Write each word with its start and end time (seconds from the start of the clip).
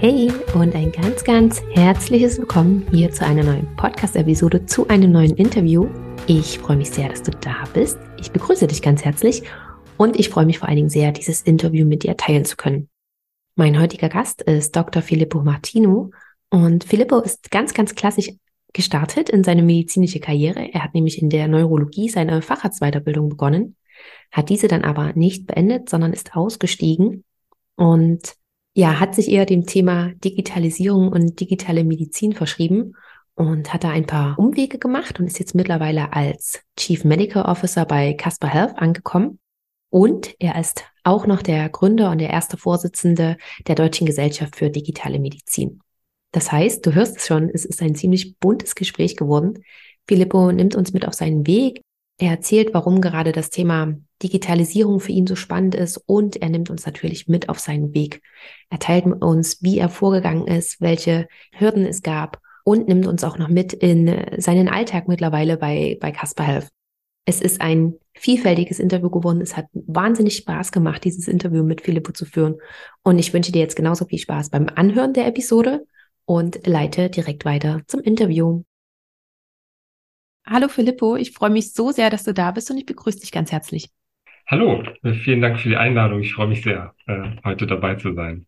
Hey 0.00 0.32
und 0.54 0.74
ein 0.74 0.90
ganz, 0.92 1.24
ganz 1.24 1.60
herzliches 1.72 2.38
Willkommen 2.38 2.86
hier 2.90 3.10
zu 3.10 3.22
einer 3.22 3.44
neuen 3.44 3.68
Podcast-Episode, 3.76 4.64
zu 4.64 4.88
einem 4.88 5.12
neuen 5.12 5.36
Interview. 5.36 5.90
Ich 6.26 6.58
freue 6.58 6.78
mich 6.78 6.88
sehr, 6.88 7.10
dass 7.10 7.22
du 7.22 7.32
da 7.32 7.64
bist. 7.74 7.98
Ich 8.18 8.32
begrüße 8.32 8.66
dich 8.66 8.80
ganz 8.80 9.04
herzlich 9.04 9.42
und 9.98 10.18
ich 10.18 10.30
freue 10.30 10.46
mich 10.46 10.58
vor 10.58 10.68
allen 10.68 10.78
Dingen 10.78 10.88
sehr, 10.88 11.12
dieses 11.12 11.42
Interview 11.42 11.86
mit 11.86 12.02
dir 12.02 12.16
teilen 12.16 12.46
zu 12.46 12.56
können. 12.56 12.88
Mein 13.56 13.78
heutiger 13.78 14.08
Gast 14.08 14.40
ist 14.40 14.74
Dr. 14.74 15.02
Filippo 15.02 15.42
Martino 15.42 16.12
und 16.48 16.84
Filippo 16.84 17.18
ist 17.20 17.50
ganz, 17.50 17.74
ganz 17.74 17.94
klassisch 17.94 18.30
gestartet 18.72 19.28
in 19.28 19.44
seine 19.44 19.62
medizinische 19.62 20.18
Karriere. 20.20 20.72
Er 20.72 20.82
hat 20.82 20.94
nämlich 20.94 21.20
in 21.20 21.28
der 21.28 21.46
Neurologie 21.46 22.08
seine 22.08 22.40
Facharztweiterbildung 22.40 23.28
begonnen, 23.28 23.76
hat 24.32 24.48
diese 24.48 24.66
dann 24.66 24.82
aber 24.82 25.12
nicht 25.12 25.46
beendet, 25.46 25.90
sondern 25.90 26.14
ist 26.14 26.34
ausgestiegen 26.34 27.22
und 27.76 28.39
ja, 28.80 28.98
hat 28.98 29.14
sich 29.14 29.30
eher 29.30 29.44
dem 29.44 29.66
Thema 29.66 30.12
Digitalisierung 30.24 31.12
und 31.12 31.38
digitale 31.38 31.84
Medizin 31.84 32.32
verschrieben 32.32 32.94
und 33.34 33.74
hat 33.74 33.84
da 33.84 33.90
ein 33.90 34.06
paar 34.06 34.38
Umwege 34.38 34.78
gemacht 34.78 35.20
und 35.20 35.26
ist 35.26 35.38
jetzt 35.38 35.54
mittlerweile 35.54 36.14
als 36.14 36.62
Chief 36.78 37.04
Medical 37.04 37.44
Officer 37.44 37.84
bei 37.84 38.14
Casper 38.14 38.48
Health 38.48 38.78
angekommen. 38.78 39.38
Und 39.90 40.34
er 40.38 40.58
ist 40.58 40.84
auch 41.04 41.26
noch 41.26 41.42
der 41.42 41.68
Gründer 41.68 42.10
und 42.10 42.18
der 42.18 42.30
erste 42.30 42.56
Vorsitzende 42.56 43.36
der 43.66 43.74
Deutschen 43.74 44.06
Gesellschaft 44.06 44.56
für 44.56 44.70
digitale 44.70 45.18
Medizin. 45.18 45.82
Das 46.32 46.50
heißt, 46.50 46.86
du 46.86 46.94
hörst 46.94 47.18
es 47.18 47.26
schon, 47.26 47.50
es 47.50 47.66
ist 47.66 47.82
ein 47.82 47.94
ziemlich 47.94 48.38
buntes 48.38 48.74
Gespräch 48.74 49.14
geworden. 49.14 49.62
Filippo 50.08 50.52
nimmt 50.52 50.74
uns 50.74 50.94
mit 50.94 51.06
auf 51.06 51.12
seinen 51.12 51.46
Weg, 51.46 51.82
er 52.20 52.30
erzählt, 52.30 52.74
warum 52.74 53.00
gerade 53.00 53.32
das 53.32 53.50
Thema 53.50 53.94
Digitalisierung 54.22 55.00
für 55.00 55.12
ihn 55.12 55.26
so 55.26 55.34
spannend 55.36 55.74
ist 55.74 55.96
und 55.96 56.36
er 56.36 56.50
nimmt 56.50 56.68
uns 56.68 56.84
natürlich 56.84 57.28
mit 57.28 57.48
auf 57.48 57.58
seinen 57.58 57.94
Weg. 57.94 58.22
Er 58.68 58.78
teilt 58.78 59.06
mit 59.06 59.22
uns, 59.22 59.62
wie 59.62 59.78
er 59.78 59.88
vorgegangen 59.88 60.46
ist, 60.46 60.80
welche 60.80 61.28
Hürden 61.52 61.86
es 61.86 62.02
gab 62.02 62.38
und 62.62 62.88
nimmt 62.88 63.06
uns 63.06 63.24
auch 63.24 63.38
noch 63.38 63.48
mit 63.48 63.72
in 63.72 64.14
seinen 64.36 64.68
Alltag 64.68 65.08
mittlerweile 65.08 65.56
bei, 65.56 65.96
bei 65.98 66.12
Casper 66.12 66.44
Health. 66.44 66.68
Es 67.24 67.40
ist 67.40 67.62
ein 67.62 67.94
vielfältiges 68.14 68.80
Interview 68.80 69.08
geworden. 69.08 69.40
Es 69.40 69.56
hat 69.56 69.66
wahnsinnig 69.72 70.36
Spaß 70.36 70.72
gemacht, 70.72 71.04
dieses 71.04 71.26
Interview 71.26 71.62
mit 71.62 71.80
Filippo 71.80 72.12
zu 72.12 72.26
führen. 72.26 72.56
Und 73.02 73.18
ich 73.18 73.32
wünsche 73.32 73.52
dir 73.52 73.60
jetzt 73.60 73.76
genauso 73.76 74.04
viel 74.04 74.18
Spaß 74.18 74.50
beim 74.50 74.68
Anhören 74.74 75.14
der 75.14 75.26
Episode 75.26 75.86
und 76.26 76.66
leite 76.66 77.08
direkt 77.08 77.46
weiter 77.46 77.80
zum 77.86 78.00
Interview. 78.00 78.62
Hallo 80.52 80.66
Filippo, 80.66 81.14
ich 81.14 81.30
freue 81.30 81.50
mich 81.50 81.74
so 81.74 81.92
sehr, 81.92 82.10
dass 82.10 82.24
du 82.24 82.34
da 82.34 82.50
bist 82.50 82.72
und 82.72 82.76
ich 82.76 82.84
begrüße 82.84 83.20
dich 83.20 83.30
ganz 83.30 83.52
herzlich. 83.52 83.88
Hallo, 84.48 84.82
vielen 85.22 85.40
Dank 85.40 85.60
für 85.60 85.68
die 85.68 85.76
Einladung. 85.76 86.22
Ich 86.22 86.34
freue 86.34 86.48
mich 86.48 86.64
sehr, 86.64 86.92
äh, 87.06 87.36
heute 87.44 87.68
dabei 87.68 87.94
zu 87.94 88.14
sein. 88.14 88.46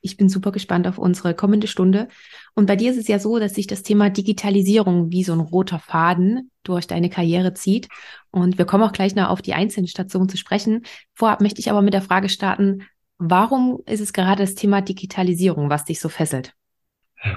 Ich 0.00 0.16
bin 0.16 0.30
super 0.30 0.50
gespannt 0.50 0.88
auf 0.88 0.96
unsere 0.96 1.34
kommende 1.34 1.66
Stunde. 1.66 2.08
Und 2.54 2.64
bei 2.64 2.74
dir 2.74 2.90
ist 2.90 2.96
es 2.96 3.06
ja 3.06 3.18
so, 3.18 3.38
dass 3.38 3.54
sich 3.54 3.66
das 3.66 3.82
Thema 3.82 4.08
Digitalisierung 4.08 5.12
wie 5.12 5.24
so 5.24 5.34
ein 5.34 5.40
roter 5.40 5.78
Faden 5.78 6.50
durch 6.62 6.86
deine 6.86 7.10
Karriere 7.10 7.52
zieht. 7.52 7.88
Und 8.30 8.56
wir 8.56 8.64
kommen 8.64 8.84
auch 8.84 8.92
gleich 8.92 9.14
noch 9.14 9.28
auf 9.28 9.42
die 9.42 9.52
einzelnen 9.52 9.88
Stationen 9.88 10.30
zu 10.30 10.38
sprechen. 10.38 10.86
Vorab 11.12 11.42
möchte 11.42 11.60
ich 11.60 11.68
aber 11.70 11.82
mit 11.82 11.92
der 11.92 12.00
Frage 12.00 12.30
starten, 12.30 12.84
warum 13.18 13.82
ist 13.84 14.00
es 14.00 14.14
gerade 14.14 14.42
das 14.42 14.54
Thema 14.54 14.80
Digitalisierung, 14.80 15.68
was 15.68 15.84
dich 15.84 16.00
so 16.00 16.08
fesselt? 16.08 16.54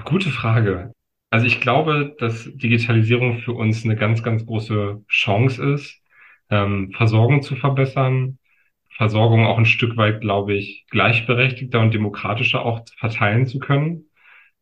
Gute 0.06 0.30
Frage. 0.30 0.94
Also 1.30 1.46
ich 1.46 1.60
glaube, 1.60 2.16
dass 2.18 2.44
Digitalisierung 2.56 3.38
für 3.40 3.52
uns 3.52 3.84
eine 3.84 3.96
ganz, 3.96 4.22
ganz 4.22 4.44
große 4.46 5.04
Chance 5.08 5.74
ist, 5.74 6.02
ähm, 6.50 6.92
Versorgung 6.92 7.42
zu 7.42 7.56
verbessern, 7.56 8.38
Versorgung 8.90 9.46
auch 9.46 9.58
ein 9.58 9.66
Stück 9.66 9.96
weit, 9.96 10.20
glaube 10.20 10.54
ich, 10.54 10.86
gleichberechtigter 10.90 11.80
und 11.80 11.94
demokratischer 11.94 12.64
auch 12.64 12.84
verteilen 12.98 13.46
zu 13.46 13.60
können. 13.60 14.06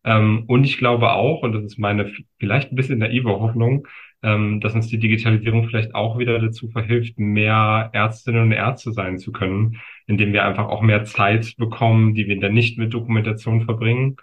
Ähm, 0.05 0.45
und 0.47 0.65
ich 0.65 0.79
glaube 0.79 1.13
auch, 1.13 1.43
und 1.43 1.53
das 1.53 1.65
ist 1.65 1.79
meine 1.79 2.13
vielleicht 2.39 2.73
ein 2.73 2.77
bisschen 2.77 2.99
naive 2.99 3.31
Hoffnung, 3.31 3.89
ähm, 4.23 4.61
dass 4.61 4.75
uns 4.75 4.89
die 4.89 4.99
Digitalisierung 4.99 5.69
vielleicht 5.69 5.95
auch 5.95 6.19
wieder 6.19 6.39
dazu 6.39 6.69
verhilft, 6.71 7.19
mehr 7.19 7.91
Ärztinnen 7.93 8.43
und 8.43 8.53
Ärzte 8.53 8.93
sein 8.93 9.19
zu 9.19 9.33
können, 9.33 9.81
indem 10.07 10.33
wir 10.33 10.45
einfach 10.45 10.69
auch 10.69 10.83
mehr 10.83 11.05
Zeit 11.05 11.57
bekommen, 11.57 12.15
die 12.15 12.29
wir 12.29 12.39
dann 12.41 12.55
nicht 12.55 12.79
mit 12.79 12.93
Dokumentation 12.95 13.65
verbringen. 13.65 14.17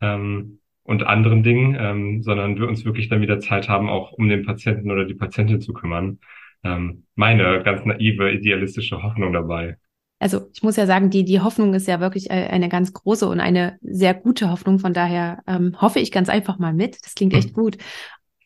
Ähm, 0.00 0.60
und 0.88 1.06
anderen 1.06 1.42
Dingen, 1.42 1.76
ähm, 1.78 2.22
sondern 2.22 2.58
wir 2.58 2.66
uns 2.66 2.86
wirklich 2.86 3.10
dann 3.10 3.20
wieder 3.20 3.40
Zeit 3.40 3.68
haben, 3.68 3.90
auch 3.90 4.12
um 4.12 4.26
den 4.30 4.46
Patienten 4.46 4.90
oder 4.90 5.04
die 5.04 5.14
Patientin 5.14 5.60
zu 5.60 5.74
kümmern. 5.74 6.18
Ähm, 6.64 7.04
meine 7.14 7.62
ganz 7.62 7.84
naive, 7.84 8.32
idealistische 8.32 9.02
Hoffnung 9.02 9.34
dabei. 9.34 9.76
Also 10.18 10.48
ich 10.54 10.62
muss 10.62 10.76
ja 10.76 10.86
sagen, 10.86 11.10
die, 11.10 11.24
die 11.24 11.40
Hoffnung 11.40 11.74
ist 11.74 11.86
ja 11.86 12.00
wirklich 12.00 12.30
äh, 12.30 12.48
eine 12.48 12.70
ganz 12.70 12.94
große 12.94 13.28
und 13.28 13.38
eine 13.38 13.76
sehr 13.82 14.14
gute 14.14 14.50
Hoffnung. 14.50 14.78
Von 14.78 14.94
daher 14.94 15.42
ähm, 15.46 15.76
hoffe 15.78 16.00
ich 16.00 16.10
ganz 16.10 16.30
einfach 16.30 16.58
mal 16.58 16.72
mit. 16.72 17.04
Das 17.04 17.14
klingt 17.14 17.34
echt 17.34 17.52
gut. 17.52 17.76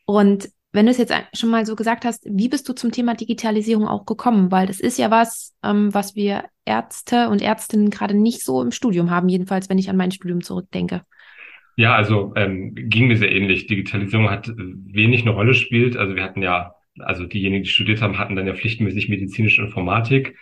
Und 0.05 0.49
wenn 0.73 0.87
du 0.87 0.91
es 0.91 0.99
jetzt 0.99 1.15
schon 1.35 1.51
mal 1.51 1.65
so 1.65 1.77
gesagt 1.77 2.05
hast, 2.05 2.25
wie 2.29 2.49
bist 2.49 2.69
du 2.69 2.73
zum 2.73 2.91
Thema 2.91 3.15
Digitalisierung 3.15 3.87
auch 3.87 4.05
gekommen? 4.05 4.51
Weil 4.51 4.67
das 4.67 4.81
ist 4.81 4.99
ja 4.99 5.13
was, 5.13 5.55
ähm, 5.63 5.95
was 5.95 6.17
wir 6.17 6.47
Ärzte 6.65 7.29
und 7.29 7.41
Ärztinnen 7.41 7.91
gerade 7.91 8.15
nicht 8.15 8.45
so 8.45 8.61
im 8.63 8.73
Studium 8.73 9.13
haben, 9.13 9.29
jedenfalls 9.29 9.69
wenn 9.69 9.79
ich 9.79 9.89
an 9.89 9.97
mein 9.97 10.11
Studium 10.11 10.43
zurückdenke. 10.43 11.03
Ja, 11.77 11.95
also 11.95 12.33
ähm, 12.37 12.75
ging 12.75 13.09
mir 13.09 13.17
sehr 13.17 13.33
ähnlich. 13.33 13.67
Digitalisierung 13.67 14.31
hat 14.31 14.49
wenig 14.57 15.23
eine 15.23 15.31
Rolle 15.31 15.55
spielt. 15.55 15.97
Also 15.97 16.15
wir 16.15 16.23
hatten 16.23 16.43
ja, 16.43 16.75
also 16.99 17.27
diejenigen, 17.27 17.65
die 17.65 17.71
studiert 17.71 18.03
haben, 18.03 18.19
hatten 18.19 18.37
dann 18.37 18.47
ja 18.47 18.55
pflichtmäßig 18.55 19.09
medizinische 19.09 19.63
Informatik. 19.63 20.37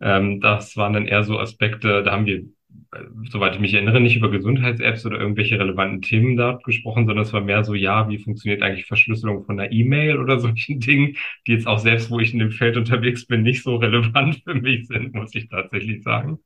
Ähm, 0.00 0.40
das 0.40 0.76
waren 0.76 0.92
dann 0.92 1.06
eher 1.06 1.24
so 1.24 1.38
Aspekte, 1.38 2.02
da 2.02 2.12
haben 2.12 2.26
wir, 2.26 2.40
äh, 2.40 3.04
soweit 3.30 3.54
ich 3.54 3.60
mich 3.60 3.72
erinnere, 3.72 4.00
nicht 4.00 4.16
über 4.16 4.30
Gesundheits-Apps 4.30 5.06
oder 5.06 5.18
irgendwelche 5.18 5.58
relevanten 5.58 6.02
Themen 6.02 6.36
da 6.36 6.58
gesprochen, 6.64 7.06
sondern 7.06 7.24
es 7.24 7.32
war 7.32 7.40
mehr 7.40 7.64
so, 7.64 7.74
ja, 7.74 8.08
wie 8.10 8.18
funktioniert 8.18 8.62
eigentlich 8.62 8.84
Verschlüsselung 8.86 9.44
von 9.44 9.58
einer 9.58 9.72
E-Mail 9.72 10.18
oder 10.18 10.38
solchen 10.40 10.80
Dingen, 10.80 11.16
die 11.46 11.52
jetzt 11.52 11.66
auch 11.66 11.78
selbst, 11.78 12.10
wo 12.10 12.20
ich 12.20 12.34
in 12.34 12.38
dem 12.40 12.50
Feld 12.52 12.76
unterwegs 12.76 13.26
bin, 13.26 13.42
nicht 13.42 13.62
so 13.62 13.76
relevant 13.76 14.42
für 14.44 14.54
mich 14.54 14.86
sind, 14.88 15.14
muss 15.14 15.34
ich 15.34 15.48
tatsächlich 15.48 16.02
sagen. 16.02 16.38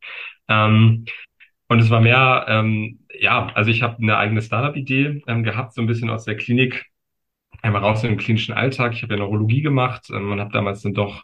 Ähm, 0.49 1.05
und 1.71 1.79
es 1.79 1.89
war 1.89 2.01
mehr, 2.01 2.47
ähm, 2.49 2.99
ja, 3.17 3.47
also 3.55 3.71
ich 3.71 3.83
habe 3.83 4.03
eine 4.03 4.17
eigene 4.17 4.43
Startup-Idee 4.43 5.23
ähm, 5.29 5.45
gehabt, 5.45 5.73
so 5.73 5.81
ein 5.81 5.87
bisschen 5.87 6.11
aus 6.11 6.25
der 6.25 6.37
Klinik, 6.37 6.87
einmal 7.63 7.83
raus 7.83 8.03
in 8.03 8.11
den 8.11 8.19
klinischen 8.19 8.55
Alltag. 8.55 8.93
Ich 8.93 9.05
habe 9.05 9.15
ja 9.15 9.21
Neurologie 9.21 9.63
gemacht 9.63 10.11
ähm, 10.11 10.33
und 10.33 10.41
habe 10.41 10.51
damals 10.51 10.83
dann 10.83 10.95
doch 10.95 11.23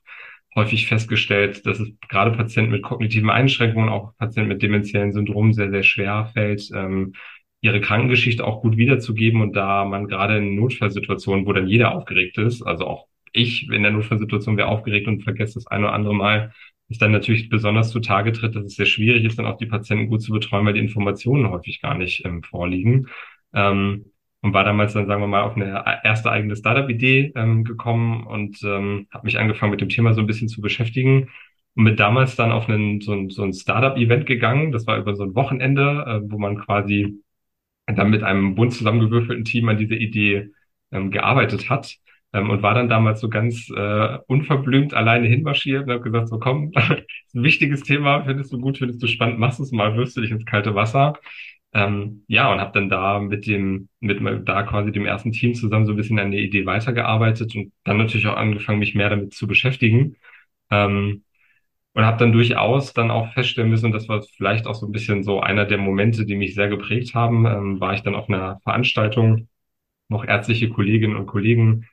häufig 0.55 0.87
festgestellt, 0.87 1.67
dass 1.67 1.81
es 1.81 1.91
gerade 2.09 2.31
Patienten 2.31 2.71
mit 2.71 2.85
kognitiven 2.85 3.29
Einschränkungen, 3.29 3.89
auch 3.89 4.17
Patienten 4.19 4.49
mit 4.49 4.63
demenziellen 4.63 5.13
Syndromen 5.13 5.53
sehr, 5.53 5.71
sehr 5.71 5.83
schwer 5.83 6.31
fällt, 6.33 6.71
ähm, 6.73 7.15
ihre 7.61 7.81
Krankengeschichte 7.81 8.45
auch 8.45 8.63
gut 8.63 8.77
wiederzugeben. 8.77 9.41
Und 9.41 9.57
da 9.57 9.85
man 9.85 10.07
gerade 10.07 10.39
in 10.39 10.55
Notfallsituationen, 10.55 11.45
wo 11.45 11.55
dann 11.55 11.67
jeder 11.67 11.93
aufgeregt 11.93 12.39
ist, 12.39 12.63
also 12.63 12.87
auch 12.87 13.09
ich 13.33 13.69
in 13.69 13.83
der 13.83 13.91
Notfallsituation 13.91 14.57
wäre 14.57 14.69
aufgeregt 14.69 15.09
und 15.09 15.25
vergesse 15.25 15.55
das 15.55 15.67
eine 15.67 15.87
oder 15.87 15.95
andere 15.95 16.15
Mal, 16.15 16.53
ist 16.89 17.03
dann 17.03 17.13
natürlich 17.13 17.49
besonders 17.49 17.91
zutage 17.91 18.33
tritt, 18.33 18.55
dass 18.55 18.65
es 18.65 18.77
sehr 18.77 18.87
schwierig 18.87 19.25
ist, 19.25 19.39
dann 19.39 19.47
auch 19.47 19.59
die 19.59 19.67
Patienten 19.67 20.09
gut 20.09 20.23
zu 20.23 20.33
betreuen, 20.33 20.67
weil 20.67 20.75
die 20.75 20.81
Informationen 20.81 21.51
häufig 21.51 21.81
gar 21.83 21.97
nicht 21.97 22.25
ähm, 22.25 22.43
vorliegen. 22.43 23.09
Ähm, 23.55 24.07
und 24.43 24.53
war 24.53 24.65
damals 24.65 24.93
dann, 24.93 25.07
sagen 25.07 25.23
wir 25.23 25.27
mal, 25.27 25.43
auf 25.43 25.57
eine 25.57 26.01
erste 26.05 26.31
eigene 26.31 26.55
Startup-Idee 26.55 27.33
ähm, 27.35 27.65
gekommen 27.65 28.27
und 28.27 28.63
ähm, 28.63 29.09
habe 29.11 29.25
mich 29.27 29.39
angefangen, 29.39 29.73
mit 29.73 29.81
dem 29.81 29.89
Thema 29.89 30.15
so 30.15 30.21
ein 30.21 30.27
bisschen 30.27 30.49
zu 30.49 30.61
beschäftigen 30.61 31.31
und 31.75 31.85
mit 31.85 31.99
damals 31.99 32.37
dann 32.37 32.53
auf 32.53 32.69
einen, 32.69 33.01
so 33.01 33.13
ein, 33.13 33.31
so 33.31 33.43
ein 33.43 33.53
Startup-Event 33.53 34.27
gegangen. 34.27 34.71
Das 34.71 34.87
war 34.87 34.99
über 34.99 35.17
so 35.17 35.25
ein 35.25 35.35
Wochenende, 35.35 36.05
äh, 36.07 36.31
wo 36.31 36.39
man 36.39 36.59
quasi 36.59 37.21
dann 37.87 38.11
mit 38.11 38.23
einem 38.23 38.55
bunt 38.55 38.73
zusammengewürfelten 38.75 39.45
Team 39.45 39.69
an 39.69 39.79
dieser 39.79 39.97
Idee 39.97 40.51
ähm, 40.93 41.11
gearbeitet 41.11 41.69
hat 41.71 41.99
ähm, 42.37 42.51
und 42.51 42.63
war 42.63 42.75
dann 42.75 42.89
damals 42.89 43.21
so 43.21 43.29
ganz 43.31 43.71
äh, 43.71 44.19
unverblümt 44.27 44.95
alleine 44.95 45.27
hinmarschiert 45.29 45.85
und 45.85 45.91
habe 45.93 46.03
gesagt, 46.03 46.29
so 46.29 46.39
komm, 46.39 46.71
ist 47.27 47.35
ein 47.35 47.43
wichtiges 47.43 47.83
Thema, 47.83 48.25
findest 48.25 48.53
du 48.53 48.61
gut, 48.61 48.79
findest 48.79 49.03
du 49.03 49.07
spannend, 49.07 49.39
machst 49.39 49.61
es 49.61 49.73
mal, 49.73 49.97
wirfst 49.97 50.17
du 50.17 50.21
dich 50.21 50.31
ins 50.31 50.45
kalte 50.45 50.75
Wasser. 50.75 51.15
Ähm, 51.73 52.25
ja, 52.29 52.53
und 52.53 52.61
habe 52.61 52.73
dann 52.73 52.89
da 52.89 53.19
mit 53.21 53.47
dem, 53.47 53.89
mit 54.01 54.21
da 54.49 54.63
quasi 54.63 54.93
dem 54.93 55.07
ersten 55.07 55.33
Team 55.33 55.55
zusammen 55.55 55.87
so 55.87 55.93
ein 55.93 55.97
bisschen 55.97 56.19
an 56.19 56.31
der 56.31 56.41
Idee 56.41 56.67
weitergearbeitet 56.67 57.55
und 57.57 57.73
dann 57.85 57.99
natürlich 57.99 58.27
auch 58.27 58.37
angefangen, 58.37 58.79
mich 58.79 58.95
mehr 58.95 59.11
damit 59.11 59.35
zu 59.35 59.47
beschäftigen. 59.47 60.17
Ähm, 60.71 61.25
und 61.95 62.05
habe 62.05 62.19
dann 62.19 62.33
durchaus 62.33 62.93
dann 62.93 63.11
auch 63.11 63.33
feststellen 63.33 63.71
müssen, 63.71 63.93
das 63.93 64.09
war 64.09 64.23
vielleicht 64.37 64.67
auch 64.67 64.75
so 64.75 64.87
ein 64.87 64.93
bisschen 64.93 65.23
so 65.25 65.41
einer 65.41 65.65
der 65.65 65.79
Momente, 65.79 66.27
die 66.27 66.37
mich 66.37 66.55
sehr 66.55 66.69
geprägt 66.69 67.15
haben, 67.15 67.47
ähm, 67.47 67.81
war 67.81 67.95
ich 67.95 68.03
dann 68.03 68.15
auf 68.15 68.29
einer 68.29 68.61
Veranstaltung, 68.65 69.49
noch 70.09 70.25
ärztliche 70.25 70.69
Kolleginnen 70.69 71.17
und 71.17 71.27
Kollegen 71.27 71.87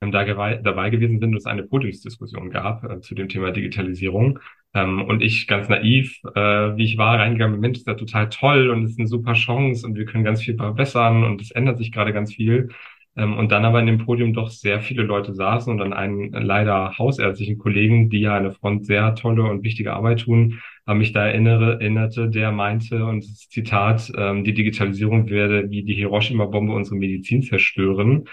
da 0.00 0.24
dabei 0.24 0.90
gewesen 0.90 1.18
sind 1.18 1.30
und 1.30 1.36
es 1.36 1.46
eine 1.46 1.62
Podiumsdiskussion 1.64 2.50
gab 2.50 2.84
äh, 2.84 3.00
zu 3.00 3.14
dem 3.14 3.28
Thema 3.28 3.50
Digitalisierung. 3.50 4.38
Ähm, 4.74 5.02
und 5.02 5.22
ich 5.22 5.46
ganz 5.46 5.68
naiv, 5.68 6.20
äh, 6.34 6.40
wie 6.76 6.84
ich 6.84 6.98
war, 6.98 7.18
reingegangen, 7.18 7.60
Mensch, 7.60 7.78
ist 7.78 7.86
ja 7.86 7.94
total 7.94 8.28
toll 8.28 8.70
und 8.70 8.84
es 8.84 8.92
ist 8.92 8.98
eine 8.98 9.08
super 9.08 9.32
Chance 9.34 9.86
und 9.86 9.96
wir 9.96 10.04
können 10.04 10.24
ganz 10.24 10.42
viel 10.42 10.56
verbessern 10.56 11.24
und 11.24 11.40
es 11.40 11.50
ändert 11.50 11.78
sich 11.78 11.92
gerade 11.92 12.12
ganz 12.12 12.34
viel. 12.34 12.68
Ähm, 13.16 13.36
und 13.36 13.50
dann 13.52 13.64
aber 13.64 13.80
in 13.80 13.86
dem 13.86 13.98
Podium 13.98 14.32
doch 14.34 14.50
sehr 14.50 14.80
viele 14.80 15.02
Leute 15.02 15.34
saßen 15.34 15.72
und 15.72 15.78
dann 15.78 15.92
einen 15.92 16.32
leider 16.32 16.96
hausärztlichen 16.98 17.58
Kollegen, 17.58 18.08
die 18.10 18.20
ja 18.20 18.36
an 18.36 18.44
der 18.44 18.52
Front 18.52 18.86
sehr 18.86 19.14
tolle 19.16 19.42
und 19.44 19.64
wichtige 19.64 19.92
Arbeit 19.94 20.20
tun, 20.20 20.60
an 20.86 20.98
mich 20.98 21.12
da 21.12 21.26
erinnere, 21.26 21.74
erinnerte, 21.74 22.28
der 22.28 22.52
meinte, 22.52 23.04
und 23.04 23.24
das 23.24 23.48
Zitat, 23.48 24.12
ähm, 24.16 24.44
die 24.44 24.54
Digitalisierung 24.54 25.28
werde 25.28 25.70
wie 25.70 25.82
die 25.82 25.94
Hiroshima-Bombe 25.94 26.72
unsere 26.72 26.96
Medizin 26.96 27.42
zerstören 27.42 28.24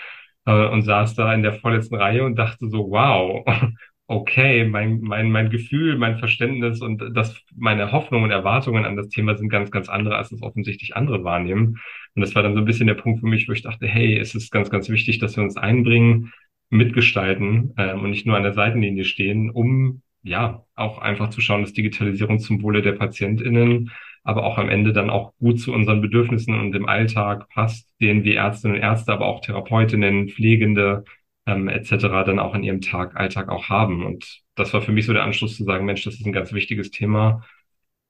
äh, 0.48 0.68
und 0.68 0.82
saß 0.82 1.14
da 1.16 1.34
in 1.34 1.44
der 1.44 1.54
vorletzten 1.54 1.96
Reihe 1.96 2.24
und 2.24 2.38
dachte 2.38 2.68
so, 2.70 2.90
wow, 2.90 3.46
okay, 4.08 4.66
mein, 4.66 5.02
mein, 5.02 5.30
mein 5.30 5.50
Gefühl, 5.50 5.98
mein 5.98 6.18
Verständnis 6.18 6.82
und 6.82 7.04
das, 7.14 7.36
meine 7.56 7.92
Hoffnungen 7.92 8.26
und 8.26 8.32
Erwartungen 8.32 8.86
an 8.86 8.96
das 8.96 9.10
Thema 9.10 9.36
sind 9.36 9.50
ganz, 9.50 9.70
ganz 9.70 9.90
andere, 9.90 10.16
als 10.16 10.32
es 10.32 10.42
offensichtlich 10.42 10.96
andere 10.96 11.24
wahrnehmen. 11.26 11.80
Und 12.16 12.22
das 12.22 12.34
war 12.34 12.42
dann 12.42 12.54
so 12.54 12.60
ein 12.60 12.66
bisschen 12.66 12.88
der 12.88 12.94
Punkt 12.96 13.20
für 13.20 13.28
mich, 13.28 13.48
wo 13.50 13.52
ich 13.52 13.64
dachte, 13.64 13.86
hey, 13.86 14.18
es 14.18 14.34
ist 14.34 14.50
ganz, 14.52 14.70
ganz 14.70 14.90
wichtig, 14.90 15.20
dass 15.20 15.36
wir 15.36 15.44
uns 15.44 15.58
einbringen, 15.58 16.32
mitgestalten 16.70 17.74
ähm, 17.78 18.00
und 18.02 18.10
nicht 18.10 18.26
nur 18.26 18.38
an 18.38 18.44
der 18.44 18.54
Seitenlinie 18.54 19.04
stehen, 19.04 19.50
um 19.50 20.02
ja 20.24 20.64
auch 20.76 21.00
einfach 21.00 21.30
zu 21.30 21.42
schauen, 21.42 21.62
dass 21.62 21.74
Digitalisierung 21.74 22.40
zum 22.40 22.62
Wohle 22.62 22.82
der 22.82 22.94
PatientInnen, 22.94 23.92
aber 24.28 24.44
auch 24.44 24.58
am 24.58 24.68
Ende 24.68 24.92
dann 24.92 25.10
auch 25.10 25.32
gut 25.40 25.62
zu 25.62 25.72
unseren 25.72 26.02
Bedürfnissen 26.02 26.60
und 26.60 26.76
im 26.76 26.90
Alltag 26.90 27.48
passt, 27.48 27.90
den 28.02 28.26
wir 28.26 28.36
Ärztinnen 28.36 28.76
und 28.76 28.84
Ärzte, 28.84 29.14
aber 29.14 29.26
auch 29.26 29.40
Therapeutinnen, 29.40 30.28
Pflegende 30.28 31.06
ähm, 31.46 31.70
etc. 31.70 32.26
dann 32.26 32.38
auch 32.38 32.54
in 32.54 32.62
ihrem 32.62 32.82
Tag, 32.82 33.16
Alltag 33.16 33.48
auch 33.48 33.70
haben. 33.70 34.06
Und 34.06 34.42
das 34.56 34.74
war 34.74 34.82
für 34.82 34.92
mich 34.92 35.06
so 35.06 35.14
der 35.14 35.24
Anschluss 35.24 35.56
zu 35.56 35.64
sagen, 35.64 35.86
Mensch, 35.86 36.04
das 36.04 36.16
ist 36.16 36.26
ein 36.26 36.34
ganz 36.34 36.52
wichtiges 36.52 36.92
Thema, 36.92 37.46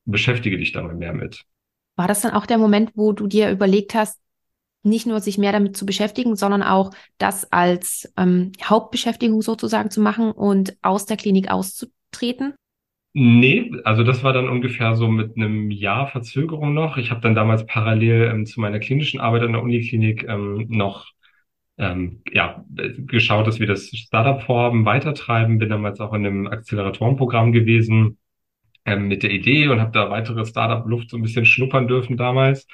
beschäftige 0.05 0.57
dich 0.57 0.71
da 0.71 0.81
mal 0.81 0.95
mehr 0.95 1.13
mit. 1.13 1.45
War 1.97 2.07
das 2.07 2.21
dann 2.21 2.33
auch 2.33 2.47
der 2.47 2.57
Moment, 2.57 2.93
wo 2.95 3.11
du 3.11 3.27
dir 3.27 3.51
überlegt 3.51 3.93
hast, 3.93 4.19
nicht 4.81 5.05
nur 5.05 5.19
sich 5.19 5.37
mehr 5.37 5.51
damit 5.51 5.77
zu 5.77 5.85
beschäftigen, 5.85 6.35
sondern 6.35 6.63
auch 6.63 6.89
das 7.19 7.51
als 7.51 8.11
ähm, 8.17 8.53
Hauptbeschäftigung 8.63 9.43
sozusagen 9.43 9.91
zu 9.91 10.01
machen 10.01 10.31
und 10.31 10.75
aus 10.81 11.05
der 11.05 11.17
Klinik 11.17 11.51
auszutreten? 11.51 12.55
Nee, 13.19 13.71
also 13.83 14.03
das 14.03 14.23
war 14.23 14.31
dann 14.31 14.47
ungefähr 14.47 14.95
so 14.95 15.07
mit 15.07 15.37
einem 15.37 15.71
Jahr 15.71 16.07
Verzögerung 16.07 16.75
noch. 16.75 16.97
Ich 16.97 17.09
habe 17.09 17.19
dann 17.19 17.33
damals 17.33 17.65
parallel 17.65 18.29
ähm, 18.31 18.45
zu 18.45 18.61
meiner 18.61 18.77
klinischen 18.79 19.19
Arbeit 19.19 19.41
in 19.41 19.53
der 19.53 19.63
Uniklinik 19.63 20.23
ähm, 20.27 20.67
noch 20.69 21.07
ähm, 21.79 22.21
ja, 22.31 22.63
geschaut, 22.69 23.47
dass 23.47 23.59
wir 23.59 23.65
das 23.65 23.87
Startup-Vorhaben 23.89 24.85
weitertreiben. 24.85 25.57
Bin 25.57 25.69
damals 25.69 25.99
auch 25.99 26.13
in 26.13 26.27
einem 26.27 26.47
Acceleratorenprogramm 26.47 27.53
gewesen 27.53 28.19
ähm, 28.85 29.07
mit 29.07 29.23
der 29.23 29.31
Idee 29.31 29.67
und 29.69 29.81
habe 29.81 29.91
da 29.91 30.11
weitere 30.11 30.45
Startup-Luft 30.45 31.09
so 31.09 31.17
ein 31.17 31.23
bisschen 31.23 31.45
schnuppern 31.45 31.87
dürfen 31.87 32.17
damals. 32.17 32.67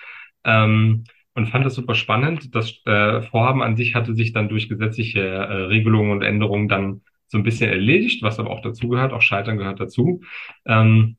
Ähm, 0.43 1.05
und 1.35 1.47
fand 1.47 1.65
das 1.65 1.75
super 1.75 1.95
spannend. 1.95 2.53
Das 2.53 2.81
äh, 2.85 3.21
Vorhaben 3.21 3.61
an 3.63 3.77
sich 3.77 3.95
hatte 3.95 4.13
sich 4.13 4.33
dann 4.33 4.49
durch 4.49 4.67
gesetzliche 4.67 5.21
äh, 5.21 5.53
Regelungen 5.67 6.11
und 6.11 6.21
Änderungen 6.21 6.67
dann 6.67 7.01
so 7.33 7.37
ein 7.37 7.43
bisschen 7.43 7.69
erledigt, 7.69 8.23
was 8.23 8.39
aber 8.39 8.51
auch 8.51 8.61
dazu 8.61 8.87
gehört, 8.87 9.11
auch 9.11 9.21
Scheitern 9.21 9.57
gehört 9.57 9.79
dazu. 9.81 10.21
Ähm, 10.65 11.17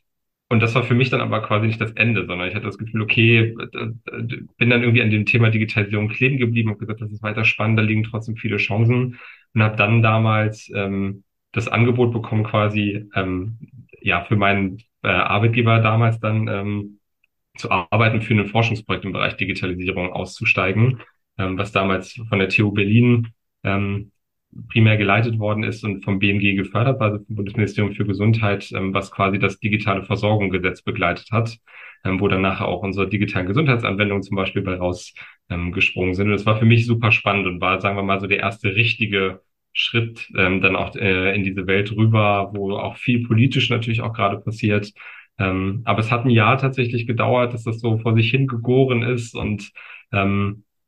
und 0.48 0.60
das 0.60 0.74
war 0.74 0.84
für 0.84 0.94
mich 0.94 1.10
dann 1.10 1.20
aber 1.20 1.42
quasi 1.42 1.66
nicht 1.66 1.80
das 1.80 1.92
Ende, 1.92 2.26
sondern 2.26 2.48
ich 2.48 2.54
hatte 2.54 2.66
das 2.66 2.78
Gefühl, 2.78 3.02
okay, 3.02 3.54
bin 4.58 4.70
dann 4.70 4.82
irgendwie 4.82 5.02
an 5.02 5.10
dem 5.10 5.26
Thema 5.26 5.50
Digitalisierung 5.50 6.08
kleben 6.08 6.38
geblieben 6.38 6.70
und 6.70 6.78
gesagt, 6.78 7.00
das 7.00 7.10
ist 7.12 7.22
weiter 7.22 7.44
spannend, 7.44 7.78
da 7.78 7.82
liegen 7.82 8.04
trotzdem 8.04 8.36
viele 8.36 8.58
Chancen 8.58 9.18
und 9.54 9.62
habe 9.62 9.76
dann 9.76 10.02
damals 10.02 10.70
ähm, 10.74 11.24
das 11.52 11.68
Angebot 11.68 12.12
bekommen, 12.12 12.44
quasi 12.44 13.08
ähm, 13.14 13.58
ja 14.00 14.24
für 14.24 14.36
meinen 14.36 14.78
äh, 15.02 15.08
Arbeitgeber 15.08 15.80
damals 15.80 16.20
dann 16.20 16.46
ähm, 16.48 17.00
zu 17.56 17.70
arbeiten, 17.70 18.22
für 18.22 18.34
ein 18.34 18.46
Forschungsprojekt 18.46 19.04
im 19.04 19.12
Bereich 19.12 19.36
Digitalisierung 19.36 20.12
auszusteigen, 20.12 21.00
ähm, 21.38 21.56
was 21.58 21.72
damals 21.72 22.20
von 22.28 22.38
der 22.38 22.48
TU 22.48 22.70
Berlin 22.70 23.28
ähm, 23.62 24.12
primär 24.68 24.96
geleitet 24.96 25.38
worden 25.38 25.64
ist 25.64 25.84
und 25.84 26.04
vom 26.04 26.18
BMG 26.18 26.54
gefördert, 26.54 27.00
also 27.00 27.24
vom 27.24 27.36
Bundesministerium 27.36 27.94
für 27.94 28.06
Gesundheit, 28.06 28.70
ähm, 28.72 28.94
was 28.94 29.10
quasi 29.10 29.38
das 29.38 29.58
digitale 29.58 30.04
Versorgungsgesetz 30.04 30.82
begleitet 30.82 31.30
hat, 31.30 31.58
ähm, 32.04 32.20
wo 32.20 32.28
dann 32.28 32.42
nachher 32.42 32.68
auch 32.68 32.82
unsere 32.82 33.08
digitalen 33.08 33.46
Gesundheitsanwendungen 33.46 34.22
zum 34.22 34.36
Beispiel 34.36 34.62
bei 34.62 34.76
rausgesprungen 34.76 36.10
ähm, 36.10 36.14
sind. 36.14 36.26
Und 36.26 36.32
das 36.32 36.46
war 36.46 36.58
für 36.58 36.64
mich 36.66 36.86
super 36.86 37.12
spannend 37.12 37.46
und 37.46 37.60
war, 37.60 37.80
sagen 37.80 37.96
wir 37.96 38.02
mal, 38.02 38.20
so 38.20 38.26
der 38.26 38.40
erste 38.40 38.74
richtige 38.74 39.40
Schritt 39.76 40.30
dann 40.32 40.76
auch 40.76 40.94
äh, 40.94 41.34
in 41.34 41.42
diese 41.42 41.66
Welt 41.66 41.90
rüber, 41.90 42.52
wo 42.54 42.76
auch 42.76 42.96
viel 42.96 43.26
politisch 43.26 43.70
natürlich 43.70 44.02
auch 44.02 44.12
gerade 44.12 44.38
passiert. 44.38 44.92
Aber 45.36 45.98
es 45.98 46.12
hat 46.12 46.24
ein 46.24 46.30
Jahr 46.30 46.58
tatsächlich 46.58 47.08
gedauert, 47.08 47.54
dass 47.54 47.64
das 47.64 47.80
so 47.80 47.98
vor 47.98 48.14
sich 48.14 48.30
hingegoren 48.30 49.02
ist 49.02 49.34
und 49.34 49.72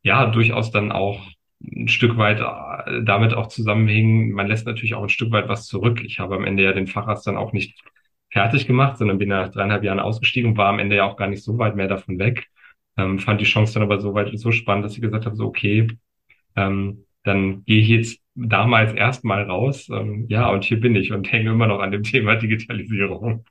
ja, 0.05 0.27
durchaus 0.27 0.71
dann 0.71 0.93
auch 0.93 1.27
ein 1.63 1.89
Stück 1.89 2.17
weit 2.17 2.41
äh, 2.41 3.03
damit 3.05 3.35
auch 3.35 3.49
zusammenhängen, 3.49 4.33
man 4.33 4.47
lässt 4.47 4.67
natürlich 4.67 4.95
auch 4.95 5.03
ein 5.03 5.09
Stück 5.09 5.33
weit 5.33 5.49
was 5.49 5.67
zurück. 5.67 6.03
Ich 6.05 6.19
habe 6.19 6.37
am 6.37 6.45
Ende 6.45 6.63
ja 6.63 6.73
den 6.73 6.87
Facharzt 6.87 7.27
dann 7.27 7.37
auch 7.37 7.53
nicht 7.53 7.81
fertig 8.31 8.67
gemacht, 8.67 8.99
sondern 8.99 9.19
bin 9.19 9.29
nach 9.31 9.51
dreieinhalb 9.51 9.85
Jahren 9.85 10.01
ausgestiegen 10.01 10.51
und 10.51 10.57
war 10.59 10.69
am 10.69 10.79
Ende 10.79 10.97
ja 10.97 11.05
auch 11.05 11.17
gar 11.17 11.29
nicht 11.29 11.43
so 11.43 11.59
weit 11.59 11.77
mehr 11.77 11.89
davon 11.89 12.19
weg. 12.19 12.49
Ähm, 12.97 13.19
fand 13.19 13.41
die 13.41 13.45
Chance 13.45 13.75
dann 13.75 13.83
aber 13.83 14.01
so 14.01 14.15
weit 14.15 14.39
so 14.39 14.53
spannend, 14.53 14.85
dass 14.85 14.95
ich 14.95 15.01
gesagt 15.03 15.27
habe, 15.27 15.37
so 15.37 15.47
okay, 15.47 15.89
ähm, 16.57 17.05
dann 17.25 17.65
gehe 17.65 17.81
ich 17.81 17.89
jetzt 17.89 18.21
damals 18.35 18.93
erstmal 18.93 19.43
raus. 19.45 19.89
Ähm, 19.91 20.27
ja, 20.29 20.49
und 20.51 20.65
hier 20.65 20.81
bin 20.81 20.95
ich 20.97 21.13
und 21.13 21.31
hänge 21.31 21.51
immer 21.51 21.67
noch 21.67 21.81
an 21.81 21.91
dem 21.91 22.03
Thema 22.03 22.37
Digitalisierung. 22.37 23.45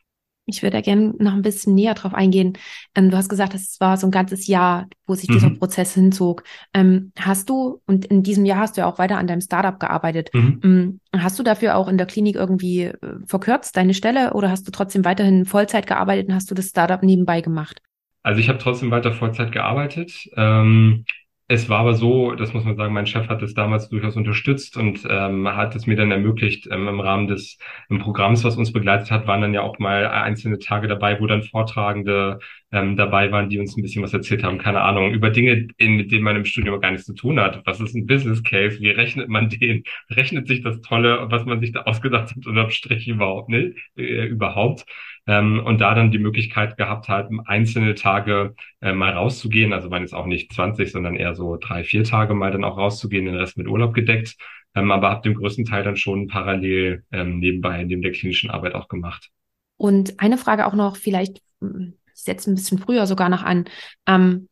Ich 0.47 0.61
würde 0.61 0.81
gerne 0.81 1.13
noch 1.17 1.33
ein 1.33 1.41
bisschen 1.41 1.73
näher 1.73 1.95
drauf 1.95 2.13
eingehen. 2.13 2.53
Ähm, 2.93 3.09
du 3.09 3.17
hast 3.17 3.29
gesagt, 3.29 3.53
es 3.53 3.79
war 3.79 3.97
so 3.97 4.07
ein 4.07 4.11
ganzes 4.11 4.47
Jahr, 4.47 4.87
wo 5.07 5.15
sich 5.15 5.29
mhm. 5.29 5.33
dieser 5.33 5.49
Prozess 5.49 5.93
hinzog. 5.93 6.43
Ähm, 6.73 7.11
hast 7.19 7.49
du, 7.49 7.81
und 7.87 8.05
in 8.05 8.21
diesem 8.23 8.45
Jahr 8.45 8.59
hast 8.59 8.77
du 8.77 8.81
ja 8.81 8.87
auch 8.87 8.99
weiter 8.99 9.17
an 9.17 9.27
deinem 9.27 9.41
Startup 9.41 9.79
gearbeitet, 9.79 10.29
mhm. 10.33 10.59
ähm, 10.63 10.99
hast 11.15 11.39
du 11.39 11.43
dafür 11.43 11.75
auch 11.77 11.87
in 11.87 11.97
der 11.97 12.07
Klinik 12.07 12.35
irgendwie 12.35 12.83
äh, 12.83 12.95
verkürzt 13.25 13.75
deine 13.75 13.93
Stelle 13.93 14.33
oder 14.33 14.51
hast 14.51 14.67
du 14.67 14.71
trotzdem 14.71 15.03
weiterhin 15.03 15.45
Vollzeit 15.45 15.87
gearbeitet 15.87 16.27
und 16.27 16.35
hast 16.35 16.49
du 16.51 16.55
das 16.55 16.67
Startup 16.67 17.01
nebenbei 17.01 17.41
gemacht? 17.41 17.81
Also 18.21 18.39
ich 18.39 18.49
habe 18.49 18.59
trotzdem 18.59 18.91
weiter 18.91 19.13
Vollzeit 19.13 19.51
gearbeitet. 19.51 20.27
Ähm, 20.35 21.05
es 21.47 21.69
war 21.69 21.81
aber 21.81 21.93
so, 21.93 22.33
das 22.33 22.53
muss 22.53 22.63
man 22.63 22.75
sagen, 22.75 22.91
mein 22.93 23.05
Chef 23.05 23.27
hat 23.29 23.43
es 23.43 23.53
damals 23.53 23.87
durchaus 23.89 24.15
unterstützt 24.15 24.77
und 24.77 25.05
ähm, 25.07 25.47
hat 25.47 25.75
es 25.75 25.85
mir 25.85 25.95
dann 25.95 26.09
ermöglicht, 26.09 26.67
ähm, 26.71 26.87
im 26.87 26.99
Rahmen 26.99 27.27
des 27.27 27.59
im 27.87 27.99
Programms, 27.99 28.43
was 28.43 28.57
uns 28.57 28.73
begleitet 28.73 29.11
hat, 29.11 29.27
waren 29.27 29.41
dann 29.41 29.53
ja 29.53 29.61
auch 29.61 29.77
mal 29.77 30.07
einzelne 30.07 30.57
Tage 30.57 30.87
dabei, 30.87 31.19
wo 31.21 31.27
dann 31.27 31.43
Vortragende 31.43 32.39
ähm, 32.71 32.95
dabei 32.97 33.31
waren, 33.31 33.49
die 33.49 33.59
uns 33.59 33.77
ein 33.77 33.83
bisschen 33.83 34.01
was 34.01 34.13
erzählt 34.13 34.43
haben, 34.43 34.57
keine 34.57 34.81
Ahnung, 34.81 35.13
über 35.13 35.29
Dinge, 35.29 35.67
in, 35.77 35.97
mit 35.97 36.11
denen 36.11 36.23
man 36.23 36.35
im 36.35 36.45
Studium 36.45 36.81
gar 36.81 36.89
nichts 36.89 37.05
zu 37.05 37.13
tun 37.13 37.39
hat. 37.39 37.61
Was 37.65 37.79
ist 37.79 37.93
ein 37.93 38.07
Business 38.07 38.41
Case? 38.41 38.79
Wie 38.79 38.89
rechnet 38.89 39.29
man 39.29 39.49
den? 39.49 39.83
Rechnet 40.09 40.47
sich 40.47 40.63
das 40.63 40.81
Tolle, 40.81 41.27
was 41.29 41.45
man 41.45 41.59
sich 41.59 41.73
da 41.73 41.81
ausgedacht 41.83 42.31
hat, 42.35 42.45
unterm 42.47 42.71
Strich 42.71 43.07
überhaupt 43.07 43.49
nicht? 43.49 43.77
Äh, 43.95 44.25
überhaupt? 44.27 44.85
Ähm, 45.27 45.61
und 45.65 45.81
da 45.81 45.95
dann 45.95 46.11
die 46.11 46.19
Möglichkeit 46.19 46.77
gehabt 46.77 47.07
hat, 47.07 47.29
einzelne 47.45 47.95
Tage 47.95 48.55
äh, 48.81 48.93
mal 48.93 49.13
rauszugehen. 49.13 49.73
Also 49.73 49.89
waren 49.89 50.03
jetzt 50.03 50.13
auch 50.13 50.27
nicht 50.27 50.53
20, 50.53 50.91
sondern 50.91 51.15
eher 51.15 51.33
so 51.35 51.57
drei, 51.57 51.83
vier 51.83 52.03
Tage 52.03 52.33
mal 52.33 52.51
dann 52.51 52.63
auch 52.63 52.77
rauszugehen, 52.77 53.25
den 53.25 53.35
Rest 53.35 53.57
mit 53.57 53.67
Urlaub 53.67 53.93
gedeckt. 53.93 54.35
Ähm, 54.75 54.91
aber 54.91 55.09
habe 55.09 55.21
den 55.21 55.35
größten 55.35 55.65
Teil 55.65 55.83
dann 55.83 55.95
schon 55.95 56.27
parallel 56.27 57.03
ähm, 57.11 57.39
nebenbei 57.39 57.83
neben 57.83 58.01
der 58.01 58.11
klinischen 58.11 58.51
Arbeit 58.51 58.75
auch 58.75 58.87
gemacht. 58.87 59.29
Und 59.77 60.19
eine 60.19 60.37
Frage 60.37 60.67
auch 60.67 60.73
noch, 60.73 60.95
vielleicht, 60.97 61.41
hm, 61.61 61.93
ich 62.13 62.21
setze 62.21 62.51
ein 62.51 62.55
bisschen 62.55 62.77
früher 62.77 63.07
sogar 63.07 63.29
noch 63.29 63.43
an. 63.43 63.65
Ähm, 64.05 64.47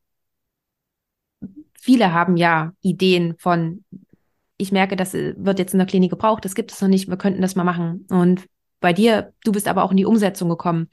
viele 1.80 2.13
haben 2.13 2.38
ja 2.38 2.74
Ideen 2.82 3.36
von, 3.38 3.84
ich 4.58 4.72
merke, 4.72 4.96
das 4.96 5.13
äh, 5.13 5.36
wird 5.38 5.60
jetzt 5.60 5.74
in 5.74 5.80
der 5.80 5.88
Klinik 5.88 6.10
gebraucht, 6.10 6.46
das 6.46 6.56
gibt 6.56 6.72
es 6.72 6.82
noch 6.82 6.89
nicht, 6.89 7.10
wir 7.10 7.18
könnten 7.18 7.42
das 7.42 7.56
mal 7.56 7.63
machen. 7.63 8.06
Und 8.10 8.48
bei 8.83 8.91
dir, 8.91 9.31
du 9.45 9.53
bist 9.53 9.69
aber 9.69 9.83
auch 9.83 9.91
in 9.91 9.97
die 9.97 10.05
Umsetzung 10.05 10.49
gekommen. 10.49 10.89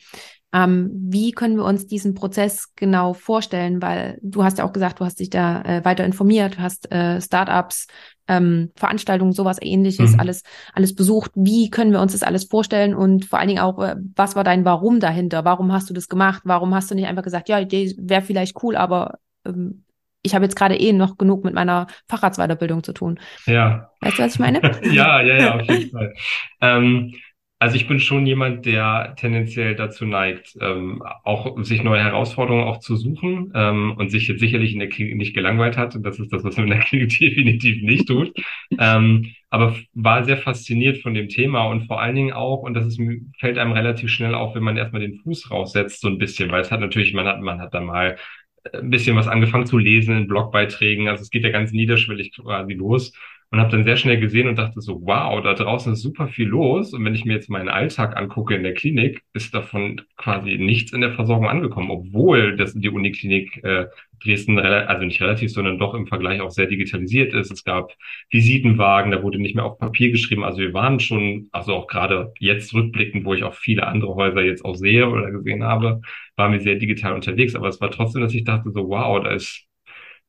Ähm, 0.52 0.90
wie 0.92 1.32
können 1.32 1.56
wir 1.56 1.64
uns 1.64 1.86
diesen 1.86 2.14
Prozess 2.14 2.72
genau 2.76 3.14
vorstellen? 3.14 3.82
Weil 3.82 4.18
du 4.22 4.44
hast 4.44 4.58
ja 4.58 4.64
auch 4.64 4.72
gesagt, 4.72 5.00
du 5.00 5.04
hast 5.04 5.18
dich 5.18 5.28
da 5.28 5.62
äh, 5.62 5.84
weiter 5.84 6.04
informiert, 6.04 6.56
du 6.56 6.62
hast 6.62 6.90
äh, 6.92 7.20
Startups, 7.20 7.88
ähm, 8.28 8.70
Veranstaltungen, 8.76 9.32
sowas 9.32 9.58
ähnliches, 9.60 10.12
mhm. 10.12 10.20
alles, 10.20 10.44
alles 10.72 10.94
besucht. 10.94 11.32
Wie 11.34 11.68
können 11.68 11.90
wir 11.90 12.00
uns 12.00 12.12
das 12.12 12.22
alles 12.22 12.44
vorstellen? 12.44 12.94
Und 12.94 13.24
vor 13.24 13.40
allen 13.40 13.48
Dingen 13.48 13.60
auch, 13.60 13.80
äh, 13.80 13.96
was 14.14 14.36
war 14.36 14.44
dein 14.44 14.64
Warum 14.64 15.00
dahinter? 15.00 15.44
Warum 15.44 15.72
hast 15.72 15.90
du 15.90 15.94
das 15.94 16.08
gemacht? 16.08 16.42
Warum 16.44 16.74
hast 16.74 16.92
du 16.92 16.94
nicht 16.94 17.08
einfach 17.08 17.24
gesagt, 17.24 17.48
ja, 17.48 17.58
Idee 17.58 17.92
wäre 17.98 18.22
vielleicht 18.22 18.62
cool, 18.62 18.76
aber 18.76 19.18
ähm, 19.44 19.84
ich 20.22 20.34
habe 20.34 20.44
jetzt 20.44 20.54
gerade 20.54 20.76
eh 20.76 20.92
noch 20.92 21.18
genug 21.18 21.44
mit 21.44 21.54
meiner 21.54 21.86
Facharztweiterbildung 22.08 22.84
zu 22.84 22.92
tun. 22.92 23.18
Ja. 23.46 23.90
Weißt 24.00 24.18
du, 24.18 24.22
was 24.22 24.34
ich 24.34 24.40
meine? 24.40 24.60
ja, 24.84 25.20
ja, 25.22 25.36
ja, 25.38 25.54
auf 25.54 25.62
jeden 25.62 25.90
Fall. 25.92 26.14
Ähm, 26.60 27.14
Also 27.62 27.76
ich 27.76 27.86
bin 27.86 28.00
schon 28.00 28.24
jemand, 28.26 28.64
der 28.64 29.14
tendenziell 29.18 29.74
dazu 29.76 30.06
neigt, 30.06 30.56
ähm, 30.62 31.02
auch 31.24 31.62
sich 31.62 31.82
neue 31.82 32.02
Herausforderungen 32.02 32.64
auch 32.64 32.78
zu 32.78 32.96
suchen 32.96 33.52
ähm, 33.54 33.96
und 33.98 34.08
sich 34.10 34.28
jetzt 34.28 34.40
sicherlich 34.40 34.72
in 34.72 34.78
der 34.78 34.88
Klinik 34.88 35.16
nicht 35.16 35.34
gelangweilt 35.34 35.76
hat. 35.76 35.94
Und 35.94 36.02
das 36.02 36.18
ist 36.18 36.32
das, 36.32 36.42
was 36.42 36.56
man 36.56 36.68
in 36.68 36.70
der 36.70 36.80
Klinik 36.80 37.10
definitiv 37.20 37.82
nicht 37.82 38.08
tut. 38.08 38.32
ähm, 38.78 39.34
aber 39.50 39.76
war 39.92 40.24
sehr 40.24 40.38
fasziniert 40.38 41.02
von 41.02 41.12
dem 41.12 41.28
Thema 41.28 41.64
und 41.66 41.86
vor 41.86 42.00
allen 42.00 42.14
Dingen 42.14 42.32
auch, 42.32 42.62
und 42.62 42.72
das 42.72 42.86
ist, 42.86 42.98
fällt 43.38 43.58
einem 43.58 43.72
relativ 43.72 44.08
schnell 44.08 44.34
auf, 44.34 44.54
wenn 44.54 44.62
man 44.62 44.78
erstmal 44.78 45.02
den 45.02 45.16
Fuß 45.16 45.50
raussetzt, 45.50 46.00
so 46.00 46.08
ein 46.08 46.16
bisschen, 46.16 46.50
weil 46.50 46.62
es 46.62 46.70
hat 46.70 46.80
natürlich, 46.80 47.12
man 47.12 47.26
hat, 47.26 47.42
man 47.42 47.60
hat 47.60 47.74
da 47.74 47.80
mal 47.82 48.16
ein 48.72 48.88
bisschen 48.88 49.16
was 49.16 49.28
angefangen 49.28 49.66
zu 49.66 49.76
lesen 49.76 50.16
in 50.16 50.28
Blogbeiträgen. 50.28 51.08
Also 51.08 51.22
es 51.22 51.30
geht 51.30 51.44
ja 51.44 51.50
ganz 51.50 51.72
niederschwellig 51.72 52.32
quasi 52.34 52.72
los 52.72 53.12
und 53.50 53.58
habe 53.58 53.70
dann 53.70 53.84
sehr 53.84 53.96
schnell 53.96 54.20
gesehen 54.20 54.46
und 54.46 54.56
dachte 54.56 54.80
so, 54.80 55.00
wow, 55.02 55.42
da 55.42 55.54
draußen 55.54 55.92
ist 55.92 56.02
super 56.02 56.28
viel 56.28 56.46
los. 56.46 56.92
Und 56.92 57.04
wenn 57.04 57.16
ich 57.16 57.24
mir 57.24 57.34
jetzt 57.34 57.50
meinen 57.50 57.68
Alltag 57.68 58.16
angucke 58.16 58.54
in 58.54 58.62
der 58.62 58.74
Klinik, 58.74 59.22
ist 59.32 59.52
davon 59.54 60.02
quasi 60.16 60.56
nichts 60.56 60.92
in 60.92 61.00
der 61.00 61.12
Versorgung 61.12 61.48
angekommen, 61.48 61.90
obwohl 61.90 62.56
das 62.56 62.74
die 62.74 62.88
Uniklinik 62.88 63.62
äh, 63.64 63.86
Dresden, 64.22 64.58
also 64.58 65.04
nicht 65.04 65.20
relativ, 65.20 65.50
sondern 65.50 65.78
doch 65.78 65.94
im 65.94 66.06
Vergleich 66.06 66.40
auch 66.40 66.50
sehr 66.50 66.66
digitalisiert 66.66 67.34
ist. 67.34 67.50
Es 67.50 67.64
gab 67.64 67.92
Visitenwagen, 68.30 69.10
da 69.10 69.22
wurde 69.22 69.38
nicht 69.40 69.56
mehr 69.56 69.64
auf 69.64 69.78
Papier 69.78 70.10
geschrieben. 70.12 70.44
Also 70.44 70.58
wir 70.58 70.74
waren 70.74 71.00
schon, 71.00 71.48
also 71.52 71.74
auch 71.74 71.86
gerade 71.86 72.32
jetzt 72.38 72.72
rückblickend, 72.74 73.24
wo 73.24 73.34
ich 73.34 73.42
auch 73.42 73.54
viele 73.54 73.86
andere 73.86 74.14
Häuser 74.14 74.42
jetzt 74.42 74.64
auch 74.64 74.76
sehe 74.76 75.08
oder 75.08 75.30
gesehen 75.32 75.64
habe, 75.64 76.02
waren 76.36 76.52
wir 76.52 76.60
sehr 76.60 76.76
digital 76.76 77.14
unterwegs. 77.14 77.54
Aber 77.56 77.68
es 77.68 77.80
war 77.80 77.90
trotzdem, 77.90 78.22
dass 78.22 78.34
ich 78.34 78.44
dachte 78.44 78.70
so, 78.70 78.88
wow, 78.88 79.22
da 79.24 79.32
ist 79.32 79.66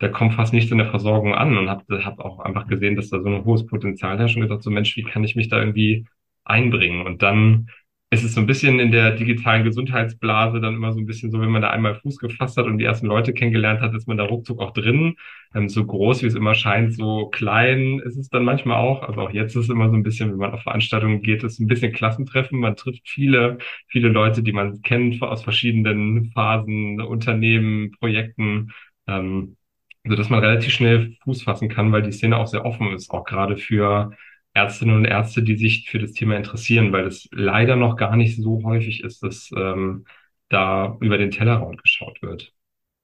da 0.02 0.08
kommt 0.10 0.34
fast 0.34 0.52
nichts 0.54 0.72
in 0.72 0.80
der 0.80 0.90
Versorgung 0.90 1.36
an 1.36 1.58
und 1.58 1.70
habe 1.70 2.04
hab 2.04 2.20
auch 2.20 2.40
einfach 2.40 2.68
gesehen, 2.68 2.96
dass 2.96 3.10
da 3.10 3.22
so 3.22 3.30
ein 3.30 3.46
hohes 3.46 3.68
Potenzial 3.68 4.18
herrscht 4.18 4.36
und 4.36 4.42
gesagt, 4.42 4.64
so 4.64 4.72
Mensch, 4.72 4.96
wie 4.98 5.04
kann 5.04 5.24
ich 5.24 5.36
mich 5.36 5.48
da 5.48 5.60
irgendwie 5.60 6.08
einbringen? 6.44 7.06
Und 7.06 7.22
dann 7.22 7.70
ist 8.10 8.24
es 8.24 8.34
so 8.34 8.42
ein 8.42 8.48
bisschen 8.48 8.80
in 8.80 8.92
der 8.92 9.12
digitalen 9.12 9.64
Gesundheitsblase 9.64 10.60
dann 10.60 10.74
immer 10.74 10.92
so 10.92 11.00
ein 11.00 11.06
bisschen 11.06 11.32
so, 11.32 11.40
wenn 11.40 11.52
man 11.52 11.62
da 11.62 11.70
einmal 11.70 11.96
Fuß 11.96 12.18
gefasst 12.18 12.58
hat 12.58 12.66
und 12.66 12.80
die 12.80 12.84
ersten 12.84 13.06
Leute 13.06 13.32
kennengelernt 13.34 13.80
hat, 13.80 13.94
ist 13.94 14.08
man 14.08 14.18
da 14.18 14.26
ruckzuck 14.26 14.60
auch 14.60 14.74
drin. 14.74 15.16
Ähm, 15.54 15.70
so 15.70 15.86
groß, 15.86 16.24
wie 16.24 16.28
es 16.28 16.36
immer 16.36 16.56
scheint, 16.56 16.96
so 16.96 17.28
klein 17.30 18.00
ist 18.00 18.18
es 18.18 18.28
dann 18.30 18.44
manchmal 18.44 18.78
auch. 18.78 19.04
Also 19.04 19.22
auch 19.22 19.32
jetzt 19.32 19.56
ist 19.56 19.66
es 19.66 19.70
immer 19.70 19.90
so 19.90 19.96
ein 19.96 20.04
bisschen, 20.04 20.32
wenn 20.32 20.40
man 20.40 20.52
auf 20.52 20.64
Veranstaltungen 20.64 21.22
geht, 21.22 21.44
ist 21.44 21.60
ein 21.60 21.68
bisschen 21.68 21.94
Klassentreffen. 21.94 22.60
Man 22.60 22.76
trifft 22.76 23.08
viele, 23.08 23.60
viele 23.88 24.10
Leute, 24.10 24.42
die 24.44 24.52
man 24.52 24.82
kennt 24.82 25.22
aus 25.22 25.44
verschiedenen 25.44 26.32
Phasen, 26.34 27.00
Unternehmen, 27.02 27.92
Projekten. 28.00 28.72
Ähm, 29.08 29.56
also 30.04 30.16
dass 30.16 30.30
man 30.30 30.40
relativ 30.40 30.74
schnell 30.74 31.16
Fuß 31.24 31.44
fassen 31.44 31.70
kann, 31.70 31.92
weil 31.92 32.02
die 32.02 32.12
Szene 32.12 32.38
auch 32.38 32.48
sehr 32.48 32.66
offen 32.66 32.94
ist, 32.94 33.12
auch 33.12 33.24
gerade 33.24 33.58
für 33.58 34.12
Ärztinnen 34.54 34.96
und 34.96 35.06
Ärzte, 35.06 35.44
die 35.44 35.56
sich 35.56 35.90
für 35.90 36.00
das 36.00 36.12
Thema 36.12 36.36
interessieren, 36.36 36.92
weil 36.92 37.08
es 37.08 37.30
leider 37.32 37.76
noch 37.76 37.96
gar 37.96 38.16
nicht 38.16 38.42
so 38.42 38.64
häufig 38.64 39.04
ist, 39.04 39.24
dass 39.24 39.50
ähm, 39.56 40.06
da 40.50 40.98
über 41.00 41.18
den 41.18 41.32
Tellerrand 41.32 41.82
geschaut 41.82 42.22
wird. 42.22 42.52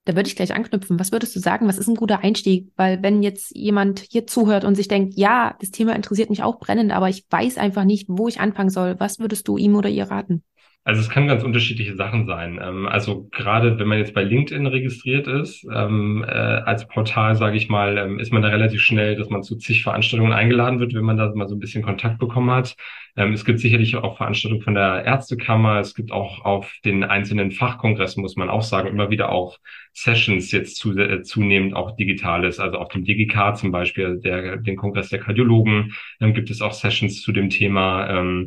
Da 0.05 0.15
würde 0.15 0.29
ich 0.29 0.37
gleich 0.37 0.53
anknüpfen. 0.53 0.99
Was 0.99 1.11
würdest 1.11 1.35
du 1.35 1.39
sagen? 1.39 1.67
Was 1.67 1.77
ist 1.77 1.89
ein 1.89 1.95
guter 1.95 2.23
Einstieg? 2.23 2.71
Weil 2.77 3.03
wenn 3.03 3.23
jetzt 3.23 3.53
jemand 3.55 3.99
hier 3.99 4.25
zuhört 4.25 4.63
und 4.63 4.75
sich 4.75 4.87
denkt, 4.87 5.15
ja, 5.17 5.55
das 5.59 5.71
Thema 5.71 5.95
interessiert 5.95 6.29
mich 6.29 6.43
auch 6.43 6.59
brennend, 6.59 6.93
aber 6.93 7.09
ich 7.09 7.25
weiß 7.29 7.57
einfach 7.57 7.83
nicht, 7.83 8.07
wo 8.07 8.29
ich 8.29 8.39
anfangen 8.39 8.69
soll, 8.69 8.99
was 8.99 9.19
würdest 9.19 9.47
du 9.49 9.57
ihm 9.57 9.75
oder 9.75 9.89
ihr 9.89 10.05
raten? 10.05 10.43
Also 10.87 11.01
es 11.01 11.09
kann 11.09 11.27
ganz 11.27 11.43
unterschiedliche 11.43 11.97
Sachen 11.97 12.27
sein. 12.27 12.61
Ähm, 12.63 12.87
also 12.87 13.27
gerade 13.31 13.77
wenn 13.77 13.87
man 13.87 13.97
jetzt 13.97 14.13
bei 14.13 14.23
LinkedIn 14.23 14.67
registriert 14.67 15.27
ist, 15.27 15.67
ähm, 15.69 16.23
äh, 16.25 16.31
als 16.31 16.87
Portal, 16.87 17.35
sage 17.35 17.57
ich 17.57 17.67
mal, 17.67 17.97
ähm, 17.97 18.19
ist 18.19 18.31
man 18.31 18.41
da 18.41 18.47
relativ 18.47 18.79
schnell, 18.79 19.17
dass 19.17 19.29
man 19.29 19.43
zu 19.43 19.57
zig 19.57 19.83
Veranstaltungen 19.83 20.31
eingeladen 20.31 20.79
wird, 20.79 20.93
wenn 20.93 21.03
man 21.03 21.17
da 21.17 21.29
mal 21.35 21.49
so 21.49 21.55
ein 21.55 21.59
bisschen 21.59 21.83
Kontakt 21.83 22.19
bekommen 22.19 22.51
hat. 22.51 22.77
Es 23.19 23.45
gibt 23.45 23.59
sicherlich 23.59 23.95
auch 23.95 24.15
Veranstaltungen 24.17 24.61
von 24.61 24.75
der 24.75 25.03
Ärztekammer. 25.03 25.79
Es 25.79 25.95
gibt 25.95 26.11
auch 26.11 26.45
auf 26.45 26.71
den 26.85 27.03
einzelnen 27.03 27.49
Fachkongressen, 27.49 28.21
muss 28.21 28.35
man 28.35 28.47
auch 28.47 28.61
sagen, 28.61 28.89
immer 28.89 29.09
wieder 29.09 29.31
auch 29.31 29.57
Sessions 29.91 30.51
jetzt 30.51 30.85
äh, 30.85 31.23
zunehmend 31.23 31.75
auch 31.75 31.95
digitales. 31.95 32.59
Also 32.59 32.77
auf 32.77 32.89
dem 32.89 33.03
DGK 33.03 33.55
zum 33.55 33.71
Beispiel, 33.71 34.19
der, 34.23 34.57
den 34.57 34.75
Kongress 34.75 35.09
der 35.09 35.19
Kardiologen, 35.19 35.93
gibt 36.19 36.51
es 36.51 36.61
auch 36.61 36.73
Sessions 36.73 37.23
zu 37.23 37.31
dem 37.31 37.49
Thema. 37.49 38.39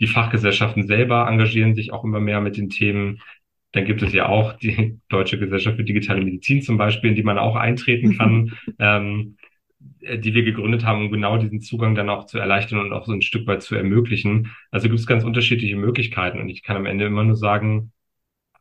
Die 0.00 0.06
Fachgesellschaften 0.06 0.86
selber 0.86 1.26
engagieren 1.28 1.74
sich 1.74 1.92
auch 1.92 2.04
immer 2.04 2.20
mehr 2.20 2.40
mit 2.40 2.56
den 2.56 2.68
Themen. 2.68 3.20
Dann 3.72 3.84
gibt 3.84 4.02
es 4.02 4.12
ja 4.12 4.28
auch 4.28 4.54
die 4.54 4.98
Deutsche 5.08 5.38
Gesellschaft 5.38 5.76
für 5.76 5.84
digitale 5.84 6.22
Medizin 6.22 6.62
zum 6.62 6.76
Beispiel, 6.76 7.10
in 7.10 7.16
die 7.16 7.22
man 7.22 7.38
auch 7.38 7.56
eintreten 7.56 8.16
kann, 8.16 8.52
ähm, 8.78 9.36
die 9.78 10.34
wir 10.34 10.42
gegründet 10.42 10.84
haben, 10.84 11.06
um 11.06 11.10
genau 11.10 11.36
diesen 11.38 11.60
Zugang 11.60 11.94
dann 11.94 12.10
auch 12.10 12.26
zu 12.26 12.38
erleichtern 12.38 12.80
und 12.80 12.92
auch 12.92 13.06
so 13.06 13.12
ein 13.12 13.22
Stück 13.22 13.46
weit 13.46 13.62
zu 13.62 13.74
ermöglichen. 13.74 14.52
Also 14.70 14.88
gibt 14.88 15.00
es 15.00 15.06
ganz 15.06 15.24
unterschiedliche 15.24 15.76
Möglichkeiten 15.76 16.40
und 16.40 16.48
ich 16.48 16.62
kann 16.62 16.76
am 16.76 16.86
Ende 16.86 17.06
immer 17.06 17.24
nur 17.24 17.36
sagen, 17.36 17.92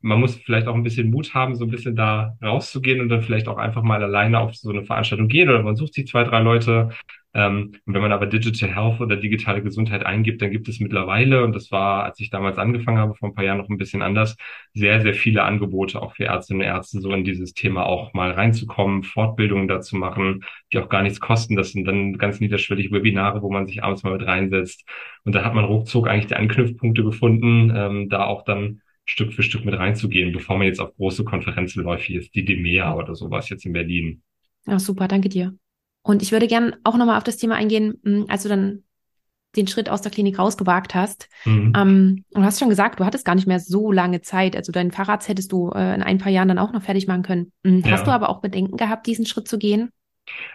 man 0.01 0.19
muss 0.19 0.35
vielleicht 0.35 0.67
auch 0.67 0.75
ein 0.75 0.83
bisschen 0.83 1.09
Mut 1.09 1.33
haben, 1.33 1.55
so 1.55 1.65
ein 1.65 1.71
bisschen 1.71 1.95
da 1.95 2.37
rauszugehen 2.41 3.01
und 3.01 3.09
dann 3.09 3.23
vielleicht 3.23 3.47
auch 3.47 3.57
einfach 3.57 3.81
mal 3.81 4.03
alleine 4.03 4.39
auf 4.39 4.55
so 4.55 4.69
eine 4.69 4.83
Veranstaltung 4.83 5.27
gehen 5.27 5.49
oder 5.49 5.63
man 5.63 5.75
sucht 5.75 5.95
sich 5.95 6.07
zwei, 6.07 6.23
drei 6.23 6.41
Leute, 6.41 6.89
ähm, 7.35 7.73
und 7.85 7.93
wenn 7.93 8.01
man 8.01 8.13
aber 8.13 8.27
Digital 8.27 8.73
Health 8.73 9.01
oder 9.01 9.17
digitale 9.17 9.61
Gesundheit 9.61 10.05
eingibt, 10.05 10.41
dann 10.41 10.51
gibt 10.51 10.69
es 10.69 10.79
mittlerweile, 10.79 11.43
und 11.43 11.53
das 11.53 11.69
war, 11.69 12.05
als 12.05 12.17
ich 12.21 12.29
damals 12.29 12.57
angefangen 12.57 12.97
habe, 12.97 13.13
vor 13.13 13.29
ein 13.29 13.35
paar 13.35 13.43
Jahren 13.43 13.57
noch 13.57 13.67
ein 13.67 13.77
bisschen 13.77 14.01
anders, 14.01 14.37
sehr, 14.73 15.01
sehr 15.01 15.13
viele 15.13 15.43
Angebote 15.43 16.01
auch 16.01 16.15
für 16.15 16.25
Ärztinnen 16.25 16.61
und 16.61 16.67
Ärzte, 16.67 17.01
so 17.01 17.11
in 17.11 17.25
dieses 17.25 17.53
Thema 17.53 17.85
auch 17.85 18.13
mal 18.13 18.31
reinzukommen, 18.31 19.03
Fortbildungen 19.03 19.67
dazu 19.67 19.97
machen, 19.97 20.45
die 20.71 20.79
auch 20.79 20.87
gar 20.87 21.03
nichts 21.03 21.19
kosten. 21.19 21.57
Das 21.57 21.73
sind 21.73 21.85
dann 21.85 22.17
ganz 22.17 22.39
niederschwellige 22.39 22.91
Webinare, 22.91 23.41
wo 23.41 23.51
man 23.51 23.67
sich 23.67 23.83
abends 23.83 24.03
mal 24.03 24.17
mit 24.17 24.25
reinsetzt. 24.25 24.85
Und 25.25 25.35
da 25.35 25.43
hat 25.43 25.53
man 25.53 25.65
ruckzuck 25.65 26.07
eigentlich 26.07 26.27
die 26.27 26.35
Anknüpfpunkte 26.35 27.03
gefunden, 27.03 27.73
ähm, 27.75 28.07
da 28.07 28.25
auch 28.25 28.45
dann 28.45 28.81
Stück 29.03 29.33
für 29.33 29.43
Stück 29.43 29.65
mit 29.65 29.77
reinzugehen, 29.77 30.31
bevor 30.31 30.57
man 30.57 30.67
jetzt 30.67 30.79
auf 30.79 30.95
große 30.95 31.25
Konferenzen 31.25 31.83
läuft, 31.83 32.07
wie 32.07 32.13
jetzt 32.13 32.33
die 32.33 32.45
DEMEA 32.45 32.95
oder 32.95 33.13
sowas 33.13 33.49
jetzt 33.49 33.65
in 33.65 33.73
Berlin. 33.73 34.21
Ja, 34.65 34.79
super, 34.79 35.09
danke 35.09 35.27
dir. 35.27 35.53
Und 36.05 36.21
ich 36.21 36.31
würde 36.31 36.45
gern 36.45 36.75
auch 36.83 36.97
nochmal 36.97 37.17
auf 37.17 37.23
das 37.23 37.37
Thema 37.37 37.55
eingehen, 37.55 37.99
hm, 38.03 38.25
als 38.29 38.43
du 38.43 38.49
dann 38.49 38.83
den 39.57 39.67
Schritt 39.67 39.89
aus 39.89 40.03
der 40.03 40.11
Klinik 40.11 40.37
rausgewagt 40.37 40.93
hast. 40.93 41.29
Mhm. 41.45 41.73
Ähm, 41.75 42.23
und 42.31 42.41
du 42.41 42.43
hast 42.43 42.59
schon 42.59 42.69
gesagt, 42.69 42.99
du 42.99 43.05
hattest 43.05 43.25
gar 43.25 43.33
nicht 43.33 43.47
mehr 43.47 43.59
so 43.59 43.91
lange 43.91 44.21
Zeit. 44.21 44.55
Also 44.55 44.71
deinen 44.71 44.91
Fahrrad 44.91 45.27
hättest 45.27 45.51
du 45.51 45.71
äh, 45.71 45.95
in 45.95 46.03
ein 46.03 46.19
paar 46.19 46.31
Jahren 46.31 46.47
dann 46.47 46.59
auch 46.59 46.73
noch 46.73 46.83
fertig 46.83 47.07
machen 47.07 47.23
können. 47.23 47.51
Mhm. 47.63 47.83
Hast 47.85 48.01
ja. 48.01 48.05
du 48.05 48.11
aber 48.11 48.29
auch 48.29 48.41
Bedenken 48.41 48.77
gehabt, 48.77 49.07
diesen 49.07 49.25
Schritt 49.25 49.47
zu 49.47 49.57
gehen? 49.57 49.89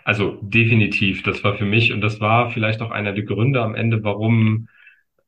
Also 0.04 0.38
definitiv. 0.40 1.24
Das 1.24 1.42
war 1.42 1.56
für 1.56 1.64
mich 1.64 1.92
und 1.92 2.00
das 2.00 2.20
war 2.20 2.50
vielleicht 2.50 2.80
auch 2.80 2.92
einer 2.92 3.12
der 3.12 3.24
Gründe 3.24 3.60
am 3.60 3.74
Ende, 3.74 4.04
warum 4.04 4.68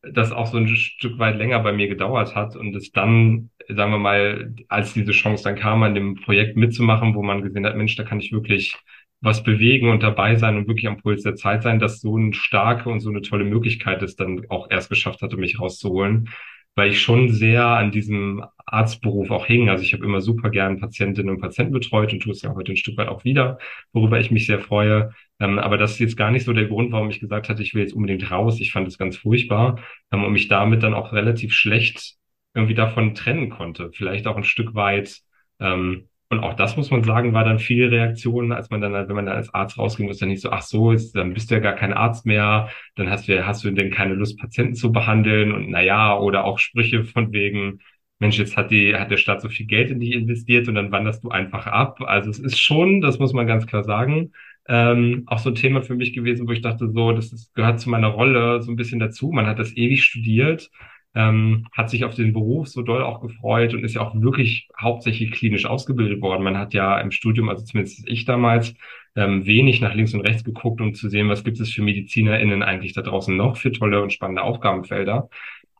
das 0.02 0.30
auch 0.30 0.46
so 0.46 0.58
ein 0.58 0.68
Stück 0.68 1.18
weit 1.18 1.36
länger 1.36 1.60
bei 1.60 1.72
mir 1.72 1.88
gedauert 1.88 2.36
hat 2.36 2.54
und 2.54 2.76
es 2.76 2.92
dann, 2.92 3.50
sagen 3.68 3.92
wir 3.92 3.98
mal, 3.98 4.54
als 4.68 4.94
diese 4.94 5.12
Chance 5.12 5.44
dann 5.44 5.56
kam, 5.56 5.82
an 5.82 5.94
dem 5.94 6.14
Projekt 6.14 6.56
mitzumachen, 6.56 7.14
wo 7.14 7.22
man 7.22 7.42
gesehen 7.42 7.66
hat, 7.66 7.76
Mensch, 7.76 7.96
da 7.96 8.04
kann 8.04 8.20
ich 8.20 8.32
wirklich 8.32 8.76
was 9.22 9.44
bewegen 9.44 9.88
und 9.88 10.02
dabei 10.02 10.34
sein 10.34 10.56
und 10.56 10.68
wirklich 10.68 10.88
am 10.88 10.98
Puls 10.98 11.22
der 11.22 11.36
Zeit 11.36 11.62
sein, 11.62 11.78
dass 11.78 12.00
so 12.00 12.16
eine 12.16 12.34
starke 12.34 12.90
und 12.90 13.00
so 13.00 13.08
eine 13.08 13.22
tolle 13.22 13.44
Möglichkeit 13.44 14.02
es 14.02 14.16
dann 14.16 14.44
auch 14.50 14.68
erst 14.68 14.90
geschafft 14.90 15.22
hatte, 15.22 15.36
mich 15.36 15.60
rauszuholen, 15.60 16.28
weil 16.74 16.90
ich 16.90 17.00
schon 17.00 17.28
sehr 17.30 17.64
an 17.64 17.92
diesem 17.92 18.44
Arztberuf 18.66 19.30
auch 19.30 19.46
hing. 19.46 19.68
Also 19.68 19.84
ich 19.84 19.92
habe 19.92 20.04
immer 20.04 20.20
super 20.20 20.50
gern 20.50 20.80
Patientinnen 20.80 21.30
und 21.34 21.40
Patienten 21.40 21.72
betreut 21.72 22.12
und 22.12 22.20
tue 22.20 22.32
es 22.32 22.42
ja 22.42 22.54
heute 22.54 22.72
ein 22.72 22.76
Stück 22.76 22.96
weit 22.96 23.08
auch 23.08 23.24
wieder, 23.24 23.58
worüber 23.92 24.18
ich 24.18 24.32
mich 24.32 24.46
sehr 24.46 24.58
freue. 24.58 25.12
Ähm, 25.38 25.58
aber 25.60 25.78
das 25.78 25.92
ist 25.92 25.98
jetzt 26.00 26.16
gar 26.16 26.32
nicht 26.32 26.44
so 26.44 26.52
der 26.52 26.66
Grund, 26.66 26.90
warum 26.90 27.08
ich 27.08 27.20
gesagt 27.20 27.48
hatte, 27.48 27.62
ich 27.62 27.74
will 27.74 27.82
jetzt 27.82 27.94
unbedingt 27.94 28.28
raus. 28.30 28.60
Ich 28.60 28.72
fand 28.72 28.88
es 28.88 28.98
ganz 28.98 29.16
furchtbar 29.16 29.78
ähm, 30.10 30.24
und 30.24 30.32
mich 30.32 30.48
damit 30.48 30.82
dann 30.82 30.94
auch 30.94 31.12
relativ 31.12 31.52
schlecht 31.52 32.16
irgendwie 32.54 32.74
davon 32.74 33.14
trennen 33.14 33.50
konnte. 33.50 33.90
Vielleicht 33.92 34.26
auch 34.26 34.36
ein 34.36 34.44
Stück 34.44 34.74
weit 34.74 35.20
ähm, 35.60 36.08
und 36.32 36.40
auch 36.40 36.54
das 36.54 36.78
muss 36.78 36.90
man 36.90 37.04
sagen, 37.04 37.34
war 37.34 37.44
dann 37.44 37.58
viele 37.58 37.90
Reaktionen, 37.90 38.52
als 38.52 38.70
man 38.70 38.80
dann, 38.80 38.94
wenn 38.94 39.14
man 39.14 39.26
dann 39.26 39.36
als 39.36 39.52
Arzt 39.52 39.78
rausging, 39.78 40.08
ist 40.08 40.22
dann 40.22 40.30
nicht 40.30 40.40
so, 40.40 40.50
ach 40.50 40.62
so, 40.62 40.90
ist, 40.90 41.14
dann 41.14 41.34
bist 41.34 41.50
du 41.50 41.54
ja 41.56 41.60
gar 41.60 41.74
kein 41.74 41.92
Arzt 41.92 42.24
mehr, 42.24 42.70
dann 42.96 43.10
hast 43.10 43.28
du, 43.28 43.46
hast 43.46 43.62
du 43.64 43.70
denn 43.70 43.90
keine 43.90 44.14
Lust, 44.14 44.38
Patienten 44.38 44.74
zu 44.74 44.92
behandeln 44.92 45.52
und 45.52 45.68
naja, 45.68 46.18
oder 46.18 46.44
auch 46.44 46.58
Sprüche 46.58 47.04
von 47.04 47.32
wegen, 47.32 47.80
Mensch, 48.18 48.38
jetzt 48.38 48.56
hat 48.56 48.70
die, 48.70 48.96
hat 48.96 49.10
der 49.10 49.18
Staat 49.18 49.42
so 49.42 49.50
viel 49.50 49.66
Geld 49.66 49.90
in 49.90 50.00
dich 50.00 50.12
investiert 50.14 50.68
und 50.68 50.74
dann 50.76 50.90
wanderst 50.90 51.22
du 51.22 51.28
einfach 51.28 51.66
ab. 51.66 52.00
Also 52.00 52.30
es 52.30 52.38
ist 52.38 52.58
schon, 52.58 53.02
das 53.02 53.18
muss 53.18 53.34
man 53.34 53.46
ganz 53.46 53.66
klar 53.66 53.84
sagen, 53.84 54.32
ähm, 54.68 55.24
auch 55.26 55.38
so 55.38 55.50
ein 55.50 55.54
Thema 55.54 55.82
für 55.82 55.94
mich 55.96 56.14
gewesen, 56.14 56.48
wo 56.48 56.52
ich 56.52 56.62
dachte, 56.62 56.88
so, 56.90 57.12
das 57.12 57.32
ist, 57.32 57.54
gehört 57.54 57.80
zu 57.80 57.90
meiner 57.90 58.08
Rolle 58.08 58.62
so 58.62 58.70
ein 58.70 58.76
bisschen 58.76 59.00
dazu. 59.00 59.32
Man 59.32 59.46
hat 59.46 59.58
das 59.58 59.76
ewig 59.76 60.02
studiert 60.04 60.70
ähm, 61.14 61.66
hat 61.72 61.90
sich 61.90 62.04
auf 62.04 62.14
den 62.14 62.32
Beruf 62.32 62.68
so 62.68 62.82
doll 62.82 63.02
auch 63.02 63.20
gefreut 63.20 63.74
und 63.74 63.84
ist 63.84 63.94
ja 63.94 64.00
auch 64.00 64.14
wirklich 64.14 64.68
hauptsächlich 64.80 65.30
klinisch 65.30 65.66
ausgebildet 65.66 66.20
worden. 66.22 66.42
Man 66.42 66.58
hat 66.58 66.74
ja 66.74 66.98
im 67.00 67.10
Studium, 67.10 67.48
also 67.48 67.64
zumindest 67.64 68.08
ich 68.08 68.24
damals, 68.24 68.74
ähm, 69.14 69.44
wenig 69.44 69.80
nach 69.80 69.94
links 69.94 70.14
und 70.14 70.22
rechts 70.22 70.44
geguckt, 70.44 70.80
um 70.80 70.94
zu 70.94 71.08
sehen, 71.08 71.28
was 71.28 71.44
gibt 71.44 71.60
es 71.60 71.70
für 71.70 71.82
MedizinerInnen 71.82 72.62
eigentlich 72.62 72.94
da 72.94 73.02
draußen 73.02 73.36
noch 73.36 73.58
für 73.58 73.72
tolle 73.72 74.02
und 74.02 74.12
spannende 74.12 74.42
Aufgabenfelder. 74.42 75.28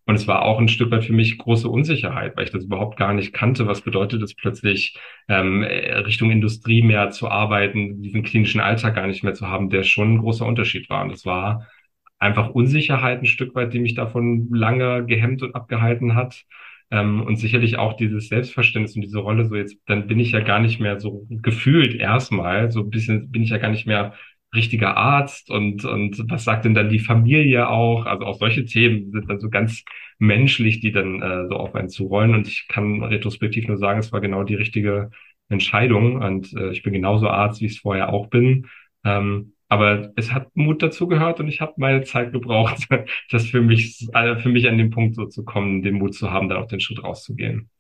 Und 0.04 0.16
es 0.16 0.26
war 0.26 0.42
auch 0.42 0.58
ein 0.58 0.68
Stück 0.68 0.90
weit 0.90 1.04
für 1.04 1.12
mich 1.12 1.38
große 1.38 1.68
Unsicherheit, 1.68 2.36
weil 2.36 2.44
ich 2.44 2.50
das 2.50 2.64
überhaupt 2.64 2.98
gar 2.98 3.14
nicht 3.14 3.32
kannte. 3.32 3.66
Was 3.68 3.82
bedeutet 3.82 4.20
es 4.22 4.34
plötzlich, 4.34 4.98
ähm, 5.28 5.62
Richtung 5.62 6.30
Industrie 6.30 6.82
mehr 6.82 7.10
zu 7.10 7.30
arbeiten, 7.30 8.02
diesen 8.02 8.22
klinischen 8.24 8.60
Alltag 8.60 8.96
gar 8.96 9.06
nicht 9.06 9.22
mehr 9.22 9.34
zu 9.34 9.46
haben, 9.48 9.70
der 9.70 9.84
schon 9.84 10.14
ein 10.14 10.18
großer 10.18 10.44
Unterschied 10.44 10.90
war. 10.90 11.02
Und 11.04 11.12
das 11.12 11.24
war 11.24 11.68
einfach 12.22 12.50
Unsicherheit 12.50 13.20
ein 13.20 13.26
Stück 13.26 13.54
weit, 13.54 13.74
die 13.74 13.80
mich 13.80 13.94
davon 13.94 14.48
lange 14.52 15.04
gehemmt 15.06 15.42
und 15.42 15.54
abgehalten 15.54 16.14
hat. 16.14 16.44
Ähm, 16.90 17.22
und 17.22 17.36
sicherlich 17.36 17.78
auch 17.78 17.94
dieses 17.94 18.28
Selbstverständnis 18.28 18.94
und 18.94 19.02
diese 19.02 19.18
Rolle, 19.18 19.46
so 19.46 19.56
jetzt, 19.56 19.78
dann 19.86 20.06
bin 20.06 20.20
ich 20.20 20.32
ja 20.32 20.40
gar 20.40 20.60
nicht 20.60 20.78
mehr 20.80 21.00
so 21.00 21.26
gefühlt 21.30 21.94
erstmal, 21.94 22.70
so 22.70 22.80
ein 22.80 22.90
bisschen 22.90 23.30
bin 23.30 23.42
ich 23.42 23.50
ja 23.50 23.58
gar 23.58 23.70
nicht 23.70 23.86
mehr 23.86 24.14
richtiger 24.54 24.96
Arzt 24.98 25.50
und, 25.50 25.84
und 25.84 26.30
was 26.30 26.44
sagt 26.44 26.66
denn 26.66 26.74
dann 26.74 26.90
die 26.90 26.98
Familie 26.98 27.68
auch? 27.68 28.04
Also 28.06 28.26
auch 28.26 28.38
solche 28.38 28.66
Themen 28.66 29.10
sind 29.10 29.28
dann 29.30 29.40
so 29.40 29.48
ganz 29.48 29.82
menschlich, 30.18 30.80
die 30.80 30.92
dann 30.92 31.22
äh, 31.22 31.48
so 31.48 31.56
auf 31.56 31.74
einen 31.74 31.88
zurollen. 31.88 32.34
Und 32.34 32.46
ich 32.48 32.68
kann 32.68 33.02
retrospektiv 33.02 33.66
nur 33.66 33.78
sagen, 33.78 33.98
es 34.00 34.12
war 34.12 34.20
genau 34.20 34.44
die 34.44 34.54
richtige 34.54 35.10
Entscheidung. 35.48 36.16
Und 36.22 36.52
äh, 36.54 36.70
ich 36.70 36.82
bin 36.82 36.92
genauso 36.92 37.28
Arzt, 37.28 37.62
wie 37.62 37.66
ich 37.66 37.72
es 37.72 37.78
vorher 37.78 38.10
auch 38.10 38.28
bin. 38.28 38.66
Ähm, 39.04 39.54
aber 39.72 40.12
es 40.16 40.30
hat 40.34 40.54
Mut 40.54 40.82
dazu 40.82 41.08
gehört 41.08 41.40
und 41.40 41.48
ich 41.48 41.62
habe 41.62 41.72
meine 41.78 42.02
Zeit 42.02 42.30
gebraucht, 42.30 42.86
das 43.30 43.46
für 43.46 43.62
mich, 43.62 44.06
also 44.12 44.38
für 44.38 44.50
mich 44.50 44.68
an 44.68 44.76
den 44.76 44.90
Punkt 44.90 45.16
so 45.16 45.24
zu 45.24 45.46
kommen, 45.46 45.80
den 45.80 45.94
Mut 45.94 46.14
zu 46.14 46.30
haben, 46.30 46.50
dann 46.50 46.58
auch 46.58 46.68
den 46.68 46.78
Schritt 46.78 47.02
rauszugehen. 47.02 47.70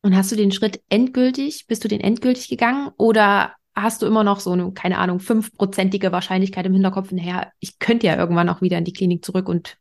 Und 0.00 0.16
hast 0.16 0.32
du 0.32 0.36
den 0.36 0.52
Schritt 0.52 0.80
endgültig, 0.88 1.66
bist 1.66 1.84
du 1.84 1.88
den 1.88 2.00
endgültig 2.00 2.48
gegangen 2.48 2.92
oder 2.96 3.52
hast 3.74 4.00
du 4.00 4.06
immer 4.06 4.24
noch 4.24 4.40
so 4.40 4.52
eine, 4.52 4.72
keine 4.72 4.96
Ahnung, 4.96 5.20
fünfprozentige 5.20 6.12
Wahrscheinlichkeit 6.12 6.64
im 6.64 6.72
Hinterkopf, 6.72 7.12
naja, 7.12 7.48
ich 7.60 7.78
könnte 7.78 8.06
ja 8.06 8.16
irgendwann 8.16 8.48
auch 8.48 8.62
wieder 8.62 8.78
in 8.78 8.84
die 8.84 8.94
Klinik 8.94 9.22
zurück 9.22 9.50
und 9.50 9.76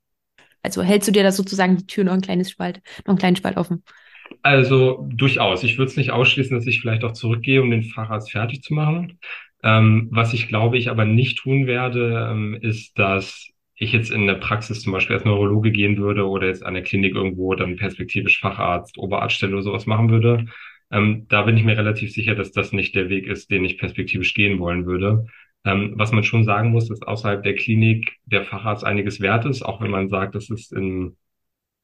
also 0.63 0.83
hältst 0.83 1.07
du 1.07 1.13
dir 1.13 1.23
da 1.23 1.31
sozusagen 1.31 1.77
die 1.77 1.87
Tür 1.87 2.03
noch 2.03 2.13
ein 2.13 2.19
kleines 2.19 2.51
Spalt, 2.51 2.81
noch 3.05 3.11
einen 3.11 3.19
kleinen 3.19 3.37
Spalt 3.37 3.55
offen? 3.55 3.83
Also 4.41 5.07
durchaus. 5.09 5.63
Ich 5.63 5.77
würde 5.77 5.91
es 5.91 5.95
nicht 5.95 6.11
ausschließen, 6.11 6.57
dass 6.57 6.67
ich 6.67 6.81
vielleicht 6.81 7.05
auch 7.05 7.13
zurückgehe, 7.13 7.61
um 7.61 7.71
den 7.71 7.83
Facharzt 7.83 8.31
fertig 8.31 8.63
zu 8.63 8.73
machen. 8.73 9.17
Ähm, 9.67 10.07
was 10.11 10.33
ich 10.33 10.47
glaube, 10.47 10.77
ich 10.77 10.89
aber 10.89 11.03
nicht 11.03 11.39
tun 11.39 11.67
werde, 11.67 12.29
ähm, 12.31 12.55
ist, 12.61 12.97
dass 12.97 13.49
ich 13.75 13.91
jetzt 13.91 14.11
in 14.11 14.25
der 14.25 14.35
Praxis 14.35 14.81
zum 14.81 14.93
Beispiel 14.93 15.17
als 15.17 15.25
Neurologe 15.25 15.71
gehen 15.71 15.97
würde 15.97 16.25
oder 16.25 16.47
jetzt 16.47 16.65
an 16.65 16.73
der 16.73 16.83
Klinik 16.83 17.13
irgendwo 17.15 17.53
dann 17.53 17.75
perspektivisch 17.75 18.39
Facharzt, 18.39 18.97
Oberarztstelle 18.97 19.53
oder 19.53 19.63
sowas 19.63 19.85
machen 19.85 20.09
würde. 20.09 20.45
Ähm, 20.89 21.27
da 21.27 21.41
bin 21.41 21.57
ich 21.57 21.65
mir 21.65 21.77
relativ 21.77 22.13
sicher, 22.13 22.33
dass 22.33 22.53
das 22.53 22.71
nicht 22.71 22.95
der 22.95 23.09
Weg 23.09 23.27
ist, 23.27 23.51
den 23.51 23.65
ich 23.65 23.77
perspektivisch 23.77 24.33
gehen 24.33 24.57
wollen 24.59 24.85
würde. 24.85 25.27
Ähm, 25.65 25.95
was 25.97 26.13
man 26.13 26.23
schon 26.23 26.45
sagen 26.45 26.69
muss, 26.71 26.89
ist 26.89 27.05
außerhalb 27.05 27.43
der 27.43 27.55
Klinik 27.55 28.15
der 28.25 28.45
Facharzt 28.45 28.85
einiges 28.85 29.19
wert 29.19 29.45
ist, 29.45 29.63
auch 29.63 29.81
wenn 29.81 29.91
man 29.91 30.07
sagt, 30.07 30.35
das 30.35 30.49
ist 30.49 30.71
in, 30.71 31.17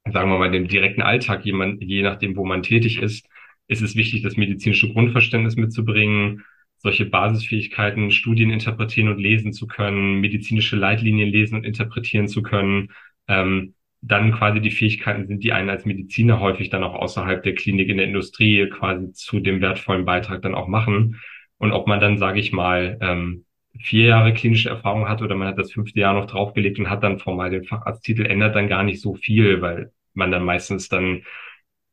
sagen 0.05 0.29
wir 0.29 0.39
mal, 0.39 0.51
dem 0.51 0.69
direkten 0.69 1.01
Alltag, 1.01 1.45
jemand, 1.45 1.83
je 1.83 2.01
nachdem, 2.01 2.37
wo 2.37 2.45
man 2.45 2.63
tätig 2.63 3.01
ist, 3.01 3.27
ist 3.67 3.81
es 3.81 3.95
wichtig, 3.97 4.21
das 4.23 4.37
medizinische 4.37 4.91
Grundverständnis 4.93 5.57
mitzubringen, 5.57 6.43
solche 6.83 7.05
Basisfähigkeiten, 7.05 8.11
Studien 8.11 8.51
interpretieren 8.51 9.07
und 9.07 9.17
lesen 9.17 9.53
zu 9.53 9.67
können, 9.67 10.19
medizinische 10.19 10.75
Leitlinien 10.75 11.29
lesen 11.29 11.55
und 11.55 11.63
interpretieren 11.65 12.27
zu 12.27 12.43
können, 12.43 12.91
ähm, 13.27 13.73
dann 14.01 14.33
quasi 14.33 14.59
die 14.59 14.71
Fähigkeiten 14.71 15.27
sind, 15.27 15.43
die 15.43 15.53
einen 15.53 15.69
als 15.69 15.85
Mediziner 15.85 16.41
häufig 16.41 16.69
dann 16.69 16.83
auch 16.83 16.93
außerhalb 16.93 17.41
der 17.41 17.55
Klinik 17.55 17.87
in 17.87 17.97
der 17.97 18.07
Industrie 18.07 18.67
quasi 18.69 19.13
zu 19.13 19.39
dem 19.39 19.61
wertvollen 19.61 20.03
Beitrag 20.03 20.41
dann 20.41 20.55
auch 20.55 20.67
machen. 20.67 21.21
Und 21.57 21.71
ob 21.71 21.87
man 21.87 22.01
dann, 22.01 22.17
sage 22.17 22.39
ich 22.41 22.51
mal, 22.51 22.97
ähm, 22.99 23.45
vier 23.79 24.07
Jahre 24.07 24.33
klinische 24.33 24.69
Erfahrung 24.69 25.07
hat 25.07 25.21
oder 25.21 25.35
man 25.35 25.47
hat 25.47 25.57
das 25.57 25.71
fünfte 25.71 25.99
Jahr 26.01 26.13
noch 26.13 26.27
draufgelegt 26.27 26.79
und 26.79 26.89
hat 26.89 27.01
dann 27.03 27.19
formal 27.19 27.49
den 27.49 27.63
Facharzttitel, 27.63 28.25
ändert 28.25 28.55
dann 28.55 28.67
gar 28.67 28.83
nicht 28.83 29.01
so 29.01 29.15
viel, 29.15 29.61
weil 29.61 29.91
man 30.13 30.31
dann 30.31 30.43
meistens 30.43 30.89
dann, 30.89 31.23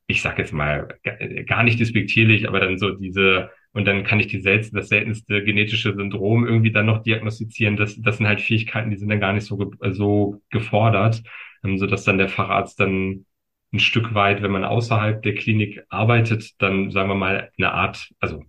ich 0.07 0.21
sag 0.21 0.37
jetzt 0.37 0.53
mal, 0.53 0.99
gar 1.47 1.63
nicht 1.63 1.79
despektierlich, 1.79 2.47
aber 2.47 2.59
dann 2.59 2.77
so 2.77 2.91
diese 2.91 3.51
und 3.73 3.85
dann 3.85 4.03
kann 4.03 4.19
ich 4.19 4.27
die 4.27 4.41
selten, 4.41 4.75
das 4.75 4.89
seltenste 4.89 5.43
genetische 5.43 5.93
Syndrom 5.93 6.45
irgendwie 6.45 6.71
dann 6.71 6.85
noch 6.85 7.03
diagnostizieren. 7.03 7.77
Das, 7.77 7.99
das 8.01 8.17
sind 8.17 8.27
halt 8.27 8.41
Fähigkeiten, 8.41 8.89
die 8.89 8.97
sind 8.97 9.09
dann 9.09 9.19
gar 9.19 9.33
nicht 9.33 9.45
so, 9.45 9.71
so 9.91 10.41
gefordert, 10.49 11.23
ähm, 11.63 11.77
so 11.77 11.87
dass 11.87 12.03
dann 12.03 12.17
der 12.17 12.29
Facharzt 12.29 12.79
dann 12.79 13.25
ein 13.73 13.79
Stück 13.79 14.13
weit, 14.13 14.41
wenn 14.41 14.51
man 14.51 14.65
außerhalb 14.65 15.21
der 15.21 15.35
Klinik 15.35 15.81
arbeitet, 15.89 16.61
dann 16.61 16.91
sagen 16.91 17.09
wir 17.09 17.15
mal 17.15 17.51
eine 17.57 17.71
Art, 17.71 18.11
also 18.19 18.43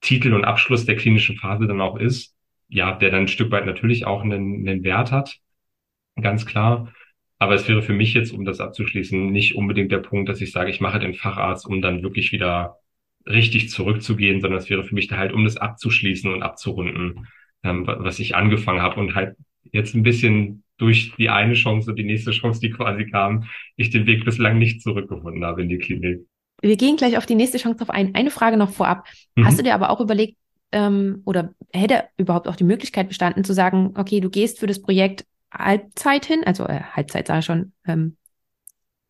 Titel 0.00 0.34
und 0.34 0.44
Abschluss 0.44 0.84
der 0.84 0.96
klinischen 0.96 1.36
Phase 1.36 1.66
dann 1.66 1.80
auch 1.80 1.96
ist, 1.96 2.36
ja, 2.68 2.92
der 2.92 3.10
dann 3.10 3.22
ein 3.22 3.28
Stück 3.28 3.50
weit 3.50 3.64
natürlich 3.66 4.06
auch 4.06 4.22
einen, 4.22 4.68
einen 4.68 4.84
Wert 4.84 5.10
hat, 5.10 5.38
ganz 6.20 6.44
klar. 6.46 6.92
Aber 7.38 7.54
es 7.54 7.68
wäre 7.68 7.82
für 7.82 7.92
mich 7.92 8.14
jetzt, 8.14 8.32
um 8.32 8.44
das 8.44 8.60
abzuschließen, 8.60 9.30
nicht 9.30 9.54
unbedingt 9.54 9.92
der 9.92 9.98
Punkt, 9.98 10.28
dass 10.28 10.40
ich 10.40 10.52
sage, 10.52 10.70
ich 10.70 10.80
mache 10.80 10.98
den 10.98 11.14
Facharzt, 11.14 11.66
um 11.66 11.80
dann 11.80 12.02
wirklich 12.02 12.32
wieder 12.32 12.78
richtig 13.28 13.70
zurückzugehen, 13.70 14.40
sondern 14.40 14.58
es 14.58 14.70
wäre 14.70 14.84
für 14.84 14.94
mich 14.94 15.08
da 15.08 15.16
halt, 15.16 15.32
um 15.32 15.44
das 15.44 15.56
abzuschließen 15.56 16.32
und 16.32 16.42
abzurunden, 16.42 17.26
ähm, 17.62 17.86
was 17.86 18.18
ich 18.18 18.34
angefangen 18.34 18.82
habe 18.82 19.00
und 19.00 19.14
halt 19.14 19.36
jetzt 19.72 19.94
ein 19.94 20.02
bisschen 20.02 20.64
durch 20.78 21.12
die 21.18 21.28
eine 21.28 21.54
Chance 21.54 21.90
und 21.90 21.96
die 21.96 22.04
nächste 22.04 22.30
Chance, 22.30 22.60
die 22.60 22.70
quasi 22.70 23.06
kam, 23.06 23.44
ich 23.76 23.90
den 23.90 24.06
Weg 24.06 24.24
bislang 24.24 24.58
nicht 24.58 24.80
zurückgefunden 24.80 25.44
habe 25.44 25.62
in 25.62 25.68
die 25.68 25.78
Klinik. 25.78 26.20
Wir 26.60 26.76
gehen 26.76 26.96
gleich 26.96 27.16
auf 27.16 27.26
die 27.26 27.34
nächste 27.34 27.58
Chance 27.58 27.78
drauf 27.78 27.90
ein. 27.90 28.14
Eine 28.14 28.30
Frage 28.30 28.56
noch 28.56 28.70
vorab. 28.70 29.06
Mhm. 29.36 29.44
Hast 29.44 29.58
du 29.58 29.62
dir 29.62 29.74
aber 29.74 29.90
auch 29.90 30.00
überlegt, 30.00 30.36
ähm, 30.72 31.22
oder 31.24 31.54
hätte 31.72 32.04
überhaupt 32.16 32.48
auch 32.48 32.56
die 32.56 32.64
Möglichkeit 32.64 33.08
bestanden, 33.08 33.44
zu 33.44 33.54
sagen, 33.54 33.94
okay, 33.96 34.20
du 34.20 34.30
gehst 34.30 34.58
für 34.58 34.66
das 34.66 34.80
Projekt 34.80 35.24
Halbzeit 35.52 36.26
hin, 36.26 36.42
also 36.44 36.66
äh, 36.66 36.80
Halbzeit 36.92 37.26
sage 37.26 37.40
ich 37.40 37.44
schon, 37.46 37.72
ähm, 37.86 38.16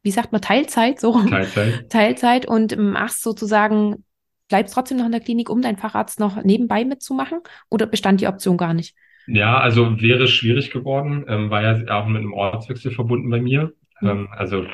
wie 0.02 0.11
sagt 0.11 0.31
man, 0.33 0.40
Teilzeit, 0.40 1.00
so 1.00 1.20
Teilzeit. 1.24 1.90
Teilzeit 1.90 2.46
und 2.46 2.76
machst 2.78 3.22
sozusagen 3.22 4.04
bleibst 4.48 4.74
trotzdem 4.74 4.98
noch 4.98 5.06
in 5.06 5.12
der 5.12 5.20
Klinik, 5.20 5.50
um 5.50 5.62
deinen 5.62 5.76
Facharzt 5.76 6.20
noch 6.20 6.42
nebenbei 6.42 6.84
mitzumachen? 6.84 7.40
Oder 7.68 7.87
bestand 7.87 8.20
die 8.20 8.26
Option 8.26 8.56
gar 8.56 8.74
nicht? 8.74 8.96
Ja, 9.26 9.58
also 9.58 10.00
wäre 10.00 10.26
schwierig 10.26 10.70
geworden, 10.70 11.24
ähm, 11.28 11.50
war 11.50 11.62
ja 11.62 12.00
auch 12.00 12.06
mit 12.06 12.18
einem 12.18 12.32
Ortswechsel 12.32 12.90
verbunden 12.90 13.28
bei 13.28 13.40
mir. 13.40 13.72
Mhm. 14.00 14.08
Ähm, 14.08 14.28
also 14.30 14.64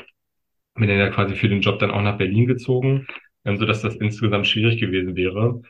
bin 0.77 0.89
dann 0.89 0.99
ja 0.99 1.11
quasi 1.11 1.35
für 1.35 1.49
den 1.49 1.61
Job 1.61 1.79
dann 1.79 1.91
auch 1.91 2.03
nach 2.03 2.19
Berlin 2.19 2.47
gezogen, 2.47 3.07
ähm, 3.45 3.57
so 3.57 3.67
dass 3.67 3.83
das 3.83 3.97
insgesamt 3.97 4.47
schwierig 4.47 4.81
gewesen 4.81 5.17
wäre. 5.17 5.61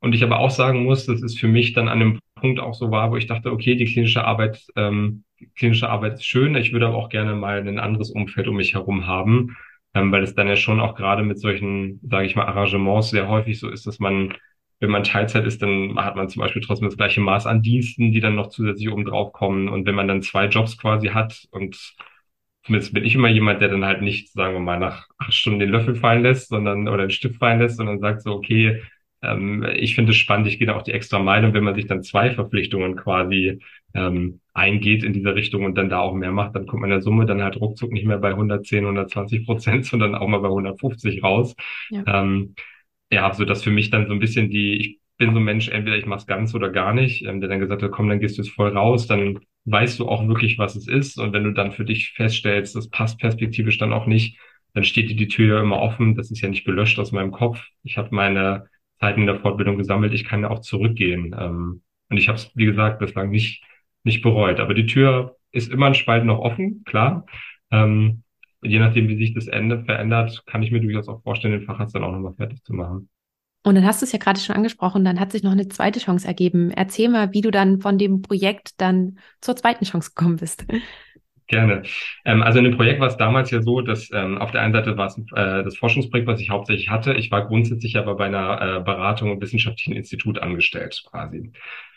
Und 0.00 0.14
ich 0.14 0.22
aber 0.22 0.38
auch 0.38 0.50
sagen 0.50 0.84
muss, 0.84 1.06
das 1.06 1.22
ist 1.22 1.38
für 1.38 1.48
mich 1.48 1.72
dann 1.72 1.88
an 1.88 2.00
einem 2.00 2.18
Punkt 2.36 2.60
auch 2.60 2.74
so 2.74 2.90
war, 2.90 3.10
wo 3.10 3.16
ich 3.16 3.26
dachte, 3.26 3.50
okay, 3.50 3.74
die 3.74 3.86
klinische 3.86 4.24
Arbeit, 4.24 4.64
ähm, 4.76 5.24
klinische 5.56 5.88
Arbeit 5.88 6.14
ist 6.14 6.26
schön, 6.26 6.54
ich 6.54 6.72
würde 6.72 6.86
aber 6.86 6.96
auch 6.96 7.08
gerne 7.08 7.34
mal 7.34 7.66
ein 7.66 7.78
anderes 7.78 8.10
Umfeld 8.10 8.46
um 8.46 8.56
mich 8.56 8.74
herum 8.74 9.06
haben 9.06 9.56
ähm, 9.98 10.12
weil 10.12 10.22
es 10.22 10.34
dann 10.34 10.48
ja 10.48 10.56
schon 10.56 10.80
auch 10.80 10.94
gerade 10.94 11.22
mit 11.22 11.40
solchen, 11.40 12.00
sage 12.08 12.26
ich 12.26 12.36
mal, 12.36 12.46
Arrangements 12.46 13.10
sehr 13.10 13.28
häufig 13.28 13.58
so 13.58 13.68
ist, 13.68 13.86
dass 13.86 13.98
man, 13.98 14.34
wenn 14.80 14.90
man 14.90 15.02
Teilzeit 15.04 15.44
ist, 15.44 15.60
dann 15.62 15.96
hat 15.96 16.16
man 16.16 16.28
zum 16.28 16.40
Beispiel 16.40 16.62
trotzdem 16.62 16.88
das 16.88 16.96
gleiche 16.96 17.20
Maß 17.20 17.46
an 17.46 17.62
Diensten, 17.62 18.12
die 18.12 18.20
dann 18.20 18.36
noch 18.36 18.48
zusätzlich 18.48 18.90
oben 18.90 19.04
drauf 19.04 19.32
kommen. 19.32 19.68
Und 19.68 19.86
wenn 19.86 19.94
man 19.94 20.08
dann 20.08 20.22
zwei 20.22 20.46
Jobs 20.46 20.78
quasi 20.78 21.08
hat 21.08 21.46
und 21.50 21.96
zumindest 22.64 22.94
bin 22.94 23.04
ich 23.04 23.14
immer 23.14 23.28
jemand, 23.28 23.60
der 23.60 23.68
dann 23.68 23.84
halt 23.84 24.02
nicht, 24.02 24.32
sagen 24.32 24.54
wir 24.54 24.60
mal, 24.60 24.78
nach 24.78 25.08
acht 25.18 25.34
Stunden 25.34 25.58
den 25.58 25.70
Löffel 25.70 25.96
fallen 25.96 26.22
lässt, 26.22 26.48
sondern 26.48 26.86
oder 26.88 27.06
den 27.06 27.10
Stift 27.10 27.38
fallen 27.38 27.60
lässt, 27.60 27.76
sondern 27.78 27.98
sagt 27.98 28.22
so, 28.22 28.34
okay, 28.34 28.82
ähm, 29.22 29.66
ich 29.74 29.94
finde 29.94 30.12
es 30.12 30.16
spannend, 30.16 30.46
ich 30.46 30.58
gehe 30.58 30.66
da 30.66 30.76
auch 30.76 30.82
die 30.82 30.92
extra 30.92 31.18
Meile. 31.18 31.46
Und 31.46 31.54
wenn 31.54 31.64
man 31.64 31.74
sich 31.74 31.86
dann 31.86 32.02
zwei 32.02 32.30
Verpflichtungen 32.30 32.96
quasi 32.96 33.60
ähm, 33.94 34.40
eingeht 34.54 35.02
in 35.02 35.12
diese 35.12 35.34
Richtung 35.34 35.64
und 35.64 35.76
dann 35.76 35.88
da 35.88 36.00
auch 36.00 36.14
mehr 36.14 36.32
macht, 36.32 36.54
dann 36.54 36.66
kommt 36.66 36.82
man 36.82 36.90
in 36.90 36.96
der 36.96 37.02
Summe 37.02 37.26
dann 37.26 37.42
halt 37.42 37.60
ruckzuck 37.60 37.92
nicht 37.92 38.06
mehr 38.06 38.18
bei 38.18 38.30
110, 38.30 38.84
120 38.84 39.44
Prozent, 39.46 39.84
sondern 39.86 40.14
auch 40.14 40.28
mal 40.28 40.40
bei 40.40 40.48
150 40.48 41.22
raus. 41.22 41.54
Ja, 41.90 42.04
ähm, 42.06 42.54
ja 43.10 43.32
so 43.32 43.44
dass 43.44 43.62
für 43.62 43.70
mich 43.70 43.90
dann 43.90 44.06
so 44.06 44.12
ein 44.12 44.20
bisschen 44.20 44.50
die, 44.50 44.76
ich 44.76 44.98
bin 45.16 45.32
so 45.32 45.40
ein 45.40 45.44
Mensch, 45.44 45.68
entweder 45.68 45.96
ich 45.96 46.06
mach's 46.06 46.26
ganz 46.26 46.54
oder 46.54 46.70
gar 46.70 46.94
nicht, 46.94 47.24
ähm, 47.24 47.40
der 47.40 47.48
dann 47.48 47.60
gesagt 47.60 47.82
hat, 47.82 47.90
komm, 47.90 48.08
dann 48.08 48.20
gehst 48.20 48.38
du 48.38 48.42
jetzt 48.42 48.52
voll 48.52 48.70
raus, 48.76 49.06
dann 49.06 49.40
weißt 49.64 49.98
du 49.98 50.08
auch 50.08 50.26
wirklich, 50.28 50.58
was 50.58 50.76
es 50.76 50.86
ist. 50.86 51.18
Und 51.18 51.32
wenn 51.32 51.44
du 51.44 51.52
dann 51.52 51.72
für 51.72 51.84
dich 51.84 52.12
feststellst, 52.12 52.76
das 52.76 52.88
passt 52.88 53.18
perspektivisch 53.18 53.78
dann 53.78 53.92
auch 53.92 54.06
nicht, 54.06 54.38
dann 54.74 54.84
steht 54.84 55.10
dir 55.10 55.16
die 55.16 55.28
Tür 55.28 55.56
ja 55.56 55.62
immer 55.62 55.80
offen. 55.80 56.14
Das 56.14 56.30
ist 56.30 56.40
ja 56.40 56.48
nicht 56.48 56.64
gelöscht 56.64 56.98
aus 56.98 57.12
meinem 57.12 57.32
Kopf. 57.32 57.64
Ich 57.82 57.98
habe 57.98 58.14
meine 58.14 58.68
Zeiten 59.00 59.20
in 59.20 59.26
der 59.26 59.40
Fortbildung 59.40 59.78
gesammelt. 59.78 60.14
Ich 60.14 60.24
kann 60.24 60.44
auch 60.44 60.60
zurückgehen. 60.60 61.34
Ähm, 61.38 61.82
und 62.10 62.16
ich 62.16 62.28
habe 62.28 62.38
es, 62.38 62.50
wie 62.54 62.64
gesagt, 62.64 62.98
bislang 63.00 63.30
nicht 63.30 63.62
nicht 64.04 64.22
bereut. 64.22 64.60
Aber 64.60 64.74
die 64.74 64.86
Tür 64.86 65.36
ist 65.52 65.70
immer 65.70 65.86
ein 65.86 65.94
Spalt 65.94 66.24
noch 66.24 66.38
offen, 66.38 66.82
klar. 66.84 67.26
Ähm, 67.70 68.22
je 68.62 68.78
nachdem, 68.78 69.08
wie 69.08 69.16
sich 69.16 69.34
das 69.34 69.46
Ende 69.46 69.84
verändert, 69.84 70.44
kann 70.46 70.62
ich 70.62 70.72
mir 70.72 70.80
durchaus 70.80 71.08
auch 71.08 71.22
vorstellen, 71.22 71.58
den 71.58 71.66
Facharzt 71.66 71.94
dann 71.94 72.04
auch 72.04 72.12
nochmal 72.12 72.34
fertig 72.34 72.62
zu 72.64 72.74
machen. 72.74 73.08
Und 73.64 73.74
dann 73.74 73.84
hast 73.84 74.00
du 74.00 74.06
es 74.06 74.12
ja 74.12 74.18
gerade 74.18 74.40
schon 74.40 74.56
angesprochen, 74.56 75.04
dann 75.04 75.20
hat 75.20 75.32
sich 75.32 75.42
noch 75.42 75.52
eine 75.52 75.68
zweite 75.68 76.00
Chance 76.00 76.26
ergeben. 76.26 76.70
Erzähl 76.70 77.08
mal, 77.08 77.32
wie 77.34 77.40
du 77.40 77.50
dann 77.50 77.80
von 77.80 77.98
dem 77.98 78.22
Projekt 78.22 78.80
dann 78.80 79.18
zur 79.40 79.56
zweiten 79.56 79.84
Chance 79.84 80.12
gekommen 80.14 80.36
bist. 80.36 80.64
Gerne. 81.48 81.82
Ähm, 82.26 82.42
also 82.42 82.58
in 82.58 82.66
dem 82.66 82.76
Projekt 82.76 83.00
war 83.00 83.08
es 83.08 83.16
damals 83.16 83.50
ja 83.50 83.62
so, 83.62 83.80
dass 83.80 84.10
ähm, 84.12 84.36
auf 84.36 84.50
der 84.50 84.60
einen 84.60 84.74
Seite 84.74 84.98
war 84.98 85.06
es 85.06 85.16
äh, 85.34 85.64
das 85.64 85.78
Forschungsprojekt, 85.78 86.28
was 86.28 86.40
ich 86.40 86.50
hauptsächlich 86.50 86.90
hatte. 86.90 87.14
Ich 87.14 87.30
war 87.30 87.46
grundsätzlich 87.46 87.96
aber 87.96 88.16
bei 88.16 88.26
einer 88.26 88.60
äh, 88.60 88.80
Beratung 88.80 89.30
und 89.32 89.40
wissenschaftlichen 89.40 89.94
Institut 89.94 90.38
angestellt 90.38 91.02
quasi. 91.10 91.50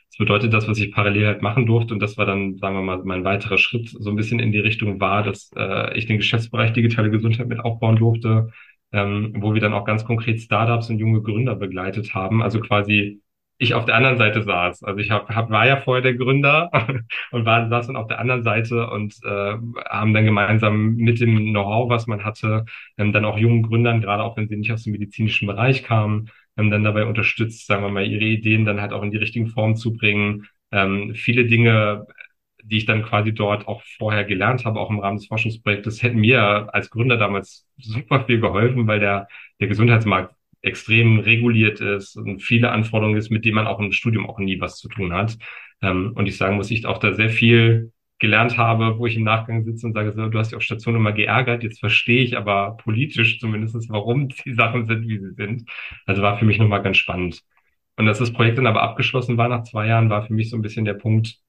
Das 0.09 0.17
bedeutet, 0.17 0.53
das, 0.53 0.67
was 0.69 0.77
ich 0.77 0.93
parallel 0.93 1.27
halt 1.27 1.41
machen 1.41 1.65
durfte, 1.65 1.93
und 1.93 2.01
das 2.01 2.17
war 2.17 2.25
dann, 2.25 2.57
sagen 2.57 2.75
wir 2.75 2.81
mal, 2.81 3.01
mein 3.03 3.25
weiterer 3.25 3.57
Schritt 3.57 3.89
so 3.89 4.09
ein 4.09 4.15
bisschen 4.15 4.39
in 4.39 4.51
die 4.53 4.59
Richtung 4.59 4.99
war, 5.01 5.23
dass 5.23 5.51
äh, 5.55 5.97
ich 5.97 6.05
den 6.05 6.17
Geschäftsbereich 6.17 6.71
digitale 6.73 7.09
Gesundheit 7.11 7.47
mit 7.47 7.59
aufbauen 7.59 7.97
durfte, 7.97 8.51
ähm, 8.93 9.33
wo 9.37 9.53
wir 9.53 9.61
dann 9.61 9.73
auch 9.73 9.85
ganz 9.85 10.05
konkret 10.05 10.39
Startups 10.39 10.89
und 10.89 10.99
junge 10.99 11.21
Gründer 11.21 11.55
begleitet 11.55 12.13
haben. 12.13 12.41
Also 12.41 12.61
quasi 12.61 13.21
ich 13.61 13.75
auf 13.75 13.85
der 13.85 13.95
anderen 13.95 14.17
Seite 14.17 14.41
saß. 14.41 14.83
Also 14.83 14.99
ich 14.99 15.11
hab, 15.11 15.29
hab, 15.29 15.51
war 15.51 15.67
ja 15.67 15.77
vorher 15.77 16.01
der 16.01 16.15
Gründer 16.15 16.71
und 17.31 17.45
war, 17.45 17.69
saß 17.69 17.87
dann 17.87 17.95
auf 17.95 18.07
der 18.07 18.19
anderen 18.19 18.41
Seite 18.41 18.89
und 18.89 19.13
äh, 19.23 19.55
haben 19.87 20.13
dann 20.15 20.25
gemeinsam 20.25 20.95
mit 20.95 21.21
dem 21.21 21.37
Know-how, 21.37 21.87
was 21.87 22.07
man 22.07 22.25
hatte, 22.25 22.65
ähm, 22.97 23.13
dann 23.13 23.23
auch 23.23 23.37
jungen 23.37 23.61
Gründern, 23.61 24.01
gerade 24.01 24.23
auch 24.23 24.35
wenn 24.35 24.47
sie 24.47 24.57
nicht 24.57 24.71
aus 24.71 24.83
dem 24.83 24.93
medizinischen 24.93 25.47
Bereich 25.47 25.83
kamen, 25.83 26.31
ähm, 26.57 26.71
dann 26.71 26.83
dabei 26.83 27.05
unterstützt, 27.05 27.67
sagen 27.67 27.83
wir 27.83 27.91
mal, 27.91 28.05
ihre 28.05 28.25
Ideen 28.25 28.65
dann 28.65 28.81
halt 28.81 28.93
auch 28.93 29.03
in 29.03 29.11
die 29.11 29.17
richtigen 29.17 29.47
Form 29.47 29.75
zu 29.75 29.93
bringen. 29.93 30.47
Ähm, 30.71 31.13
viele 31.13 31.45
Dinge, 31.45 32.07
die 32.63 32.77
ich 32.77 32.85
dann 32.87 33.03
quasi 33.03 33.31
dort 33.31 33.67
auch 33.67 33.83
vorher 33.99 34.23
gelernt 34.23 34.65
habe, 34.65 34.79
auch 34.79 34.89
im 34.89 34.99
Rahmen 34.99 35.17
des 35.17 35.27
Forschungsprojektes, 35.27 36.01
hätten 36.01 36.19
mir 36.19 36.73
als 36.73 36.89
Gründer 36.89 37.17
damals 37.17 37.67
super 37.77 38.25
viel 38.25 38.39
geholfen, 38.41 38.87
weil 38.87 38.99
der, 38.99 39.27
der 39.59 39.67
Gesundheitsmarkt 39.67 40.33
extrem 40.61 41.19
reguliert 41.19 41.79
ist 41.81 42.15
und 42.15 42.41
viele 42.41 42.71
Anforderungen 42.71 43.17
ist, 43.17 43.31
mit 43.31 43.45
denen 43.45 43.55
man 43.55 43.67
auch 43.67 43.79
im 43.79 43.91
Studium 43.91 44.29
auch 44.29 44.39
nie 44.39 44.59
was 44.59 44.77
zu 44.77 44.89
tun 44.89 45.13
hat. 45.13 45.37
Ähm, 45.81 46.13
und 46.15 46.27
ich 46.27 46.37
sagen 46.37 46.55
muss, 46.55 46.71
ich 46.71 46.85
auch 46.85 46.99
da 46.99 47.13
sehr 47.13 47.29
viel 47.29 47.91
gelernt 48.19 48.57
habe, 48.57 48.99
wo 48.99 49.07
ich 49.07 49.15
im 49.15 49.23
Nachgang 49.23 49.63
sitze 49.63 49.87
und 49.87 49.93
sage, 49.93 50.11
so, 50.11 50.29
du 50.29 50.37
hast 50.37 50.51
dich 50.51 50.55
auf 50.55 50.61
Station 50.61 50.95
immer 50.95 51.11
geärgert, 51.11 51.63
jetzt 51.63 51.79
verstehe 51.79 52.23
ich 52.23 52.37
aber 52.37 52.77
politisch 52.77 53.39
zumindest, 53.39 53.89
warum 53.89 54.29
die 54.45 54.53
Sachen 54.53 54.85
sind, 54.85 55.07
wie 55.07 55.17
sie 55.17 55.33
sind. 55.33 55.69
Also 56.05 56.21
war 56.21 56.37
für 56.37 56.45
mich 56.45 56.59
nochmal 56.59 56.83
ganz 56.83 56.97
spannend. 56.97 57.41
Und 57.97 58.05
dass 58.05 58.19
das 58.19 58.31
Projekt 58.33 58.57
dann 58.57 58.67
aber 58.67 58.83
abgeschlossen 58.83 59.37
war 59.37 59.49
nach 59.49 59.63
zwei 59.63 59.87
Jahren, 59.87 60.09
war 60.09 60.25
für 60.25 60.33
mich 60.33 60.49
so 60.49 60.57
ein 60.57 60.61
bisschen 60.61 60.85
der 60.85 60.93
Punkt, 60.93 61.39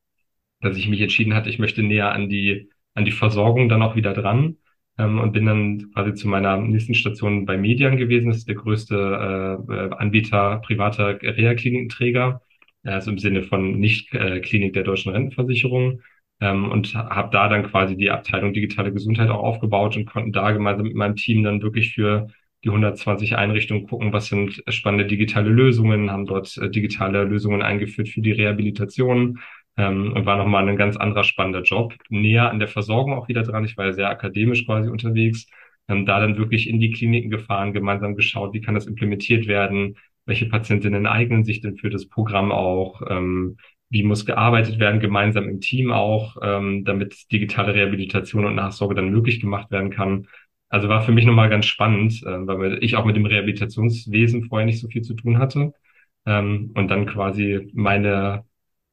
dass 0.61 0.77
ich 0.77 0.88
mich 0.88 1.01
entschieden 1.01 1.35
hatte, 1.35 1.51
ich 1.51 1.59
möchte 1.59 1.83
näher 1.83 2.12
an 2.12 2.29
die, 2.29 2.70
an 2.94 3.05
die 3.05 3.12
Versorgung 3.12 3.68
dann 3.68 3.83
auch 3.83 3.96
wieder 3.96 4.14
dran 4.14 4.57
ähm, 4.99 5.19
und 5.19 5.33
bin 5.33 5.47
dann 5.47 5.91
quasi 5.93 6.15
zu 6.15 6.29
meiner 6.29 6.57
nächsten 6.59 6.95
Station 6.95 7.47
bei 7.47 7.57
Median 7.57 7.97
gewesen. 7.97 8.29
Das 8.29 8.39
ist 8.39 8.49
der 8.49 8.57
größte 8.57 9.59
äh, 9.69 9.95
Anbieter 9.95 10.61
privater 10.65 11.21
Reha-Klinikenträger, 11.21 12.43
also 12.85 13.11
im 13.11 13.19
Sinne 13.19 13.43
von 13.43 13.79
Nicht-Klinik 13.79 14.73
der 14.75 14.85
deutschen 14.85 15.13
Rentenversicherung. 15.13 16.03
Ähm, 16.41 16.71
und 16.71 16.95
habe 16.95 17.31
da 17.31 17.49
dann 17.49 17.65
quasi 17.65 17.97
die 17.97 18.11
Abteilung 18.11 18.53
digitale 18.53 18.93
Gesundheit 18.93 19.31
auch 19.31 19.43
aufgebaut 19.43 19.97
und 19.97 20.07
konnten 20.07 20.33
da 20.33 20.51
gemeinsam 20.51 20.87
mit 20.87 20.97
meinem 20.97 21.17
Team 21.17 21.45
dann 21.45 21.63
wirklich 21.63 21.95
für 21.95 22.29
die 22.65 22.69
120 22.69 23.37
Einrichtungen 23.37 23.87
gucken, 23.87 24.13
was 24.13 24.27
sind 24.27 24.63
spannende 24.69 25.07
digitale 25.07 25.51
Lösungen, 25.51 26.11
haben 26.11 26.27
dort 26.27 26.57
äh, 26.59 26.71
digitale 26.71 27.25
Lösungen 27.25 27.63
eingeführt 27.63 28.09
für 28.09 28.21
die 28.21 28.33
Rehabilitation, 28.33 29.39
ähm, 29.77 30.13
und 30.15 30.27
war 30.27 30.37
nochmal 30.37 30.69
ein 30.69 30.77
ganz 30.77 30.97
anderer 30.97 31.25
spannender 31.25 31.63
Job. 31.63 31.95
Näher 32.09 32.51
an 32.51 32.59
der 32.59 32.69
Versorgung 32.69 33.15
auch 33.15 33.29
wieder 33.29 33.43
dran. 33.43 33.65
Ich 33.65 33.77
war 33.77 33.87
ja 33.87 33.93
sehr 33.93 34.11
akademisch 34.11 34.67
quasi 34.67 34.89
unterwegs. 34.91 35.47
Ähm, 35.89 36.07
da 36.07 36.21
dann 36.21 36.37
wirklich 36.39 36.69
in 36.69 36.81
die 36.81 36.91
Kliniken 36.93 37.31
gefahren, 37.31 37.73
gemeinsam 37.73 38.15
geschaut, 38.15 38.55
wie 38.55 38.61
kann 38.61 38.75
das 38.75 38.87
implementiert 38.87 39.47
werden, 39.47 39.97
welche 40.27 40.47
Patientinnen 40.47 41.07
eignen 41.07 41.45
sich 41.45 41.61
denn 41.61 41.77
für 41.77 41.91
das 41.91 42.09
Programm 42.09 42.53
auch, 42.53 43.03
ähm, 43.09 43.57
wie 43.91 44.05
muss 44.05 44.25
gearbeitet 44.25 44.79
werden, 44.79 45.01
gemeinsam 45.01 45.49
im 45.49 45.61
Team 45.61 45.91
auch, 45.93 46.37
ähm, 46.43 46.85
damit 46.85 47.31
digitale 47.33 47.75
Rehabilitation 47.75 48.45
und 48.45 48.55
Nachsorge 48.55 48.95
dann 48.95 49.11
möglich 49.11 49.41
gemacht 49.41 49.71
werden 49.71 49.91
kann. 49.91 50.29
Also 50.69 50.89
war 50.89 51.03
für 51.03 51.13
mich 51.13 51.27
nochmal 51.27 51.51
ganz 51.51 51.67
spannend, 51.67 52.23
äh, 52.23 52.47
weil 52.47 52.83
ich 52.83 52.97
auch 52.97 53.05
mit 53.05 53.17
dem 53.17 53.27
Rehabilitationswesen 53.27 54.45
vorher 54.45 54.67
nicht 54.67 54.81
so 54.81 54.89
viel 54.89 55.03
zu 55.03 55.15
tun 55.15 55.39
hatte. 55.39 55.73
Ähm, 56.27 56.71
und 56.75 56.89
dann 56.89 57.07
quasi 57.07 57.71
meine 57.75 58.45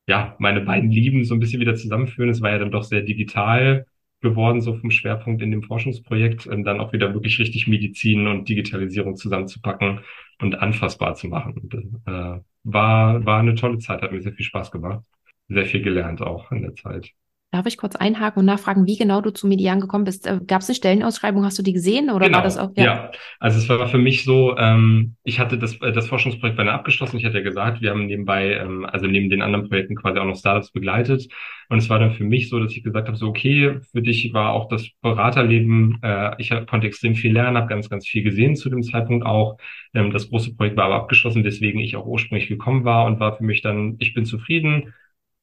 ja, 0.09 0.35
meine 0.39 0.61
beiden 0.61 0.91
Lieben 0.91 1.23
so 1.23 1.35
ein 1.35 1.39
bisschen 1.39 1.61
wieder 1.61 1.75
zusammenführen. 1.75 2.29
Es 2.29 2.41
war 2.41 2.51
ja 2.51 2.57
dann 2.59 2.71
doch 2.71 2.83
sehr 2.83 3.01
digital 3.01 3.85
geworden, 4.21 4.61
so 4.61 4.75
vom 4.75 4.91
Schwerpunkt 4.91 5.41
in 5.41 5.51
dem 5.51 5.63
Forschungsprojekt, 5.63 6.47
und 6.47 6.63
dann 6.65 6.79
auch 6.81 6.91
wieder 6.93 7.13
wirklich 7.13 7.39
richtig 7.39 7.67
Medizin 7.67 8.27
und 8.27 8.49
Digitalisierung 8.49 9.15
zusammenzupacken 9.15 10.01
und 10.41 10.55
anfassbar 10.55 11.15
zu 11.15 11.27
machen. 11.27 11.53
Und, 11.53 11.73
äh, 12.07 12.41
war, 12.63 13.25
war 13.25 13.39
eine 13.39 13.55
tolle 13.55 13.77
Zeit, 13.79 14.01
hat 14.01 14.11
mir 14.11 14.21
sehr 14.21 14.33
viel 14.33 14.45
Spaß 14.45 14.71
gemacht. 14.71 15.03
Sehr 15.47 15.65
viel 15.65 15.81
gelernt 15.81 16.21
auch 16.21 16.51
in 16.51 16.63
der 16.63 16.75
Zeit. 16.75 17.13
Darf 17.51 17.65
ich 17.65 17.77
kurz 17.77 17.95
einhaken 17.95 18.41
und 18.41 18.45
nachfragen, 18.45 18.85
wie 18.85 18.95
genau 18.95 19.21
du 19.21 19.31
zu 19.31 19.47
Median 19.47 19.79
gekommen 19.79 20.03
bist? 20.03 20.27
Äh, 20.27 20.39
Gab 20.45 20.61
es 20.61 20.69
eine 20.69 20.75
Stellenausschreibung? 20.75 21.43
Hast 21.43 21.57
du 21.57 21.63
die 21.63 21.73
gesehen 21.73 22.11
oder 22.11 22.27
genau, 22.27 22.37
war 22.37 22.43
das 22.43 22.59
auch? 22.59 22.69
Ja. 22.75 22.83
ja, 22.83 23.11
also 23.39 23.57
es 23.57 23.67
war 23.67 23.87
für 23.87 23.97
mich 23.97 24.23
so, 24.23 24.55
ähm, 24.55 25.15
ich 25.23 25.39
hatte 25.39 25.57
das, 25.57 25.81
äh, 25.81 25.91
das 25.91 26.07
Forschungsprojekt 26.07 26.57
bei 26.57 26.69
abgeschlossen. 26.69 27.17
Ich 27.17 27.25
hatte 27.25 27.39
ja 27.39 27.43
gesagt, 27.43 27.81
wir 27.81 27.89
haben 27.89 28.05
nebenbei, 28.05 28.53
ähm, 28.53 28.85
also 28.85 29.07
neben 29.07 29.31
den 29.31 29.41
anderen 29.41 29.67
Projekten 29.67 29.95
quasi 29.95 30.19
auch 30.19 30.25
noch 30.25 30.35
Startups 30.35 30.71
begleitet. 30.71 31.27
Und 31.69 31.79
es 31.79 31.89
war 31.89 31.97
dann 31.97 32.11
für 32.11 32.23
mich 32.23 32.49
so, 32.49 32.59
dass 32.59 32.71
ich 32.71 32.83
gesagt 32.83 33.07
habe, 33.07 33.17
so 33.17 33.29
okay, 33.29 33.79
für 33.91 34.03
dich 34.03 34.31
war 34.31 34.53
auch 34.53 34.67
das 34.69 34.87
Beraterleben, 35.01 35.97
äh, 36.03 36.35
ich 36.37 36.51
konnte 36.67 36.85
extrem 36.85 37.15
viel 37.15 37.33
lernen, 37.33 37.57
habe 37.57 37.67
ganz, 37.67 37.89
ganz 37.89 38.07
viel 38.07 38.21
gesehen 38.21 38.57
zu 38.57 38.69
dem 38.69 38.83
Zeitpunkt 38.83 39.25
auch. 39.25 39.57
Ähm, 39.95 40.11
das 40.11 40.29
große 40.29 40.55
Projekt 40.55 40.77
war 40.77 40.85
aber 40.85 40.97
abgeschlossen, 40.97 41.43
weswegen 41.43 41.81
ich 41.81 41.95
auch 41.95 42.05
ursprünglich 42.05 42.47
gekommen 42.47 42.85
war 42.85 43.05
und 43.05 43.19
war 43.19 43.35
für 43.37 43.43
mich 43.43 43.63
dann, 43.63 43.95
ich 43.97 44.13
bin 44.13 44.25
zufrieden. 44.25 44.93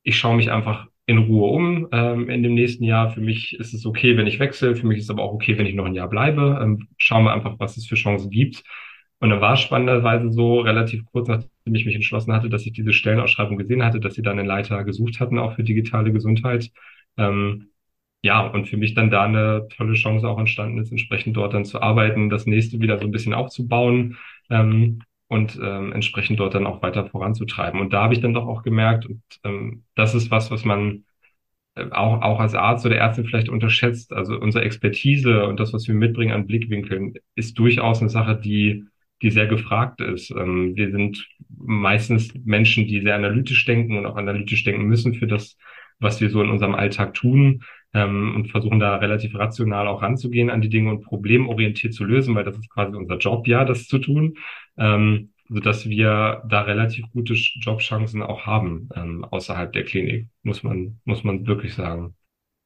Ich 0.05 0.19
schaue 0.19 0.37
mich 0.37 0.53
einfach 0.53 0.87
in 1.07 1.19
Ruhe 1.19 1.51
um 1.51 1.88
ähm, 1.92 2.29
in 2.29 2.42
dem 2.42 2.55
nächsten 2.55 2.85
Jahr. 2.85 3.11
Für 3.11 3.21
mich 3.21 3.59
ist 3.59 3.75
es 3.75 3.87
okay, 3.87 4.16
wenn 4.16 4.27
ich 4.27 4.40
wechsle. 4.40 4.75
Für 4.77 4.87
mich 4.87 4.99
ist 4.99 5.05
es 5.05 5.11
aber 5.11 5.23
auch 5.23 5.33
okay, 5.33 5.57
wenn 5.57 5.66
ich 5.66 5.75
noch 5.75 5.85
ein 5.87 5.95
Jahr 5.95 6.09
bleibe. 6.09 6.59
Ähm, 6.61 6.88
schauen 6.97 7.25
wir 7.25 7.33
einfach, 7.33 7.59
was 7.59 7.77
es 7.77 7.87
für 7.87 7.95
Chancen 7.95 8.31
gibt. 8.31 8.64
Und 9.19 9.31
dann 9.31 9.40
war 9.40 9.57
spannenderweise 9.57 10.31
so, 10.31 10.61
relativ 10.61 11.05
kurz 11.07 11.29
nachdem 11.29 11.75
ich 11.75 11.87
mich 11.87 11.95
entschlossen 11.95 12.33
hatte, 12.35 12.51
dass 12.51 12.66
ich 12.66 12.73
diese 12.73 12.92
Stellenausschreibung 12.92 13.57
gesehen 13.57 13.85
hatte, 13.85 14.01
dass 14.01 14.14
sie 14.14 14.23
dann 14.23 14.38
einen 14.38 14.49
Leiter 14.49 14.85
gesucht 14.85 15.21
hatten, 15.21 15.38
auch 15.38 15.55
für 15.55 15.62
digitale 15.64 16.12
Gesundheit. 16.12 16.71
Ähm, 17.16 17.71
ja, 18.23 18.47
und 18.47 18.69
für 18.69 18.77
mich 18.77 18.95
dann 18.95 19.11
da 19.11 19.25
eine 19.25 19.69
tolle 19.77 19.95
Chance 19.95 20.29
auch 20.29 20.38
entstanden 20.38 20.79
ist, 20.79 20.90
entsprechend 20.90 21.37
dort 21.37 21.55
dann 21.55 21.64
zu 21.64 21.81
arbeiten, 21.81 22.29
das 22.31 22.47
nächste 22.47 22.81
wieder 22.81 22.99
so 22.99 23.05
ein 23.05 23.11
bisschen 23.12 23.35
aufzubauen. 23.35 24.16
Ähm, 24.51 25.03
und 25.28 25.58
ähm, 25.60 25.92
entsprechend 25.92 26.40
dort 26.40 26.54
dann 26.54 26.66
auch 26.66 26.82
weiter 26.82 27.06
voranzutreiben. 27.06 27.80
Und 27.80 27.92
da 27.92 28.02
habe 28.02 28.14
ich 28.14 28.20
dann 28.20 28.34
doch 28.34 28.46
auch 28.46 28.62
gemerkt, 28.62 29.06
und 29.06 29.22
ähm, 29.44 29.84
das 29.94 30.14
ist 30.14 30.30
was, 30.30 30.50
was 30.50 30.64
man 30.64 31.04
äh, 31.74 31.90
auch, 31.90 32.22
auch 32.22 32.40
als 32.40 32.54
Arzt 32.54 32.86
oder 32.86 32.96
Ärztin 32.96 33.26
vielleicht 33.26 33.48
unterschätzt. 33.48 34.12
Also 34.12 34.38
unsere 34.38 34.64
Expertise 34.64 35.46
und 35.46 35.58
das, 35.60 35.72
was 35.72 35.86
wir 35.88 35.94
mitbringen 35.94 36.32
an 36.32 36.46
Blickwinkeln, 36.46 37.14
ist 37.34 37.58
durchaus 37.58 38.00
eine 38.00 38.10
Sache, 38.10 38.36
die, 38.36 38.84
die 39.22 39.30
sehr 39.30 39.46
gefragt 39.46 40.00
ist. 40.00 40.30
Ähm, 40.30 40.76
wir 40.76 40.90
sind 40.90 41.26
meistens 41.48 42.32
Menschen, 42.44 42.86
die 42.86 43.00
sehr 43.00 43.16
analytisch 43.16 43.64
denken 43.64 43.98
und 43.98 44.06
auch 44.06 44.16
analytisch 44.16 44.62
denken 44.64 44.84
müssen 44.84 45.14
für 45.14 45.26
das, 45.26 45.56
was 45.98 46.20
wir 46.20 46.30
so 46.30 46.42
in 46.42 46.50
unserem 46.50 46.74
Alltag 46.74 47.14
tun 47.14 47.62
ähm, 47.96 48.35
und 48.37 48.50
versuchen 48.50 48.78
da 48.78 48.96
relativ 48.96 49.35
rational 49.35 49.88
auch 49.88 50.02
ranzugehen 50.02 50.50
an 50.50 50.61
die 50.61 50.68
Dinge 50.68 50.90
und 50.90 51.02
problemorientiert 51.02 51.94
zu 51.94 52.04
lösen, 52.04 52.35
weil 52.35 52.44
das 52.44 52.59
ist 52.59 52.68
quasi 52.68 52.94
unser 52.94 53.16
Job, 53.16 53.48
ja, 53.48 53.64
das 53.64 53.87
zu 53.88 53.98
tun, 53.98 54.37
ähm, 54.76 55.30
so 55.48 55.61
dass 55.61 55.88
wir 55.88 56.42
da 56.46 56.62
relativ 56.62 57.06
gute 57.12 57.32
Jobchancen 57.32 58.22
auch 58.22 58.44
haben 58.44 58.90
ähm, 58.94 59.24
außerhalb 59.24 59.72
der 59.72 59.85
Klinik, 59.85 60.28
muss 60.42 60.62
man 60.62 61.00
muss 61.04 61.24
man 61.24 61.46
wirklich 61.46 61.74
sagen. 61.74 62.14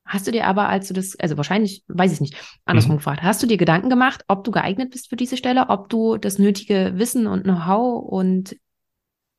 Hast 0.04 0.26
du 0.26 0.32
dir 0.32 0.48
aber, 0.48 0.68
als 0.68 0.88
du 0.88 0.94
das, 0.94 1.14
also 1.20 1.36
wahrscheinlich, 1.36 1.84
weiß 1.86 2.12
ich 2.12 2.20
nicht, 2.20 2.34
andersrum 2.64 2.94
mhm. 2.94 2.98
gefragt, 2.98 3.22
hast 3.22 3.40
du 3.44 3.46
dir 3.46 3.58
Gedanken 3.58 3.90
gemacht, 3.90 4.24
ob 4.26 4.42
du 4.42 4.50
geeignet 4.50 4.90
bist 4.90 5.08
für 5.08 5.14
diese 5.14 5.36
Stelle, 5.36 5.68
ob 5.68 5.88
du 5.88 6.16
das 6.16 6.40
nötige 6.40 6.94
Wissen 6.96 7.28
und 7.28 7.44
Know-how 7.44 8.02
und 8.10 8.56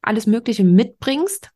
alles 0.01 0.27
Mögliche 0.27 0.63
mitbringst? 0.63 1.51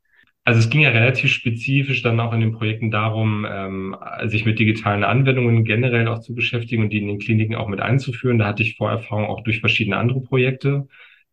Also 0.47 0.59
es 0.59 0.69
ging 0.69 0.81
ja 0.81 0.89
relativ 0.91 1.31
spezifisch 1.31 2.03
dann 2.03 2.19
auch 2.19 2.31
in 2.31 2.39
den 2.39 2.51
Projekten 2.51 2.91
darum, 2.91 3.47
ähm, 3.49 3.97
sich 4.25 4.45
mit 4.45 4.59
digitalen 4.59 5.03
Anwendungen 5.03 5.63
generell 5.65 6.07
auch 6.07 6.19
zu 6.19 6.35
beschäftigen 6.35 6.83
und 6.83 6.91
die 6.91 6.99
in 6.99 7.07
den 7.07 7.17
Kliniken 7.19 7.55
auch 7.55 7.67
mit 7.67 7.81
einzuführen. 7.81 8.37
Da 8.37 8.45
hatte 8.45 8.61
ich 8.61 8.77
Vorerfahrung 8.77 9.25
auch 9.25 9.41
durch 9.43 9.59
verschiedene 9.59 9.97
andere 9.97 10.21
Projekte. 10.21 10.87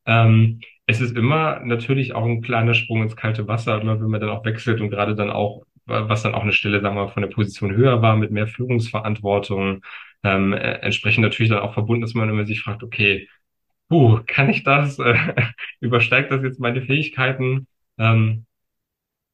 Ähm, 0.07 0.61
es 0.87 1.01
ist 1.03 1.15
immer 1.17 1.61
natürlich 1.61 2.15
auch 2.15 2.25
ein 2.25 2.41
kleiner 2.41 2.73
Sprung 2.75 3.03
ins 3.03 3.15
kalte 3.17 3.47
Wasser, 3.49 3.81
immer 3.83 4.01
wenn 4.01 4.09
man 4.09 4.21
dann 4.21 4.31
auch 4.31 4.45
wechselt 4.47 4.81
und 4.81 4.89
gerade 4.91 5.15
dann 5.15 5.31
auch, 5.31 5.65
was 5.85 6.23
dann 6.23 6.35
auch 6.35 6.43
eine 6.43 6.53
Stelle, 6.53 6.81
sagen 6.81 6.97
wir 6.97 7.05
mal, 7.05 7.13
von 7.13 7.23
der 7.23 7.31
Position 7.31 7.73
höher 7.73 8.01
war, 8.03 8.17
mit 8.17 8.31
mehr 8.31 8.47
Führungsverantwortung, 8.49 9.83
ähm, 10.25 10.55
äh, 10.55 10.79
entsprechend 10.81 11.23
natürlich 11.23 11.51
dann 11.51 11.61
auch 11.61 11.75
verbunden, 11.75 12.03
dass 12.03 12.15
man 12.15 12.31
immer 12.31 12.47
sich 12.47 12.63
fragt, 12.63 12.83
okay, 12.83 13.29
puh, 13.89 14.21
kann 14.27 14.51
ich 14.51 14.65
das? 14.65 14.99
übersteigt 15.81 16.31
das 16.31 16.43
jetzt 16.43 16.61
meine 16.61 16.83
Fähigkeiten? 16.83 17.67
Ähm, 17.99 18.47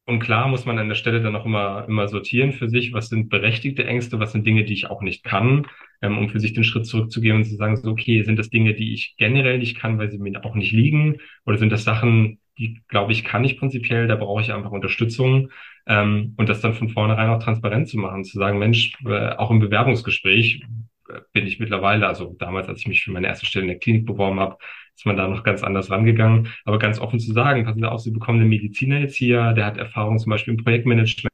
und 0.09 0.19
klar 0.19 0.47
muss 0.47 0.65
man 0.65 0.77
an 0.79 0.89
der 0.89 0.95
Stelle 0.95 1.21
dann 1.21 1.35
auch 1.35 1.45
immer, 1.45 1.85
immer 1.87 2.07
sortieren 2.07 2.51
für 2.51 2.67
sich, 2.67 2.93
was 2.93 3.09
sind 3.09 3.29
berechtigte 3.29 3.85
Ängste, 3.85 4.19
was 4.19 4.31
sind 4.31 4.45
Dinge, 4.45 4.65
die 4.65 4.73
ich 4.73 4.89
auch 4.89 5.01
nicht 5.01 5.23
kann, 5.23 5.67
ähm, 6.01 6.17
um 6.17 6.29
für 6.29 6.39
sich 6.39 6.53
den 6.53 6.63
Schritt 6.63 6.85
zurückzugehen 6.85 7.37
und 7.37 7.45
zu 7.45 7.55
sagen, 7.55 7.77
so, 7.77 7.91
okay, 7.91 8.23
sind 8.23 8.37
das 8.37 8.49
Dinge, 8.49 8.73
die 8.73 8.93
ich 8.93 9.15
generell 9.17 9.59
nicht 9.59 9.77
kann, 9.77 9.97
weil 9.97 10.09
sie 10.11 10.17
mir 10.17 10.43
auch 10.43 10.55
nicht 10.55 10.71
liegen, 10.71 11.17
oder 11.45 11.57
sind 11.57 11.71
das 11.71 11.83
Sachen, 11.83 12.39
die, 12.57 12.81
glaube 12.89 13.13
ich, 13.13 13.23
kann 13.23 13.43
ich 13.45 13.57
prinzipiell, 13.57 14.07
da 14.07 14.15
brauche 14.15 14.41
ich 14.41 14.51
einfach 14.51 14.71
Unterstützung, 14.71 15.49
ähm, 15.87 16.33
und 16.37 16.49
das 16.49 16.61
dann 16.61 16.73
von 16.73 16.89
vornherein 16.89 17.29
auch 17.29 17.43
transparent 17.43 17.87
zu 17.87 17.97
machen, 17.97 18.23
zu 18.23 18.37
sagen, 18.37 18.59
Mensch, 18.59 18.93
äh, 19.05 19.29
auch 19.35 19.51
im 19.51 19.59
Bewerbungsgespräch 19.59 20.63
äh, 21.09 21.19
bin 21.33 21.47
ich 21.47 21.59
mittlerweile, 21.59 22.07
also 22.07 22.35
damals, 22.39 22.67
als 22.67 22.81
ich 22.81 22.87
mich 22.87 23.03
für 23.03 23.11
meine 23.11 23.27
erste 23.27 23.45
Stelle 23.45 23.63
in 23.63 23.69
der 23.69 23.79
Klinik 23.79 24.05
beworben 24.05 24.39
habe, 24.39 24.57
ist 24.99 25.05
man 25.05 25.15
da 25.15 25.29
noch 25.29 25.43
ganz 25.43 25.63
anders 25.63 25.89
rangegangen. 25.89 26.49
Aber 26.65 26.77
ganz 26.77 26.99
offen 26.99 27.19
zu 27.21 27.31
sagen, 27.31 27.63
passen 27.63 27.79
Sie 27.79 27.89
auf, 27.89 28.01
Sie 28.01 28.11
bekommen 28.11 28.41
einen 28.41 28.49
Mediziner 28.49 28.99
jetzt 28.99 29.15
hier, 29.15 29.53
der 29.53 29.65
hat 29.65 29.77
Erfahrung 29.77 30.19
zum 30.19 30.29
Beispiel 30.29 30.53
im 30.53 30.61
Projektmanagement, 30.61 31.31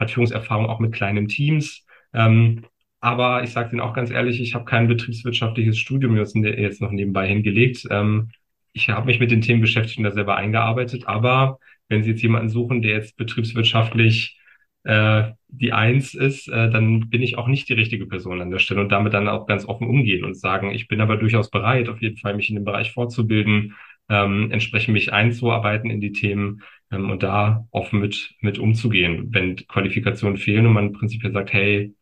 hat 0.00 0.10
Führungserfahrung 0.10 0.66
auch 0.66 0.80
mit 0.80 0.92
kleinen 0.92 1.28
Teams. 1.28 1.86
Ähm, 2.12 2.64
aber 3.00 3.44
ich 3.44 3.50
sage 3.50 3.70
Ihnen 3.70 3.80
auch 3.80 3.94
ganz 3.94 4.10
ehrlich, 4.10 4.40
ich 4.40 4.56
habe 4.56 4.64
kein 4.64 4.88
betriebswirtschaftliches 4.88 5.78
Studium 5.78 6.16
jetzt, 6.16 6.34
jetzt 6.34 6.80
noch 6.80 6.90
nebenbei 6.90 7.28
hingelegt. 7.28 7.86
Ähm, 7.88 8.32
ich 8.72 8.88
habe 8.88 9.06
mich 9.06 9.20
mit 9.20 9.30
den 9.30 9.42
Themen 9.42 9.60
beschäftigt 9.60 9.98
und 9.98 10.04
da 10.04 10.10
selber 10.10 10.36
eingearbeitet, 10.36 11.06
aber 11.06 11.60
wenn 11.88 12.02
Sie 12.02 12.10
jetzt 12.10 12.22
jemanden 12.22 12.48
suchen, 12.48 12.82
der 12.82 12.96
jetzt 12.96 13.16
betriebswirtschaftlich 13.16 14.40
äh, 14.82 15.30
die 15.52 15.72
Eins 15.72 16.14
ist, 16.14 16.48
äh, 16.48 16.70
dann 16.70 17.10
bin 17.10 17.22
ich 17.22 17.36
auch 17.38 17.46
nicht 17.46 17.68
die 17.68 17.74
richtige 17.74 18.06
Person 18.06 18.40
an 18.40 18.50
der 18.50 18.58
Stelle 18.58 18.80
und 18.80 18.90
damit 18.90 19.12
dann 19.12 19.28
auch 19.28 19.46
ganz 19.46 19.66
offen 19.66 19.86
umgehen 19.86 20.24
und 20.24 20.34
sagen, 20.34 20.70
ich 20.72 20.88
bin 20.88 21.00
aber 21.00 21.16
durchaus 21.16 21.50
bereit, 21.50 21.88
auf 21.88 22.00
jeden 22.00 22.16
Fall 22.16 22.34
mich 22.34 22.48
in 22.48 22.56
dem 22.56 22.64
Bereich 22.64 22.92
fortzubilden, 22.92 23.74
ähm, 24.08 24.50
entsprechend 24.50 24.94
mich 24.94 25.12
einzuarbeiten 25.12 25.90
in 25.90 26.00
die 26.00 26.12
Themen 26.12 26.62
ähm, 26.90 27.10
und 27.10 27.22
da 27.22 27.66
offen 27.70 28.00
mit, 28.00 28.34
mit 28.40 28.58
umzugehen. 28.58 29.28
Wenn 29.32 29.56
Qualifikationen 29.56 30.38
fehlen 30.38 30.66
und 30.66 30.72
man 30.72 30.92
prinzipiell 30.92 31.32
sagt, 31.32 31.52
hey, 31.52 31.94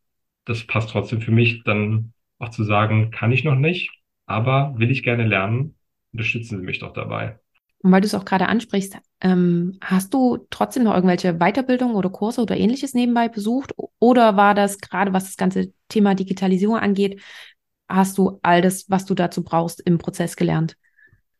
das 0.44 0.64
passt 0.66 0.90
trotzdem 0.90 1.20
für 1.20 1.32
mich, 1.32 1.62
dann 1.64 2.12
auch 2.38 2.50
zu 2.50 2.64
sagen, 2.64 3.10
kann 3.10 3.32
ich 3.32 3.44
noch 3.44 3.56
nicht, 3.56 3.90
aber 4.26 4.74
will 4.78 4.90
ich 4.90 5.02
gerne 5.02 5.26
lernen, 5.26 5.74
unterstützen 6.12 6.58
Sie 6.60 6.64
mich 6.64 6.78
doch 6.78 6.92
dabei. 6.92 7.38
Und 7.82 7.92
weil 7.92 8.02
du 8.02 8.06
es 8.06 8.14
auch 8.14 8.24
gerade 8.24 8.48
ansprichst, 8.48 8.98
ähm, 9.22 9.78
hast 9.82 10.12
du 10.12 10.46
trotzdem 10.50 10.84
noch 10.84 10.94
irgendwelche 10.94 11.34
Weiterbildungen 11.34 11.96
oder 11.96 12.10
Kurse 12.10 12.42
oder 12.42 12.56
ähnliches 12.56 12.94
nebenbei 12.94 13.28
besucht? 13.28 13.72
Oder 13.98 14.36
war 14.36 14.54
das 14.54 14.78
gerade, 14.78 15.12
was 15.12 15.24
das 15.24 15.36
ganze 15.36 15.72
Thema 15.88 16.14
Digitalisierung 16.14 16.76
angeht, 16.76 17.20
hast 17.88 18.18
du 18.18 18.38
all 18.42 18.60
das, 18.62 18.88
was 18.90 19.06
du 19.06 19.14
dazu 19.14 19.42
brauchst, 19.42 19.80
im 19.80 19.98
Prozess 19.98 20.36
gelernt? 20.36 20.76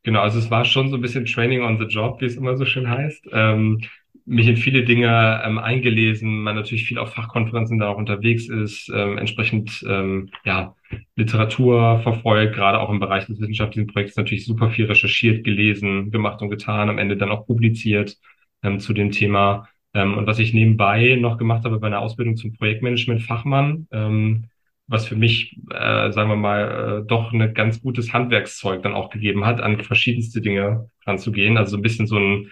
Genau, 0.03 0.20
also 0.20 0.38
es 0.38 0.50
war 0.50 0.64
schon 0.64 0.88
so 0.88 0.96
ein 0.96 1.03
bisschen 1.03 1.26
Training 1.26 1.62
on 1.62 1.79
the 1.79 1.85
Job, 1.85 2.20
wie 2.20 2.26
es 2.26 2.37
immer 2.37 2.57
so 2.57 2.64
schön 2.64 2.88
heißt. 2.88 3.26
Ähm, 3.33 3.83
mich 4.31 4.47
in 4.47 4.57
viele 4.57 4.85
Dinge 4.85 5.43
ähm, 5.45 5.59
eingelesen, 5.59 6.43
man 6.43 6.55
natürlich 6.55 6.85
viel 6.85 6.99
auf 6.99 7.12
Fachkonferenzen 7.14 7.79
da 7.81 7.88
auch 7.88 7.97
unterwegs 7.97 8.49
ist, 8.49 8.88
ähm, 8.95 9.19
entsprechend 9.19 9.85
ähm, 9.88 10.31
ja 10.45 10.77
Literatur 11.16 11.99
verfolgt, 12.05 12.55
gerade 12.55 12.79
auch 12.79 12.90
im 12.90 13.01
Bereich 13.01 13.27
des 13.27 13.40
wissenschaftlichen 13.40 13.88
Projekts 13.88 14.16
natürlich 14.16 14.47
super 14.47 14.71
viel 14.71 14.87
recherchiert, 14.87 15.43
gelesen, 15.43 16.12
gemacht 16.12 16.40
und 16.43 16.51
getan, 16.51 16.88
am 16.88 16.99
Ende 16.99 17.16
dann 17.16 17.31
auch 17.31 17.45
publiziert 17.45 18.19
ähm, 18.62 18.79
zu 18.79 18.93
dem 18.93 19.11
Thema. 19.11 19.69
Ähm, 19.95 20.16
und 20.16 20.29
was 20.29 20.38
ich 20.38 20.55
nebenbei 20.55 21.16
noch 21.21 21.37
gemacht 21.37 21.64
habe 21.64 21.81
bei 21.81 21.88
einer 21.88 22.01
Ausbildung 22.01 22.37
zum 22.37 22.53
Projektmanagement-Fachmann, 22.53 23.88
ähm, 23.90 24.45
was 24.87 25.09
für 25.09 25.16
mich, 25.16 25.59
äh, 25.71 26.12
sagen 26.12 26.31
wir 26.31 26.37
mal, 26.37 27.03
äh, 27.03 27.07
doch 27.07 27.33
ein 27.33 27.53
ganz 27.55 27.83
gutes 27.83 28.12
Handwerkszeug 28.12 28.83
dann 28.85 28.95
auch 28.95 29.11
gegeben 29.11 29.45
hat, 29.45 29.61
an 29.61 29.81
verschiedenste 29.81 30.40
Dinge 30.40 30.88
ranzugehen. 31.05 31.57
Also 31.57 31.73
so 31.73 31.77
ein 31.79 31.83
bisschen 31.83 32.07
so 32.07 32.16
ein 32.16 32.51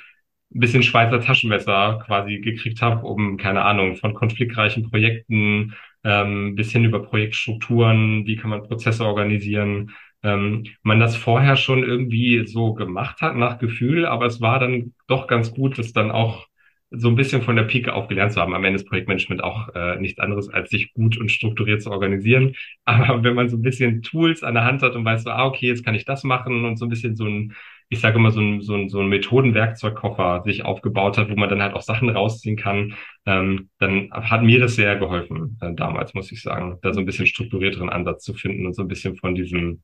bisschen 0.50 0.82
Schweizer 0.82 1.20
Taschenmesser 1.20 2.02
quasi 2.06 2.38
gekriegt 2.40 2.80
habe, 2.82 3.06
um, 3.06 3.36
keine 3.36 3.64
Ahnung, 3.64 3.96
von 3.96 4.14
konfliktreichen 4.14 4.90
Projekten 4.90 5.74
ähm, 6.04 6.54
bis 6.54 6.72
hin 6.72 6.84
über 6.84 7.02
Projektstrukturen, 7.02 8.26
wie 8.26 8.36
kann 8.36 8.50
man 8.50 8.62
Prozesse 8.62 9.04
organisieren. 9.04 9.90
Ähm, 10.22 10.64
man 10.82 11.00
das 11.00 11.16
vorher 11.16 11.56
schon 11.56 11.82
irgendwie 11.84 12.46
so 12.46 12.74
gemacht 12.74 13.20
hat 13.20 13.36
nach 13.36 13.58
Gefühl, 13.58 14.06
aber 14.06 14.26
es 14.26 14.40
war 14.40 14.58
dann 14.58 14.94
doch 15.06 15.26
ganz 15.28 15.52
gut, 15.54 15.78
das 15.78 15.92
dann 15.92 16.10
auch 16.10 16.46
so 16.90 17.08
ein 17.08 17.16
bisschen 17.16 17.42
von 17.42 17.54
der 17.56 17.64
Pike 17.64 17.92
auf 17.92 18.08
gelernt 18.08 18.32
zu 18.32 18.40
haben. 18.40 18.54
Am 18.54 18.64
Ende 18.64 18.76
ist 18.76 18.88
Projektmanagement 18.88 19.44
auch 19.44 19.68
äh, 19.74 19.96
nichts 20.00 20.18
anderes, 20.20 20.48
als 20.48 20.70
sich 20.70 20.94
gut 20.94 21.18
und 21.18 21.30
strukturiert 21.30 21.82
zu 21.82 21.90
organisieren. 21.90 22.54
Aber 22.84 23.22
wenn 23.22 23.34
man 23.34 23.48
so 23.50 23.56
ein 23.58 23.62
bisschen 23.62 24.02
Tools 24.02 24.42
an 24.42 24.54
der 24.54 24.64
Hand 24.64 24.82
hat 24.82 24.94
und 24.94 25.04
weiß 25.04 25.24
so, 25.24 25.30
ah, 25.30 25.46
okay, 25.46 25.66
jetzt 25.68 25.84
kann 25.84 25.94
ich 25.94 26.06
das 26.06 26.24
machen 26.24 26.64
und 26.64 26.78
so 26.78 26.86
ein 26.86 26.88
bisschen 26.88 27.14
so 27.16 27.26
ein 27.26 27.54
ich 27.90 28.00
sage 28.00 28.16
immer, 28.18 28.30
so 28.30 28.40
ein, 28.40 28.60
so 28.60 28.74
ein, 28.74 28.88
so 28.88 29.00
ein 29.00 29.08
Methodenwerkzeugkoffer 29.08 30.42
sich 30.44 30.64
aufgebaut 30.64 31.16
hat, 31.16 31.30
wo 31.30 31.36
man 31.36 31.48
dann 31.48 31.62
halt 31.62 31.74
auch 31.74 31.82
Sachen 31.82 32.10
rausziehen 32.10 32.56
kann, 32.56 32.94
ähm, 33.24 33.70
dann 33.78 34.10
hat 34.12 34.42
mir 34.42 34.60
das 34.60 34.74
sehr 34.74 34.96
geholfen 34.96 35.58
äh, 35.60 35.72
damals, 35.74 36.12
muss 36.14 36.30
ich 36.30 36.42
sagen, 36.42 36.78
da 36.82 36.92
so 36.92 37.00
ein 37.00 37.06
bisschen 37.06 37.26
strukturierteren 37.26 37.88
Ansatz 37.88 38.24
zu 38.24 38.34
finden 38.34 38.66
und 38.66 38.74
so 38.74 38.82
ein 38.82 38.88
bisschen 38.88 39.16
von 39.16 39.34
diesem 39.34 39.82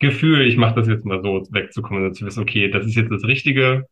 Gefühl, 0.00 0.42
ich 0.42 0.56
mache 0.56 0.74
das 0.74 0.88
jetzt 0.88 1.04
mal 1.04 1.22
so 1.22 1.46
wegzukommen 1.52 2.04
und 2.04 2.14
zu 2.14 2.26
wissen, 2.26 2.42
okay, 2.42 2.68
das 2.68 2.84
ist 2.84 2.96
jetzt 2.96 3.12
das 3.12 3.24
Richtige, 3.24 3.86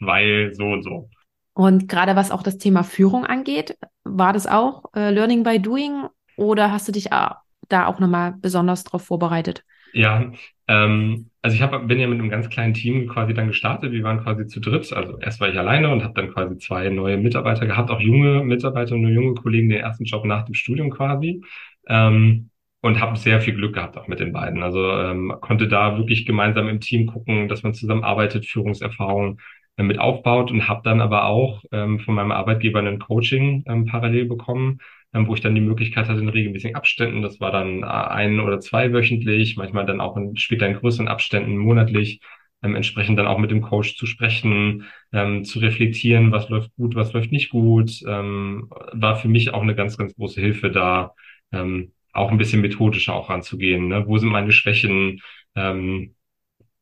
weil 0.00 0.52
so 0.54 0.64
und 0.64 0.82
so. 0.82 1.08
Und 1.54 1.88
gerade 1.88 2.16
was 2.16 2.32
auch 2.32 2.42
das 2.42 2.58
Thema 2.58 2.82
Führung 2.82 3.24
angeht, 3.24 3.76
war 4.02 4.32
das 4.32 4.48
auch 4.48 4.84
äh, 4.96 5.10
Learning 5.10 5.44
by 5.44 5.60
Doing 5.60 6.06
oder 6.36 6.72
hast 6.72 6.88
du 6.88 6.92
dich 6.92 7.12
äh, 7.12 7.28
da 7.68 7.86
auch 7.86 8.00
nochmal 8.00 8.34
besonders 8.40 8.82
drauf 8.82 9.04
vorbereitet? 9.04 9.64
Ja, 9.92 10.32
ähm, 10.72 11.30
also 11.42 11.54
ich 11.54 11.62
hab, 11.62 11.86
bin 11.86 11.98
ja 11.98 12.06
mit 12.06 12.18
einem 12.18 12.30
ganz 12.30 12.48
kleinen 12.48 12.72
Team 12.72 13.08
quasi 13.08 13.34
dann 13.34 13.48
gestartet. 13.48 13.92
Wir 13.92 14.04
waren 14.04 14.22
quasi 14.22 14.46
zu 14.46 14.60
dritt. 14.60 14.92
Also 14.92 15.18
erst 15.18 15.40
war 15.40 15.48
ich 15.48 15.58
alleine 15.58 15.90
und 15.90 16.02
habe 16.02 16.14
dann 16.14 16.32
quasi 16.32 16.56
zwei 16.58 16.88
neue 16.88 17.18
Mitarbeiter 17.18 17.66
gehabt, 17.66 17.90
auch 17.90 18.00
junge 18.00 18.42
Mitarbeiter 18.44 18.94
und 18.94 19.06
junge 19.08 19.34
Kollegen, 19.34 19.68
den 19.68 19.80
ersten 19.80 20.04
Job 20.04 20.24
nach 20.24 20.44
dem 20.44 20.54
Studium 20.54 20.90
quasi. 20.90 21.42
Ähm, 21.88 22.50
und 22.80 23.00
habe 23.00 23.16
sehr 23.16 23.40
viel 23.40 23.54
Glück 23.54 23.74
gehabt 23.74 23.96
auch 23.96 24.08
mit 24.08 24.18
den 24.20 24.32
beiden. 24.32 24.62
Also 24.62 24.90
ähm, 24.92 25.34
konnte 25.40 25.68
da 25.68 25.98
wirklich 25.98 26.26
gemeinsam 26.26 26.68
im 26.68 26.80
Team 26.80 27.06
gucken, 27.06 27.48
dass 27.48 27.62
man 27.62 27.74
zusammenarbeitet, 27.74 28.46
Führungserfahrung 28.46 29.38
äh, 29.76 29.82
mit 29.84 29.98
aufbaut 30.00 30.50
und 30.50 30.68
habe 30.68 30.82
dann 30.84 31.00
aber 31.00 31.26
auch 31.26 31.62
ähm, 31.72 32.00
von 32.00 32.14
meinem 32.14 32.32
Arbeitgeber 32.32 32.80
ein 32.80 32.98
Coaching 32.98 33.64
ähm, 33.66 33.86
parallel 33.86 34.26
bekommen, 34.26 34.78
wo 35.12 35.34
ich 35.34 35.40
dann 35.40 35.54
die 35.54 35.60
Möglichkeit 35.60 36.08
hatte 36.08 36.20
in 36.20 36.28
regelmäßigen 36.28 36.76
Abständen. 36.76 37.22
Das 37.22 37.40
war 37.40 37.52
dann 37.52 37.82
äh, 37.82 37.86
ein 37.86 38.40
oder 38.40 38.60
zwei 38.60 38.92
wöchentlich, 38.92 39.56
manchmal 39.56 39.86
dann 39.86 40.00
auch 40.00 40.16
in, 40.16 40.36
später 40.36 40.66
in 40.66 40.74
größeren 40.74 41.08
Abständen 41.08 41.56
monatlich, 41.58 42.20
ähm, 42.62 42.74
entsprechend 42.76 43.18
dann 43.18 43.26
auch 43.26 43.38
mit 43.38 43.50
dem 43.50 43.60
Coach 43.62 43.96
zu 43.96 44.06
sprechen, 44.06 44.84
ähm, 45.12 45.44
zu 45.44 45.58
reflektieren, 45.58 46.32
was 46.32 46.48
läuft 46.48 46.74
gut, 46.76 46.94
was 46.94 47.12
läuft 47.12 47.32
nicht 47.32 47.50
gut, 47.50 48.00
ähm, 48.06 48.70
war 48.92 49.16
für 49.16 49.28
mich 49.28 49.52
auch 49.52 49.62
eine 49.62 49.74
ganz, 49.74 49.98
ganz 49.98 50.14
große 50.14 50.40
Hilfe 50.40 50.70
da, 50.70 51.14
ähm, 51.52 51.92
auch 52.12 52.30
ein 52.30 52.38
bisschen 52.38 52.60
methodischer 52.60 53.14
auch 53.14 53.30
ranzugehen. 53.30 53.88
Ne? 53.88 54.06
Wo 54.06 54.18
sind 54.18 54.28
meine 54.30 54.52
Schwächen? 54.52 55.20
Ähm, 55.54 56.14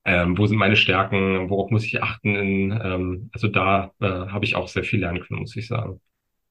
ähm, 0.04 0.38
wo 0.38 0.46
sind 0.46 0.58
meine 0.58 0.76
Stärken? 0.76 1.50
Worauf 1.50 1.70
muss 1.70 1.84
ich 1.84 2.02
achten? 2.02 2.36
In, 2.36 2.80
ähm, 2.82 3.30
also 3.32 3.48
da 3.48 3.92
äh, 4.00 4.06
habe 4.06 4.44
ich 4.44 4.56
auch 4.56 4.68
sehr 4.68 4.84
viel 4.84 5.00
lernen 5.00 5.20
können, 5.20 5.40
muss 5.40 5.56
ich 5.56 5.66
sagen. 5.68 6.00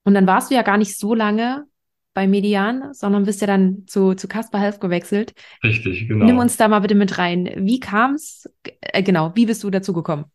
Und 0.09 0.15
dann 0.15 0.25
warst 0.25 0.49
du 0.49 0.55
ja 0.55 0.63
gar 0.63 0.79
nicht 0.79 0.97
so 0.97 1.13
lange 1.13 1.65
bei 2.15 2.25
Median, 2.25 2.95
sondern 2.95 3.25
bist 3.25 3.41
ja 3.41 3.47
dann 3.47 3.83
zu, 3.85 4.15
zu 4.15 4.27
Casper 4.27 4.57
Health 4.57 4.81
gewechselt. 4.81 5.35
Richtig, 5.63 6.07
genau. 6.07 6.25
Nimm 6.25 6.39
uns 6.39 6.57
da 6.57 6.67
mal 6.67 6.79
bitte 6.79 6.95
mit 6.95 7.19
rein. 7.19 7.47
Wie 7.57 7.79
kam 7.79 8.15
es? 8.15 8.51
Äh, 8.81 9.03
genau, 9.03 9.33
wie 9.35 9.45
bist 9.45 9.63
du 9.63 9.69
dazu 9.69 9.93
gekommen? 9.93 10.25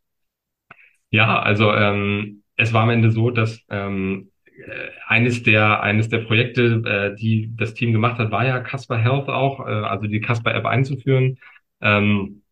Ja, 1.10 1.40
also 1.40 1.72
ähm, 1.72 2.44
es 2.54 2.72
war 2.72 2.84
am 2.84 2.90
Ende 2.90 3.10
so, 3.10 3.30
dass 3.30 3.62
ähm, 3.68 4.30
äh, 4.44 4.90
eines 5.08 5.42
der 5.42 5.82
eines 5.82 6.08
der 6.08 6.18
Projekte, 6.18 6.80
äh, 6.86 7.16
die 7.16 7.50
das 7.56 7.74
Team 7.74 7.90
gemacht 7.90 8.20
hat, 8.20 8.30
war 8.30 8.46
ja 8.46 8.60
Casper 8.60 8.96
Health 8.96 9.28
auch, 9.28 9.58
äh, 9.66 9.72
also 9.72 10.06
die 10.06 10.20
Casper 10.20 10.54
App 10.54 10.66
einzuführen. 10.66 11.40
Ähm, 11.80 12.42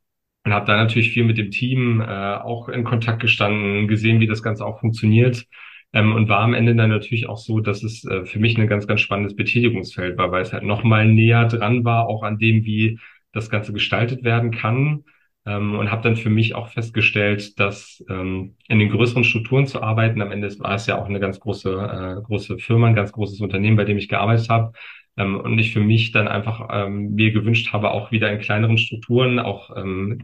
und 0.45 0.53
habe 0.53 0.67
da 0.67 0.77
natürlich 0.77 1.13
viel 1.13 1.23
mit 1.23 1.39
dem 1.39 1.53
Team 1.53 2.01
äh, 2.01 2.05
auch 2.05 2.69
in 2.69 2.83
Kontakt 2.83 3.21
gestanden, 3.21 3.87
gesehen, 3.87 4.19
wie 4.19 4.27
das 4.27 4.43
Ganze 4.43 4.67
auch 4.67 4.81
funktioniert. 4.81 5.47
Ähm, 5.93 6.15
und 6.15 6.29
war 6.29 6.41
am 6.41 6.55
Ende 6.55 6.75
dann 6.75 6.91
natürlich 6.91 7.29
auch 7.29 7.39
so, 7.39 7.61
dass 7.61 7.83
es 7.83 8.05
äh, 8.05 8.25
für 8.25 8.39
mich 8.39 8.57
ein 8.59 8.67
ganz, 8.67 8.87
ganz 8.87 9.01
spannendes 9.01 9.37
Betätigungsfeld 9.37 10.17
war, 10.19 10.31
weil 10.33 10.43
es 10.43 10.53
halt 10.53 10.63
nochmal 10.65 11.07
näher 11.07 11.47
dran 11.47 11.85
war, 11.85 12.09
auch 12.09 12.23
an 12.23 12.39
dem, 12.39 12.65
wie 12.65 12.99
das 13.33 13.51
Ganze 13.51 13.73
gestaltet 13.73 14.25
werden 14.25 14.51
kann. 14.51 15.05
Ähm, 15.45 15.75
und 15.77 15.91
habe 15.91 16.03
dann 16.03 16.17
für 16.17 16.31
mich 16.31 16.55
auch 16.55 16.69
festgestellt, 16.69 17.59
dass 17.59 18.03
ähm, 18.09 18.55
in 18.69 18.79
den 18.79 18.91
größeren 18.91 19.25
Strukturen 19.25 19.67
zu 19.67 19.83
arbeiten, 19.83 20.23
am 20.23 20.31
Ende 20.31 20.49
war 20.61 20.75
es 20.77 20.87
ja 20.87 21.01
auch 21.01 21.07
eine 21.09 21.19
ganz 21.19 21.41
große, 21.41 21.71
äh, 22.19 22.23
große 22.23 22.59
Firma, 22.59 22.87
ein 22.87 22.95
ganz 22.95 23.11
großes 23.13 23.41
Unternehmen, 23.41 23.77
bei 23.77 23.85
dem 23.85 23.99
ich 23.99 24.09
gearbeitet 24.09 24.49
habe, 24.49 24.73
ähm, 25.17 25.39
und 25.39 25.59
ich 25.59 25.73
für 25.73 25.81
mich 25.81 26.13
dann 26.13 26.29
einfach 26.29 26.69
ähm, 26.73 27.15
mir 27.15 27.33
gewünscht 27.33 27.73
habe, 27.73 27.91
auch 27.91 28.11
wieder 28.13 28.33
in 28.33 28.41
kleineren 28.41 28.79
Strukturen, 28.79 29.39
auch 29.39 29.77
ähm, 29.77 30.21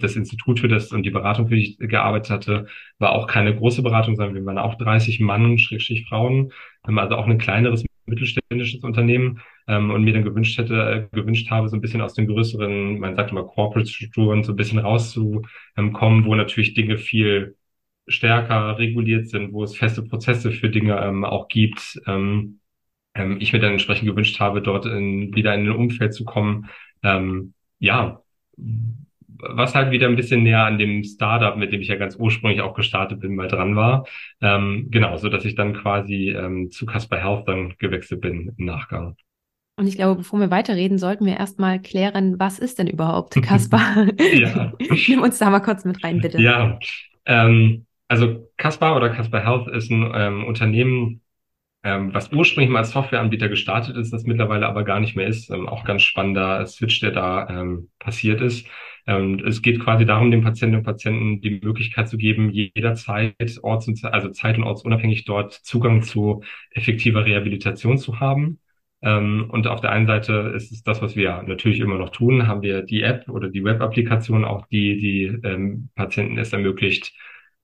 das 0.00 0.16
Institut 0.16 0.60
für 0.60 0.68
das 0.68 0.92
und 0.92 1.02
die 1.04 1.10
Beratung, 1.10 1.48
für 1.48 1.56
die 1.56 1.62
ich 1.62 1.78
gearbeitet 1.78 2.30
hatte, 2.30 2.66
war 2.98 3.12
auch 3.12 3.26
keine 3.26 3.54
große 3.54 3.82
Beratung, 3.82 4.16
sondern 4.16 4.34
wir 4.34 4.44
waren 4.44 4.58
auch 4.58 4.76
30 4.76 5.20
Mann, 5.20 5.58
Schrägstrich 5.58 6.06
Frauen, 6.08 6.52
ähm, 6.88 6.98
also 6.98 7.16
auch 7.16 7.26
ein 7.26 7.38
kleineres 7.38 7.84
mittelständisches 8.06 8.82
Unternehmen 8.84 9.40
ähm, 9.66 9.90
und 9.90 10.04
mir 10.04 10.12
dann 10.12 10.24
gewünscht 10.24 10.58
hätte, 10.58 11.08
äh, 11.12 11.16
gewünscht 11.16 11.50
habe, 11.50 11.68
so 11.68 11.76
ein 11.76 11.80
bisschen 11.80 12.00
aus 12.00 12.14
den 12.14 12.26
größeren, 12.26 12.98
man 12.98 13.16
sagt 13.16 13.30
immer 13.30 13.44
Corporate-Strukturen, 13.44 14.44
so 14.44 14.52
ein 14.52 14.56
bisschen 14.56 14.78
rauszukommen, 14.78 16.24
wo 16.24 16.34
natürlich 16.34 16.74
Dinge 16.74 16.98
viel 16.98 17.56
stärker 18.08 18.78
reguliert 18.78 19.28
sind, 19.28 19.52
wo 19.52 19.64
es 19.64 19.76
feste 19.76 20.02
Prozesse 20.02 20.52
für 20.52 20.70
Dinge 20.70 21.00
ähm, 21.02 21.24
auch 21.24 21.48
gibt. 21.48 22.00
Ähm, 22.06 22.60
ähm, 23.16 23.38
ich 23.40 23.52
mir 23.52 23.60
dann 23.60 23.72
entsprechend 23.72 24.08
gewünscht 24.08 24.40
habe, 24.40 24.62
dort 24.62 24.86
in, 24.86 25.34
wieder 25.34 25.54
in 25.54 25.68
ein 25.68 25.76
Umfeld 25.76 26.14
zu 26.14 26.24
kommen, 26.24 26.68
ähm, 27.02 27.54
ja, 27.78 28.22
was 29.38 29.74
halt 29.74 29.90
wieder 29.90 30.08
ein 30.08 30.16
bisschen 30.16 30.42
näher 30.42 30.64
an 30.64 30.78
dem 30.78 31.04
Startup, 31.04 31.56
mit 31.56 31.72
dem 31.72 31.80
ich 31.80 31.88
ja 31.88 31.96
ganz 31.96 32.16
ursprünglich 32.16 32.62
auch 32.62 32.74
gestartet 32.74 33.20
bin, 33.20 33.34
mal 33.34 33.48
dran 33.48 33.76
war. 33.76 34.06
Ähm, 34.40 34.88
genau, 34.90 35.16
so 35.18 35.28
dass 35.28 35.44
ich 35.44 35.54
dann 35.54 35.74
quasi 35.74 36.30
ähm, 36.30 36.70
zu 36.70 36.86
Casper 36.86 37.18
Health 37.18 37.46
dann 37.46 37.74
gewechselt 37.78 38.20
bin 38.20 38.54
im 38.56 38.64
Nachgang. 38.64 39.16
Und 39.78 39.86
ich 39.86 39.96
glaube, 39.96 40.16
bevor 40.16 40.40
wir 40.40 40.50
weiterreden, 40.50 40.96
sollten 40.96 41.26
wir 41.26 41.36
erstmal 41.36 41.80
klären, 41.80 42.38
was 42.38 42.58
ist 42.58 42.78
denn 42.78 42.86
überhaupt 42.86 43.34
Casper? 43.42 44.08
ja. 44.32 44.72
Nimm 45.08 45.20
uns 45.20 45.38
da 45.38 45.50
mal 45.50 45.60
kurz 45.60 45.84
mit 45.84 46.02
rein, 46.02 46.20
bitte. 46.20 46.40
Ja, 46.40 46.78
ähm, 47.26 47.84
also 48.08 48.48
Casper 48.56 48.96
oder 48.96 49.10
Casper 49.10 49.44
Health 49.44 49.68
ist 49.68 49.90
ein 49.90 50.10
ähm, 50.14 50.44
Unternehmen, 50.44 51.20
ähm, 51.86 52.12
was 52.12 52.32
ursprünglich 52.32 52.70
mal 52.70 52.80
als 52.80 52.90
Softwareanbieter 52.90 53.48
gestartet 53.48 53.96
ist, 53.96 54.12
das 54.12 54.24
mittlerweile 54.24 54.66
aber 54.66 54.82
gar 54.82 54.98
nicht 54.98 55.14
mehr 55.16 55.28
ist. 55.28 55.50
Ähm, 55.50 55.68
auch 55.68 55.84
ganz 55.84 56.02
spannender 56.02 56.66
Switch, 56.66 56.98
der 57.00 57.12
da 57.12 57.48
ähm, 57.48 57.90
passiert 58.00 58.40
ist. 58.40 58.66
Ähm, 59.06 59.40
es 59.46 59.62
geht 59.62 59.78
quasi 59.80 60.04
darum, 60.04 60.32
den 60.32 60.42
Patientinnen 60.42 60.80
und 60.80 60.84
Patienten 60.84 61.40
die 61.40 61.60
Möglichkeit 61.62 62.08
zu 62.08 62.16
geben, 62.18 62.50
jederzeit 62.50 63.36
orts- 63.62 63.86
und, 63.86 64.04
also 64.04 64.30
zeit- 64.30 64.58
und 64.58 64.64
ortsunabhängig 64.64 65.24
dort 65.26 65.52
Zugang 65.52 66.02
zu 66.02 66.42
effektiver 66.72 67.24
Rehabilitation 67.24 67.98
zu 67.98 68.18
haben. 68.18 68.58
Ähm, 69.02 69.48
und 69.50 69.68
auf 69.68 69.80
der 69.80 69.92
einen 69.92 70.06
Seite 70.08 70.52
ist 70.56 70.72
es 70.72 70.82
das, 70.82 71.02
was 71.02 71.14
wir 71.14 71.42
natürlich 71.46 71.78
immer 71.80 71.98
noch 71.98 72.10
tun, 72.10 72.48
haben 72.48 72.62
wir 72.62 72.82
die 72.82 73.02
App 73.02 73.28
oder 73.28 73.48
die 73.48 73.62
Web-Applikation, 73.62 74.44
auch 74.44 74.66
die, 74.66 74.96
die 74.98 75.24
ähm, 75.46 75.90
Patienten 75.94 76.36
es 76.38 76.52
ermöglicht, 76.52 77.12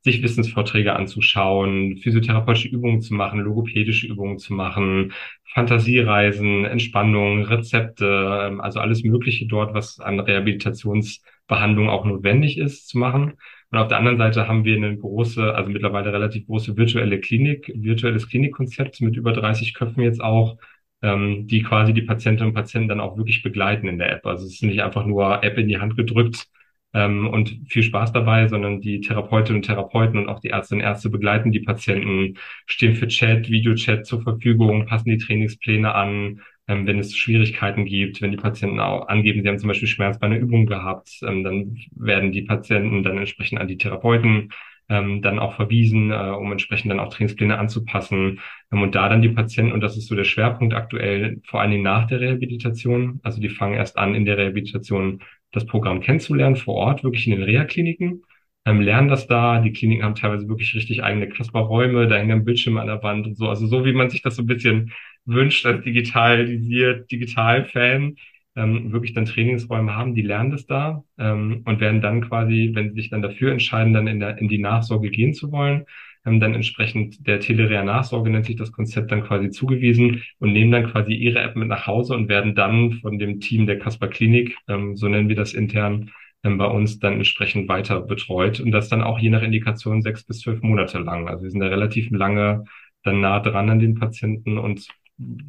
sich 0.02 0.22
Wissensvorträge 0.22 0.94
anzuschauen, 0.96 1.96
physiotherapeutische 1.96 2.68
Übungen 2.68 3.00
zu 3.00 3.14
machen, 3.14 3.40
logopädische 3.40 4.08
Übungen 4.08 4.38
zu 4.38 4.52
machen, 4.52 5.12
Fantasiereisen, 5.54 6.64
Entspannung, 6.64 7.44
Rezepte, 7.44 8.06
ähm, 8.46 8.60
also 8.60 8.80
alles 8.80 9.04
Mögliche 9.04 9.46
dort, 9.46 9.74
was 9.74 10.00
an 10.00 10.18
Rehabilitationsbehandlung 10.20 11.88
auch 11.88 12.04
notwendig 12.04 12.58
ist, 12.58 12.88
zu 12.88 12.98
machen. 12.98 13.34
Und 13.70 13.78
auf 13.78 13.88
der 13.88 13.98
anderen 13.98 14.18
Seite 14.18 14.48
haben 14.48 14.64
wir 14.64 14.76
eine 14.76 14.96
große, 14.96 15.54
also 15.54 15.70
mittlerweile 15.70 16.12
relativ 16.12 16.46
große 16.46 16.76
virtuelle 16.76 17.20
Klinik, 17.20 17.70
virtuelles 17.74 18.28
Klinikkonzept 18.28 19.00
mit 19.00 19.16
über 19.16 19.32
30 19.32 19.72
Köpfen 19.74 20.02
jetzt 20.02 20.20
auch, 20.20 20.58
ähm, 21.02 21.46
die 21.46 21.62
quasi 21.62 21.92
die 21.94 22.02
Patientinnen 22.02 22.50
und 22.50 22.54
Patienten 22.54 22.88
dann 22.88 23.00
auch 23.00 23.16
wirklich 23.16 23.42
begleiten 23.42 23.88
in 23.88 23.98
der 23.98 24.12
App. 24.12 24.26
Also 24.26 24.46
es 24.46 24.54
ist 24.54 24.62
nicht 24.62 24.82
einfach 24.82 25.06
nur 25.06 25.42
App 25.44 25.58
in 25.58 25.68
die 25.68 25.78
Hand 25.78 25.96
gedrückt 25.96 26.48
ähm, 26.94 27.28
und 27.28 27.58
viel 27.68 27.82
Spaß 27.82 28.12
dabei, 28.12 28.48
sondern 28.48 28.80
die 28.80 29.00
Therapeutinnen 29.00 29.60
und 29.60 29.66
Therapeuten 29.66 30.18
und 30.18 30.28
auch 30.28 30.40
die 30.40 30.50
Ärztinnen 30.50 30.82
und 30.82 30.88
Ärzte 30.88 31.10
begleiten 31.10 31.52
die 31.52 31.60
Patienten, 31.60 32.38
stehen 32.66 32.94
für 32.96 33.08
Chat, 33.08 33.48
Videochat 33.50 34.06
zur 34.06 34.22
Verfügung, 34.22 34.86
passen 34.86 35.10
die 35.10 35.18
Trainingspläne 35.18 35.94
an, 35.94 36.40
ähm, 36.68 36.86
wenn 36.86 36.98
es 36.98 37.16
Schwierigkeiten 37.16 37.84
gibt, 37.84 38.20
wenn 38.22 38.30
die 38.30 38.36
Patienten 38.36 38.80
auch 38.80 39.08
angeben, 39.08 39.42
sie 39.42 39.48
haben 39.48 39.58
zum 39.58 39.68
Beispiel 39.68 39.88
Schmerz 39.88 40.18
bei 40.18 40.26
einer 40.26 40.38
Übung 40.38 40.66
gehabt, 40.66 41.20
ähm, 41.22 41.44
dann 41.44 41.76
werden 41.96 42.32
die 42.32 42.42
Patienten 42.42 43.02
dann 43.02 43.18
entsprechend 43.18 43.60
an 43.60 43.68
die 43.68 43.78
Therapeuten 43.78 44.50
ähm, 44.92 45.22
dann 45.22 45.38
auch 45.38 45.54
verwiesen, 45.54 46.10
äh, 46.10 46.14
um 46.38 46.52
entsprechend 46.52 46.90
dann 46.90 47.00
auch 47.00 47.12
Trainingspläne 47.12 47.58
anzupassen. 47.58 48.40
Ähm, 48.72 48.82
und 48.82 48.94
da 48.94 49.08
dann 49.08 49.22
die 49.22 49.30
Patienten, 49.30 49.72
und 49.72 49.80
das 49.80 49.96
ist 49.96 50.08
so 50.08 50.14
der 50.14 50.24
Schwerpunkt 50.24 50.74
aktuell, 50.74 51.40
vor 51.44 51.60
allen 51.60 51.70
Dingen 51.70 51.82
nach 51.82 52.06
der 52.06 52.20
Rehabilitation, 52.20 53.20
also 53.22 53.40
die 53.40 53.48
fangen 53.48 53.74
erst 53.74 53.98
an, 53.98 54.14
in 54.14 54.24
der 54.26 54.38
Rehabilitation 54.38 55.22
das 55.52 55.66
Programm 55.66 56.00
kennenzulernen, 56.00 56.56
vor 56.56 56.74
Ort, 56.74 57.04
wirklich 57.04 57.26
in 57.26 57.34
den 57.34 57.42
Reha-Kliniken, 57.42 58.22
ähm, 58.64 58.80
lernen 58.80 59.08
das 59.08 59.26
da. 59.26 59.60
Die 59.60 59.72
Kliniken 59.72 60.04
haben 60.04 60.14
teilweise 60.14 60.48
wirklich 60.48 60.74
richtig 60.74 61.02
eigene 61.02 61.28
Kasperräume, 61.28 62.06
da 62.08 62.16
hängen 62.16 62.44
Bildschirme 62.44 62.80
an 62.80 62.86
der 62.86 63.02
Wand 63.02 63.26
und 63.26 63.36
so. 63.36 63.48
Also 63.48 63.66
so, 63.66 63.84
wie 63.84 63.92
man 63.92 64.10
sich 64.10 64.22
das 64.22 64.36
so 64.36 64.42
ein 64.42 64.46
bisschen 64.46 64.92
wünscht 65.24 65.66
als 65.66 65.84
digitalisiert, 65.84 67.10
Digital-Fan 67.10 68.16
ähm, 68.56 68.92
wirklich 68.92 69.14
dann 69.14 69.24
Trainingsräume 69.24 69.94
haben, 69.94 70.14
die 70.14 70.22
lernen 70.22 70.50
das 70.50 70.66
da 70.66 71.04
ähm, 71.18 71.62
und 71.64 71.80
werden 71.80 72.00
dann 72.00 72.20
quasi, 72.20 72.72
wenn 72.74 72.90
sie 72.90 72.96
sich 72.96 73.10
dann 73.10 73.22
dafür 73.22 73.52
entscheiden, 73.52 73.92
dann 73.92 74.06
in, 74.06 74.20
der, 74.20 74.38
in 74.38 74.48
die 74.48 74.58
Nachsorge 74.58 75.10
gehen 75.10 75.34
zu 75.34 75.52
wollen, 75.52 75.86
ähm, 76.24 76.40
dann 76.40 76.54
entsprechend 76.54 77.26
der 77.26 77.40
Telerea 77.40 77.82
Nachsorge 77.82 78.30
nennt 78.30 78.46
sich 78.46 78.56
das 78.56 78.72
Konzept 78.72 79.10
dann 79.10 79.24
quasi 79.24 79.50
zugewiesen 79.50 80.22
und 80.38 80.52
nehmen 80.52 80.70
dann 80.70 80.90
quasi 80.90 81.14
ihre 81.14 81.40
App 81.40 81.56
mit 81.56 81.68
nach 81.68 81.86
Hause 81.86 82.14
und 82.14 82.28
werden 82.28 82.54
dann 82.54 82.94
von 82.94 83.18
dem 83.18 83.40
Team 83.40 83.66
der 83.66 83.78
Kasper 83.78 84.08
Klinik, 84.08 84.56
ähm, 84.68 84.96
so 84.96 85.08
nennen 85.08 85.28
wir 85.28 85.36
das 85.36 85.54
intern, 85.54 86.10
ähm, 86.44 86.58
bei 86.58 86.66
uns 86.66 86.98
dann 86.98 87.14
entsprechend 87.14 87.68
weiter 87.68 88.00
betreut 88.00 88.60
und 88.60 88.70
das 88.70 88.88
dann 88.88 89.02
auch 89.02 89.18
je 89.18 89.30
nach 89.30 89.42
Indikation 89.42 90.02
sechs 90.02 90.24
bis 90.24 90.40
zwölf 90.40 90.62
Monate 90.62 90.98
lang. 90.98 91.28
Also 91.28 91.44
wir 91.44 91.50
sind 91.50 91.60
da 91.60 91.68
relativ 91.68 92.10
lange 92.10 92.64
dann 93.02 93.20
nah 93.20 93.40
dran 93.40 93.70
an 93.70 93.78
den 93.80 93.94
Patienten 93.94 94.58
und 94.58 94.86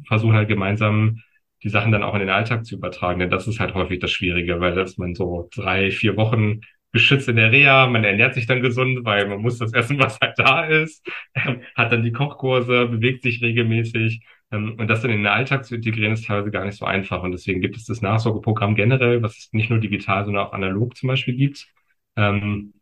versuchen 0.06 0.34
halt 0.34 0.48
gemeinsam 0.48 1.20
die 1.64 1.70
Sachen 1.70 1.92
dann 1.92 2.02
auch 2.02 2.14
in 2.14 2.20
den 2.20 2.30
Alltag 2.30 2.66
zu 2.66 2.76
übertragen. 2.76 3.18
Denn 3.20 3.30
das 3.30 3.48
ist 3.48 3.58
halt 3.58 3.74
häufig 3.74 3.98
das 3.98 4.10
Schwierige, 4.12 4.60
weil 4.60 4.74
dass 4.74 4.98
man 4.98 5.14
so 5.14 5.48
drei, 5.54 5.90
vier 5.90 6.16
Wochen 6.16 6.60
geschützt 6.92 7.28
in 7.28 7.36
der 7.36 7.50
Reha, 7.50 7.88
man 7.88 8.04
ernährt 8.04 8.34
sich 8.34 8.46
dann 8.46 8.62
gesund, 8.62 9.04
weil 9.04 9.26
man 9.28 9.40
muss 9.40 9.58
das 9.58 9.72
essen, 9.72 9.98
was 10.00 10.18
halt 10.20 10.38
da 10.38 10.64
ist, 10.66 11.04
ähm, 11.34 11.62
hat 11.74 11.90
dann 11.92 12.02
die 12.04 12.12
Kochkurse, 12.12 12.86
bewegt 12.86 13.22
sich 13.24 13.42
regelmäßig. 13.42 14.20
Ähm, 14.52 14.76
und 14.78 14.88
das 14.88 15.02
dann 15.02 15.10
in 15.10 15.18
den 15.18 15.26
Alltag 15.26 15.64
zu 15.64 15.74
integrieren, 15.74 16.12
ist 16.12 16.26
teilweise 16.26 16.50
gar 16.50 16.64
nicht 16.64 16.76
so 16.78 16.84
einfach. 16.84 17.22
Und 17.22 17.32
deswegen 17.32 17.60
gibt 17.60 17.76
es 17.76 17.86
das 17.86 18.02
Nachsorgeprogramm 18.02 18.76
generell, 18.76 19.22
was 19.22 19.38
es 19.38 19.52
nicht 19.52 19.70
nur 19.70 19.80
digital, 19.80 20.24
sondern 20.24 20.46
auch 20.46 20.52
analog 20.52 20.96
zum 20.96 21.08
Beispiel 21.08 21.34
gibt. 21.34 21.66
Ähm, 22.16 22.74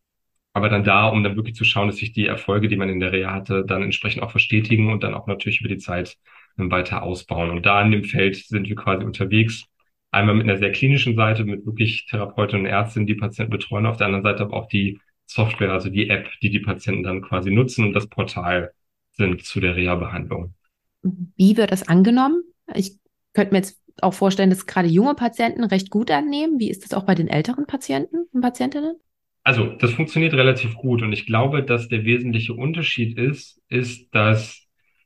aber 0.54 0.68
dann 0.68 0.84
da, 0.84 1.06
um 1.08 1.22
dann 1.24 1.36
wirklich 1.36 1.54
zu 1.54 1.64
schauen, 1.64 1.88
dass 1.88 1.96
sich 1.96 2.12
die 2.12 2.26
Erfolge, 2.26 2.68
die 2.68 2.76
man 2.76 2.90
in 2.90 3.00
der 3.00 3.12
Reha 3.12 3.32
hatte, 3.32 3.64
dann 3.66 3.82
entsprechend 3.82 4.22
auch 4.22 4.30
verstetigen 4.30 4.92
und 4.92 5.02
dann 5.02 5.14
auch 5.14 5.26
natürlich 5.26 5.60
über 5.60 5.68
die 5.70 5.78
Zeit 5.78 6.18
weiter 6.56 7.02
ausbauen. 7.02 7.50
Und 7.50 7.66
da 7.66 7.82
in 7.82 7.90
dem 7.90 8.04
Feld 8.04 8.36
sind 8.36 8.68
wir 8.68 8.76
quasi 8.76 9.04
unterwegs. 9.04 9.64
Einmal 10.10 10.34
mit 10.34 10.44
einer 10.44 10.58
sehr 10.58 10.72
klinischen 10.72 11.16
Seite, 11.16 11.44
mit 11.44 11.64
wirklich 11.64 12.06
Therapeutinnen 12.06 12.66
und 12.66 12.70
Ärztinnen, 12.70 13.06
die 13.06 13.14
Patienten 13.14 13.50
betreuen. 13.50 13.86
Auf 13.86 13.96
der 13.96 14.06
anderen 14.06 14.24
Seite 14.24 14.42
aber 14.42 14.56
auch 14.56 14.68
die 14.68 14.98
Software, 15.26 15.72
also 15.72 15.88
die 15.88 16.10
App, 16.10 16.28
die 16.42 16.50
die 16.50 16.60
Patienten 16.60 17.02
dann 17.02 17.22
quasi 17.22 17.50
nutzen 17.50 17.86
und 17.86 17.92
das 17.94 18.06
Portal 18.06 18.72
sind 19.12 19.44
zu 19.44 19.60
der 19.60 19.76
Reha-Behandlung. 19.76 20.54
Wie 21.02 21.56
wird 21.56 21.72
das 21.72 21.88
angenommen? 21.88 22.42
Ich 22.74 22.98
könnte 23.32 23.52
mir 23.52 23.58
jetzt 23.58 23.80
auch 24.00 24.14
vorstellen, 24.14 24.50
dass 24.50 24.66
gerade 24.66 24.88
junge 24.88 25.14
Patienten 25.14 25.64
recht 25.64 25.90
gut 25.90 26.10
annehmen. 26.10 26.58
Wie 26.58 26.70
ist 26.70 26.84
das 26.84 26.94
auch 26.94 27.04
bei 27.04 27.14
den 27.14 27.28
älteren 27.28 27.66
Patienten 27.66 28.26
und 28.32 28.40
Patientinnen? 28.40 28.96
Also, 29.44 29.66
das 29.66 29.92
funktioniert 29.92 30.34
relativ 30.34 30.76
gut 30.76 31.02
und 31.02 31.12
ich 31.12 31.26
glaube, 31.26 31.64
dass 31.64 31.88
der 31.88 32.04
wesentliche 32.04 32.54
Unterschied 32.54 33.18
ist, 33.18 33.60
ist, 33.68 34.14
dass 34.14 34.61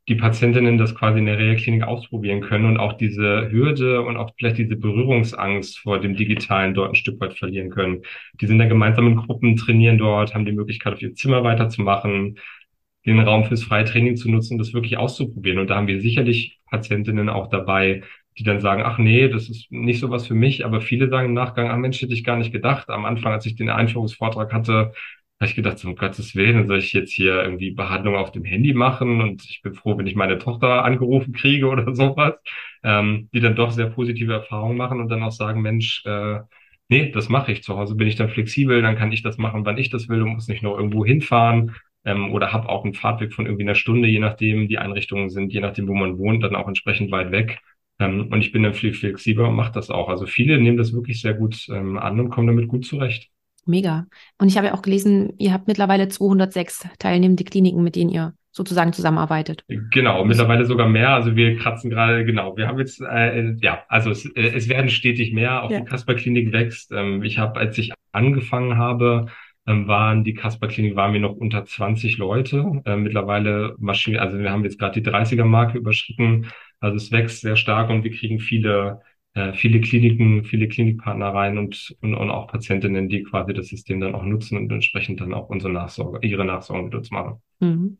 die 0.08 0.14
Patientinnen 0.14 0.78
das 0.78 0.94
quasi 0.94 1.18
in 1.18 1.26
der 1.26 1.38
Reha-Klinik 1.38 1.82
ausprobieren 1.82 2.40
können 2.40 2.66
und 2.66 2.78
auch 2.78 2.92
diese 2.92 3.50
Hürde 3.50 4.02
und 4.02 4.16
auch 4.16 4.30
vielleicht 4.38 4.58
diese 4.58 4.76
Berührungsangst 4.76 5.78
vor 5.78 6.00
dem 6.00 6.14
Digitalen 6.14 6.74
dort 6.74 6.92
ein 6.92 6.94
Stück 6.94 7.20
weit 7.20 7.34
verlieren 7.34 7.70
können. 7.70 8.02
Die 8.40 8.46
sind 8.46 8.58
dann 8.58 8.68
gemeinsam 8.68 9.08
in 9.08 9.16
Gruppen, 9.16 9.56
trainieren 9.56 9.98
dort, 9.98 10.34
haben 10.34 10.44
die 10.44 10.52
Möglichkeit, 10.52 10.94
auf 10.94 11.02
ihr 11.02 11.14
Zimmer 11.14 11.42
weiterzumachen, 11.42 12.38
den 13.04 13.20
Raum 13.20 13.44
fürs 13.44 13.64
freie 13.64 13.84
Training 13.84 14.16
zu 14.16 14.30
nutzen, 14.30 14.58
das 14.58 14.74
wirklich 14.74 14.96
auszuprobieren. 14.96 15.58
Und 15.58 15.70
da 15.70 15.76
haben 15.76 15.86
wir 15.88 16.00
sicherlich 16.00 16.60
Patientinnen 16.70 17.28
auch 17.28 17.48
dabei, 17.48 18.02
die 18.38 18.44
dann 18.44 18.60
sagen, 18.60 18.82
ach 18.84 18.98
nee, 18.98 19.28
das 19.28 19.48
ist 19.48 19.70
nicht 19.72 20.00
so 20.00 20.10
was 20.10 20.26
für 20.26 20.34
mich, 20.34 20.64
aber 20.64 20.80
viele 20.80 21.08
sagen 21.08 21.28
im 21.28 21.34
Nachgang, 21.34 21.70
ah 21.70 21.76
Mensch, 21.76 22.02
hätte 22.02 22.12
ich 22.12 22.24
gar 22.24 22.36
nicht 22.36 22.52
gedacht. 22.52 22.90
Am 22.90 23.04
Anfang, 23.04 23.32
als 23.32 23.46
ich 23.46 23.56
den 23.56 23.70
Einführungsvortrag 23.70 24.52
hatte, 24.52 24.92
habe 25.38 25.50
ich 25.50 25.54
gedacht, 25.54 25.84
um 25.84 25.96
Gottes 25.96 26.34
Willen, 26.34 26.66
soll 26.66 26.78
ich 26.78 26.92
jetzt 26.92 27.12
hier 27.12 27.42
irgendwie 27.42 27.70
Behandlung 27.70 28.16
auf 28.16 28.32
dem 28.32 28.44
Handy 28.44 28.72
machen 28.72 29.20
und 29.20 29.44
ich 29.44 29.60
bin 29.62 29.74
froh, 29.74 29.98
wenn 29.98 30.06
ich 30.06 30.14
meine 30.16 30.38
Tochter 30.38 30.84
angerufen 30.84 31.32
kriege 31.34 31.66
oder 31.70 31.94
sowas, 31.94 32.34
ähm, 32.82 33.28
die 33.34 33.40
dann 33.40 33.56
doch 33.56 33.70
sehr 33.70 33.86
positive 33.90 34.32
Erfahrungen 34.32 34.76
machen 34.76 35.00
und 35.00 35.08
dann 35.08 35.22
auch 35.22 35.32
sagen, 35.32 35.60
Mensch, 35.62 36.02
äh, 36.06 36.40
nee, 36.88 37.10
das 37.10 37.28
mache 37.28 37.52
ich. 37.52 37.62
Zu 37.62 37.76
Hause 37.76 37.94
bin 37.96 38.08
ich 38.08 38.16
dann 38.16 38.30
flexibel, 38.30 38.80
dann 38.82 38.96
kann 38.96 39.12
ich 39.12 39.22
das 39.22 39.36
machen, 39.38 39.64
wann 39.66 39.78
ich 39.78 39.90
das 39.90 40.08
will 40.08 40.22
und 40.22 40.34
muss 40.34 40.48
nicht 40.48 40.62
noch 40.62 40.76
irgendwo 40.76 41.04
hinfahren 41.04 41.74
ähm, 42.04 42.32
oder 42.32 42.52
habe 42.52 42.68
auch 42.68 42.84
einen 42.84 42.94
Fahrtweg 42.94 43.34
von 43.34 43.46
irgendwie 43.46 43.64
einer 43.64 43.74
Stunde, 43.74 44.08
je 44.08 44.20
nachdem 44.20 44.68
die 44.68 44.78
Einrichtungen 44.78 45.28
sind, 45.30 45.52
je 45.52 45.60
nachdem, 45.60 45.88
wo 45.88 45.94
man 45.94 46.18
wohnt, 46.18 46.42
dann 46.44 46.56
auch 46.56 46.68
entsprechend 46.68 47.10
weit 47.10 47.30
weg. 47.32 47.60
Ähm, 47.98 48.28
und 48.30 48.40
ich 48.40 48.52
bin 48.52 48.62
dann 48.62 48.74
viel 48.74 48.92
flexibler 48.94 49.48
und 49.48 49.56
mache 49.56 49.72
das 49.72 49.90
auch. 49.90 50.08
Also 50.08 50.26
viele 50.26 50.58
nehmen 50.58 50.76
das 50.78 50.92
wirklich 50.94 51.20
sehr 51.20 51.34
gut 51.34 51.66
ähm, 51.70 51.98
an 51.98 52.20
und 52.20 52.30
kommen 52.30 52.46
damit 52.46 52.68
gut 52.68 52.84
zurecht. 52.86 53.30
Mega. 53.66 54.06
Und 54.38 54.48
ich 54.48 54.56
habe 54.56 54.68
ja 54.68 54.74
auch 54.74 54.82
gelesen, 54.82 55.32
ihr 55.38 55.52
habt 55.52 55.66
mittlerweile 55.66 56.08
206 56.08 56.88
teilnehmende 56.98 57.44
Kliniken, 57.44 57.82
mit 57.82 57.96
denen 57.96 58.10
ihr 58.10 58.34
sozusagen 58.56 58.94
zusammenarbeitet. 58.94 59.64
Genau, 59.68 60.24
mittlerweile 60.24 60.64
sogar 60.64 60.88
mehr. 60.88 61.10
Also 61.10 61.36
wir 61.36 61.58
kratzen 61.58 61.90
gerade, 61.90 62.24
genau, 62.24 62.56
wir 62.56 62.66
haben 62.68 62.78
jetzt, 62.78 63.02
äh, 63.02 63.54
ja, 63.60 63.82
also 63.88 64.10
es, 64.10 64.24
äh, 64.34 64.52
es 64.54 64.68
werden 64.68 64.88
stetig 64.88 65.34
mehr. 65.34 65.62
Auch 65.62 65.70
ja. 65.70 65.80
die 65.80 65.84
Kasper-Klinik 65.84 66.52
wächst. 66.52 66.90
Ähm, 66.90 67.22
ich 67.22 67.38
habe, 67.38 67.60
als 67.60 67.76
ich 67.76 67.92
angefangen 68.12 68.78
habe, 68.78 69.26
ähm, 69.66 69.88
waren 69.88 70.24
die 70.24 70.32
Kasper-Klinik, 70.32 70.96
waren 70.96 71.12
wir 71.12 71.20
noch 71.20 71.34
unter 71.34 71.66
20 71.66 72.16
Leute. 72.16 72.82
Äh, 72.86 72.96
mittlerweile 72.96 73.74
Maschinen, 73.78 74.18
also 74.18 74.38
wir 74.38 74.50
haben 74.50 74.64
jetzt 74.64 74.78
gerade 74.78 75.00
die 75.00 75.06
30er-Marke 75.06 75.76
überschritten. 75.76 76.46
Also 76.80 76.96
es 76.96 77.12
wächst 77.12 77.42
sehr 77.42 77.56
stark 77.56 77.90
und 77.90 78.04
wir 78.04 78.10
kriegen 78.10 78.38
viele 78.38 79.02
äh, 79.36 79.52
viele 79.52 79.82
Kliniken, 79.82 80.44
viele 80.44 80.66
Klinikpartner 80.66 81.28
rein 81.28 81.58
und, 81.58 81.94
und, 82.00 82.14
und 82.14 82.30
auch 82.30 82.48
Patientinnen, 82.48 83.10
die 83.10 83.22
quasi 83.22 83.52
das 83.52 83.68
System 83.68 84.00
dann 84.00 84.14
auch 84.14 84.22
nutzen 84.22 84.56
und 84.56 84.72
entsprechend 84.72 85.20
dann 85.20 85.34
auch 85.34 85.50
unsere 85.50 85.70
Nachsorge, 85.70 86.26
ihre 86.26 86.46
Nachsorge 86.46 86.84
mit 86.84 86.94
uns 86.94 87.10
machen. 87.10 87.42
Mhm. 87.60 87.98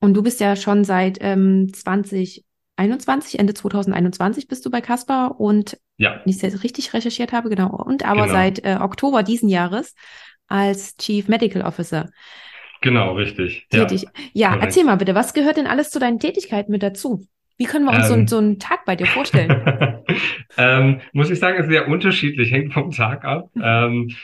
Und 0.00 0.14
du 0.14 0.22
bist 0.22 0.40
ja 0.40 0.56
schon 0.56 0.82
seit 0.82 1.18
ähm, 1.20 1.72
2021, 1.72 3.38
Ende 3.38 3.54
2021 3.54 4.48
bist 4.48 4.66
du 4.66 4.70
bei 4.70 4.80
Casper 4.80 5.38
und 5.38 5.78
ja. 5.96 6.20
wenn 6.24 6.32
ich 6.32 6.42
es 6.42 6.64
richtig 6.64 6.92
recherchiert 6.92 7.32
habe, 7.32 7.50
genau, 7.50 7.70
und 7.76 8.04
aber 8.04 8.22
genau. 8.22 8.32
seit 8.32 8.64
äh, 8.64 8.78
Oktober 8.80 9.22
diesen 9.22 9.48
Jahres 9.48 9.94
als 10.48 10.96
Chief 10.96 11.28
Medical 11.28 11.62
Officer. 11.62 12.10
Genau, 12.80 13.14
richtig. 13.14 13.66
Tätig. 13.70 14.06
Ja, 14.32 14.54
ja 14.54 14.60
erzähl 14.60 14.84
mal 14.84 14.96
bitte, 14.96 15.14
was 15.14 15.34
gehört 15.34 15.56
denn 15.56 15.66
alles 15.68 15.90
zu 15.90 16.00
deinen 16.00 16.18
Tätigkeiten 16.18 16.72
mit 16.72 16.82
dazu? 16.82 17.26
Wie 17.58 17.64
können 17.64 17.84
wir 17.84 17.92
uns 17.92 18.08
ähm, 18.10 18.26
so, 18.28 18.36
so, 18.36 18.42
einen 18.42 18.58
Tag 18.58 18.84
bei 18.84 18.94
dir 18.94 19.06
vorstellen? 19.06 19.50
ähm, 20.56 21.00
muss 21.12 21.28
ich 21.28 21.40
sagen, 21.40 21.58
ist 21.58 21.68
sehr 21.68 21.88
unterschiedlich, 21.88 22.52
hängt 22.52 22.72
vom 22.72 22.92
Tag 22.92 23.24
ab. 23.24 23.50
ähm, 23.62 24.14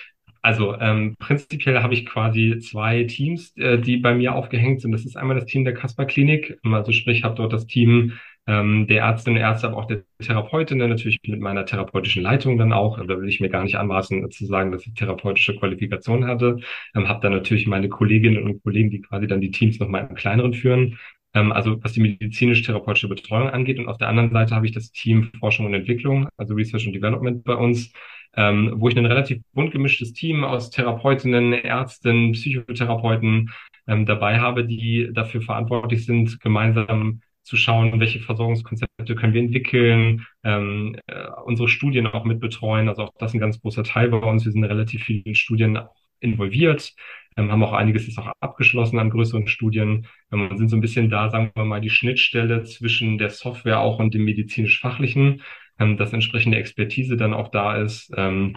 also 0.41 0.79
ähm, 0.79 1.17
prinzipiell 1.19 1.83
habe 1.83 1.95
ich 1.95 2.07
quasi 2.07 2.59
zwei 2.59 3.05
Teams, 3.05 3.57
äh, 3.57 3.79
die 3.79 3.97
bei 3.97 4.15
mir 4.15 4.35
aufgehängt 4.35 4.83
sind. 4.83 4.93
Das 4.93 5.05
ist 5.05 5.17
einmal 5.17 5.37
das 5.37 5.47
Team 5.47 5.65
der 5.65 5.73
Kasper 5.73 6.05
Klinik, 6.05 6.59
also 6.63 6.93
sprich, 6.93 7.25
habe 7.25 7.35
dort 7.35 7.53
das 7.53 7.67
Team 7.67 8.13
ähm, 8.47 8.87
der 8.87 9.05
Ärztinnen 9.05 9.39
und 9.39 9.43
Ärzte, 9.43 9.69
aber 9.69 9.79
auch 9.79 9.87
der 9.87 10.05
Therapeutinnen, 10.21 10.91
natürlich 10.91 11.19
mit 11.27 11.41
meiner 11.41 11.65
therapeutischen 11.65 12.23
Leitung 12.23 12.59
dann 12.59 12.75
auch. 12.75 12.99
Da 12.99 13.21
will 13.21 13.29
ich 13.29 13.41
mir 13.41 13.49
gar 13.49 13.65
nicht 13.65 13.77
anmaßen 13.77 14.31
zu 14.31 14.45
sagen, 14.45 14.71
dass 14.71 14.87
ich 14.87 14.93
therapeutische 14.93 15.57
Qualifikation 15.57 16.27
hatte. 16.27 16.59
Ähm, 16.95 17.09
habe 17.09 17.21
dann 17.23 17.33
natürlich 17.33 17.67
meine 17.67 17.89
Kolleginnen 17.89 18.43
und 18.45 18.63
Kollegen, 18.63 18.91
die 18.91 19.01
quasi 19.01 19.27
dann 19.27 19.41
die 19.41 19.51
Teams 19.51 19.81
nochmal 19.81 20.07
im 20.09 20.15
kleineren 20.15 20.53
führen. 20.53 20.99
Ähm, 21.35 21.53
also 21.53 21.83
was 21.83 21.93
die 21.93 22.01
medizinisch-therapeutische 22.01 23.09
Betreuung 23.09 23.51
angeht. 23.51 23.79
Und 23.79 23.89
auf 23.89 23.99
der 23.99 24.09
anderen 24.09 24.31
Seite 24.31 24.55
habe 24.55 24.67
ich 24.67 24.73
das 24.73 24.93
Team 24.93 25.31
Forschung 25.39 25.67
und 25.67 25.75
Entwicklung, 25.75 26.29
also 26.37 26.55
Research 26.55 26.87
and 26.87 26.95
Development 26.95 27.45
bei 27.45 27.55
uns, 27.55 27.93
ähm, 28.37 28.75
wo 28.77 28.89
ich 28.89 28.97
ein 28.97 29.07
relativ 29.07 29.43
bunt 29.53 29.73
gemischtes 29.73 30.13
Team 30.13 30.45
aus 30.45 30.71
Therapeutinnen, 30.71 31.53
Ärzten, 31.53 32.33
Psychotherapeuten 32.33 33.51
ähm, 33.87 34.07
dabei 34.07 34.41
habe, 34.41 34.65
die 34.65 35.11
dafür 35.13 35.43
verantwortlich 35.43 36.07
sind, 36.07 36.41
gemeinsam 36.41 37.21
zu 37.43 37.57
schauen, 37.57 38.01
welche 38.01 38.21
Versorgungskonzepte 38.21 39.15
können 39.15 39.35
wir 39.35 39.43
entwickeln, 39.43 40.27
ähm, 40.45 40.97
äh, 41.07 41.27
unsere 41.45 41.69
Studien 41.69 42.07
auch 42.07 42.25
mit 42.25 42.41
betreuen. 42.41 42.89
Also 42.89 43.03
auch 43.03 43.13
das 43.19 43.31
ist 43.31 43.35
ein 43.35 43.41
ganz 43.41 43.61
großer 43.61 43.85
Teil 43.85 44.09
bei 44.09 44.17
uns. 44.17 44.45
Wir 44.45 44.53
sind 44.53 44.65
in 44.65 44.71
relativ 44.71 45.05
vielen 45.05 45.35
Studien 45.35 45.77
auch 45.77 45.95
involviert, 46.21 46.95
ähm, 47.37 47.51
haben 47.51 47.63
auch 47.63 47.73
einiges 47.73 48.09
ist 48.09 48.19
auch 48.19 48.33
abgeschlossen 48.41 48.99
an 48.99 49.11
größeren 49.11 49.49
Studien 49.49 50.07
ähm, 50.33 50.57
sind 50.57 50.69
so 50.69 50.77
ein 50.77 50.81
bisschen 50.81 51.11
da, 51.11 51.31
sagen 51.31 51.51
wir 51.55 51.65
mal, 51.65 51.81
die 51.81 51.91
Schnittstelle 51.91 52.65
zwischen 52.65 53.19
der 53.19 53.31
Software 53.31 53.81
auch 53.81 53.99
und 53.99 54.15
dem 54.15 54.25
medizinisch-fachlichen, 54.25 55.43
ähm, 55.79 55.97
dass 55.97 56.13
entsprechende 56.13 56.59
Expertise 56.59 57.17
dann 57.17 57.35
auch 57.35 57.49
da 57.49 57.77
ist. 57.77 58.13
Ähm, 58.17 58.57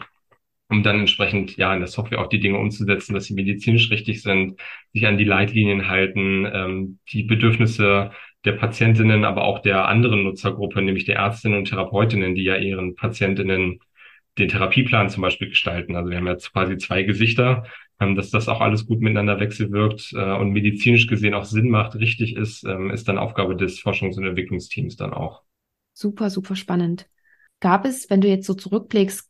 um 0.69 0.83
dann 0.83 0.99
entsprechend 0.99 1.55
ja 1.57 1.73
in 1.73 1.79
der 1.79 1.87
Software 1.87 2.19
auch 2.19 2.27
die 2.27 2.39
Dinge 2.39 2.57
umzusetzen, 2.57 3.13
dass 3.13 3.25
sie 3.25 3.33
medizinisch 3.33 3.89
richtig 3.89 4.21
sind, 4.21 4.59
sich 4.93 5.07
an 5.07 5.17
die 5.17 5.23
Leitlinien 5.23 5.87
halten, 5.87 6.45
ähm, 6.51 6.99
die 7.11 7.23
Bedürfnisse 7.23 8.11
der 8.45 8.51
Patientinnen, 8.53 9.23
aber 9.25 9.43
auch 9.43 9.59
der 9.59 9.87
anderen 9.87 10.23
Nutzergruppe, 10.23 10.81
nämlich 10.81 11.05
der 11.05 11.17
Ärztinnen 11.17 11.59
und 11.59 11.69
Therapeutinnen, 11.69 12.35
die 12.35 12.43
ja 12.43 12.57
ihren 12.57 12.95
Patientinnen 12.95 13.79
den 14.37 14.49
Therapieplan 14.49 15.09
zum 15.09 15.21
Beispiel 15.21 15.49
gestalten. 15.49 15.95
Also 15.95 16.09
wir 16.11 16.17
haben 16.17 16.27
jetzt 16.27 16.53
quasi 16.53 16.77
zwei 16.77 17.03
Gesichter, 17.03 17.63
dass 17.99 18.29
das 18.29 18.47
auch 18.47 18.61
alles 18.61 18.85
gut 18.85 19.01
miteinander 19.01 19.39
wechselwirkt 19.39 20.13
äh, 20.13 20.33
und 20.35 20.51
medizinisch 20.51 21.07
gesehen 21.07 21.33
auch 21.33 21.45
Sinn 21.45 21.69
macht, 21.69 21.95
richtig 21.95 22.35
ist, 22.35 22.63
ähm, 22.63 22.91
ist 22.91 23.07
dann 23.07 23.17
Aufgabe 23.17 23.55
des 23.55 23.79
Forschungs- 23.79 24.17
und 24.17 24.25
Entwicklungsteams 24.25 24.95
dann 24.95 25.13
auch. 25.13 25.43
Super, 25.93 26.29
super 26.29 26.55
spannend. 26.55 27.07
Gab 27.59 27.85
es, 27.85 28.09
wenn 28.09 28.21
du 28.21 28.27
jetzt 28.27 28.45
so 28.45 28.53
zurückblickst, 28.53 29.27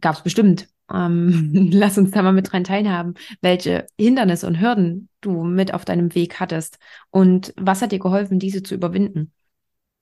gab 0.00 0.16
es 0.16 0.22
bestimmt. 0.22 0.68
Ähm, 0.92 1.50
lass 1.72 1.98
uns 1.98 2.10
da 2.10 2.22
mal 2.22 2.32
mit 2.32 2.52
dran 2.52 2.64
teilhaben, 2.64 3.14
welche 3.40 3.86
Hindernisse 3.98 4.46
und 4.46 4.60
Hürden 4.60 5.08
du 5.20 5.44
mit 5.44 5.72
auf 5.72 5.84
deinem 5.84 6.14
Weg 6.14 6.40
hattest 6.40 6.78
und 7.10 7.54
was 7.56 7.82
hat 7.82 7.92
dir 7.92 7.98
geholfen, 7.98 8.38
diese 8.38 8.62
zu 8.62 8.74
überwinden? 8.74 9.32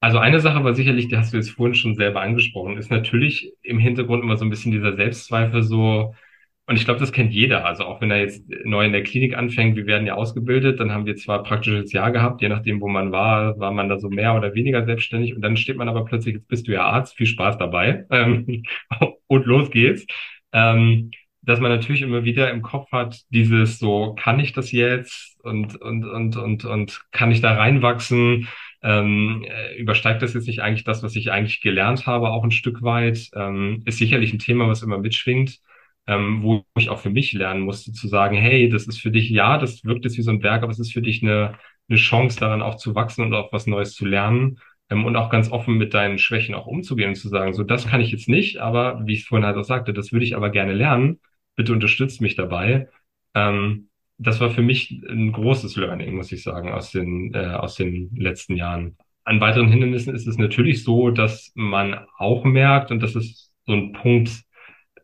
Also 0.01 0.19
eine 0.19 0.41
Sache 0.41 0.63
war 0.63 0.75
sicherlich, 0.75 1.09
die 1.09 1.17
hast 1.17 1.33
du 1.33 1.39
jetzt 1.39 1.51
vorhin 1.51 1.75
schon 1.75 1.95
selber 1.97 2.21
angesprochen, 2.21 2.77
ist 2.77 2.91
natürlich 2.91 3.55
im 3.63 3.79
Hintergrund 3.79 4.23
immer 4.23 4.37
so 4.37 4.45
ein 4.45 4.51
bisschen 4.51 4.73
dieser 4.73 4.95
Selbstzweifel 4.95 5.63
so, 5.63 6.15
und 6.69 6.77
ich 6.77 6.85
glaube, 6.85 6.99
das 6.99 7.13
kennt 7.13 7.33
jeder. 7.33 7.65
Also 7.65 7.85
auch 7.85 8.01
wenn 8.01 8.11
er 8.11 8.21
jetzt 8.21 8.45
neu 8.65 8.85
in 8.85 8.93
der 8.93 9.05
Klinik 9.05 9.37
anfängt, 9.37 9.77
wir 9.77 9.87
werden 9.87 10.07
ja 10.07 10.15
ausgebildet, 10.15 10.81
dann 10.81 10.91
haben 10.91 11.07
wir 11.07 11.15
zwar 11.15 11.45
praktisches 11.45 11.93
Jahr 11.93 12.11
gehabt, 12.11 12.43
je 12.43 12.49
nachdem, 12.49 12.81
wo 12.81 12.89
man 12.89 13.13
war, 13.13 13.59
war 13.61 13.71
man 13.71 13.89
da 13.89 13.99
so 14.01 14.11
mehr 14.11 14.35
oder 14.35 14.53
weniger 14.55 14.85
selbstständig 14.85 15.37
und 15.37 15.43
dann 15.43 15.57
steht 15.57 15.77
man 15.77 15.89
aber 15.89 16.05
plötzlich, 16.05 16.35
jetzt 16.35 16.49
bist 16.49 16.67
du 16.67 16.73
ja 16.73 16.83
Arzt, 16.83 17.17
viel 17.17 17.27
Spaß 17.27 17.59
dabei 17.59 18.05
ähm, 18.11 18.65
und 19.29 19.47
los 19.47 19.71
geht's. 19.71 20.07
Ähm, 20.53 21.11
dass 21.43 21.61
man 21.61 21.71
natürlich 21.71 22.03
immer 22.03 22.25
wieder 22.25 22.51
im 22.51 22.63
Kopf 22.63 22.91
hat, 22.91 23.21
dieses 23.31 23.79
so, 23.79 24.17
kann 24.19 24.41
ich 24.41 24.53
das 24.53 24.73
jetzt 24.73 25.39
und, 25.45 25.81
und, 25.81 26.05
und, 26.05 26.37
und, 26.37 26.65
und 26.65 27.03
kann 27.13 27.31
ich 27.31 27.41
da 27.41 27.55
reinwachsen? 27.55 28.49
Ähm, 28.83 29.45
äh, 29.49 29.77
übersteigt 29.77 30.23
das 30.23 30.35
jetzt 30.35 30.49
nicht 30.49 30.61
eigentlich 30.63 30.83
das, 30.83 31.05
was 31.05 31.15
ich 31.15 31.31
eigentlich 31.31 31.61
gelernt 31.61 32.07
habe, 32.07 32.31
auch 32.31 32.43
ein 32.43 32.51
Stück 32.51 32.83
weit? 32.83 33.31
Ähm, 33.37 33.83
ist 33.85 33.99
sicherlich 33.99 34.33
ein 34.33 34.41
Thema, 34.41 34.67
was 34.67 34.83
immer 34.83 34.99
mitschwingt 34.99 35.61
ähm, 36.07 36.43
wo 36.43 36.65
ich 36.77 36.89
auch 36.91 37.01
für 37.01 37.11
mich 37.11 37.33
lernen 37.33 37.61
musste, 37.63 37.93
zu 37.93 38.09
sagen, 38.09 38.37
hey, 38.37 38.69
das 38.69 38.87
ist 38.87 39.01
für 39.01 39.11
dich, 39.11 39.31
ja, 39.31 39.59
das 39.59 39.85
wirkt 39.85 40.05
jetzt 40.05 40.17
wie 40.17 40.23
so 40.23 40.31
ein 40.31 40.41
Berg, 40.41 40.63
aber 40.63 40.73
es 40.73 40.79
ist 40.79 40.93
für 40.93 41.03
dich 41.03 41.23
eine, 41.23 41.55
eine 41.89 41.99
Chance, 41.99 42.39
daran 42.41 42.63
auch 42.63 42.77
zu 42.77 42.95
wachsen 42.95 43.25
und 43.25 43.35
auch 43.35 43.53
was 43.53 43.67
Neues 43.67 43.95
zu 43.95 44.05
lernen 44.07 44.59
ähm, 44.91 45.05
und 45.05 45.17
auch 45.17 45.31
ganz 45.31 45.51
offen 45.51 45.77
mit 45.77 45.95
deinen 45.95 46.19
Schwächen 46.19 46.55
auch 46.55 46.67
umzugehen 46.67 47.11
und 47.11 47.17
zu 47.17 47.29
sagen, 47.29 47.53
so, 47.55 47.65
das 47.65 47.89
kann 47.89 48.01
ich 48.01 48.13
jetzt 48.13 48.29
nicht, 48.29 48.59
aber 48.59 49.07
wie 49.07 49.15
ich 49.15 49.25
vorhin 49.27 49.47
halt 49.47 49.57
auch 49.57 49.65
sagte, 49.65 49.93
das 49.93 50.13
würde 50.13 50.25
ich 50.25 50.37
aber 50.37 50.51
gerne 50.51 50.73
lernen. 50.73 51.21
Bitte 51.57 51.73
unterstützt 51.73 52.21
mich 52.21 52.37
dabei. 52.37 52.89
Ähm, 53.35 53.89
das 54.19 54.41
war 54.41 54.51
für 54.51 54.63
mich 54.63 55.03
ein 55.09 55.33
großes 55.33 55.77
Learning, 55.77 56.15
muss 56.17 56.33
ich 56.33 56.43
sagen, 56.43 56.71
aus 56.73 56.91
den, 56.91 57.35
äh, 57.35 57.55
aus 57.55 57.75
den 57.75 58.15
letzten 58.17 58.57
Jahren. 58.57 58.97
An 59.25 59.41
weiteren 59.41 59.69
Hindernissen 59.69 60.15
ist 60.15 60.27
es 60.27 60.39
natürlich 60.39 60.85
so, 60.85 61.11
dass 61.11 61.53
man 61.55 61.99
auch 62.17 62.45
merkt, 62.45 62.91
und 62.91 63.03
das 63.03 63.15
ist 63.17 63.53
so 63.67 63.73
ein 63.73 63.93
Punkt, 63.93 64.46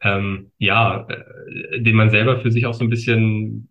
ähm, 0.02 0.50
ja, 0.58 1.06
äh, 1.08 1.80
den 1.80 1.96
man 1.96 2.10
selber 2.10 2.40
für 2.40 2.50
sich 2.50 2.66
auch 2.66 2.74
so 2.74 2.84
ein 2.84 2.90
bisschen, 2.90 3.68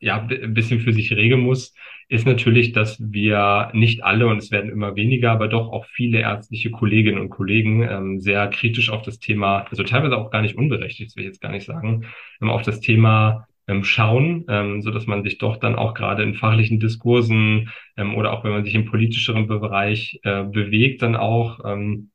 ja, 0.00 0.22
ein 0.22 0.54
bisschen 0.54 0.80
für 0.80 0.92
sich 0.92 1.12
regeln 1.12 1.40
muss, 1.40 1.74
ist 2.08 2.26
natürlich, 2.26 2.72
dass 2.72 2.98
wir 3.00 3.70
nicht 3.74 4.02
alle, 4.02 4.26
und 4.28 4.38
es 4.38 4.50
werden 4.50 4.70
immer 4.70 4.96
weniger, 4.96 5.32
aber 5.32 5.48
doch 5.48 5.68
auch 5.70 5.86
viele 5.86 6.20
ärztliche 6.20 6.70
Kolleginnen 6.70 7.20
und 7.20 7.30
Kollegen 7.30 7.82
ähm, 7.82 8.20
sehr 8.20 8.48
kritisch 8.48 8.90
auf 8.90 9.02
das 9.02 9.18
Thema, 9.18 9.66
also 9.70 9.82
teilweise 9.82 10.16
auch 10.16 10.30
gar 10.30 10.42
nicht 10.42 10.56
unberechtigt, 10.56 11.10
das 11.10 11.16
will 11.16 11.24
ich 11.24 11.28
jetzt 11.28 11.42
gar 11.42 11.52
nicht 11.52 11.66
sagen, 11.66 12.06
ähm, 12.40 12.50
auf 12.50 12.62
das 12.62 12.80
Thema 12.80 13.46
ähm, 13.66 13.84
schauen, 13.84 14.46
ähm, 14.48 14.80
so 14.82 14.90
dass 14.90 15.06
man 15.06 15.22
sich 15.22 15.38
doch 15.38 15.58
dann 15.58 15.76
auch 15.76 15.94
gerade 15.94 16.22
in 16.22 16.34
fachlichen 16.34 16.80
Diskursen 16.80 17.70
ähm, 17.96 18.14
oder 18.14 18.32
auch 18.32 18.42
wenn 18.44 18.52
man 18.52 18.64
sich 18.64 18.74
im 18.74 18.86
politischeren 18.86 19.46
Bereich 19.46 20.20
äh, 20.22 20.44
bewegt, 20.44 21.02
dann 21.02 21.16
auch 21.16 21.60
ähm, 21.64 22.10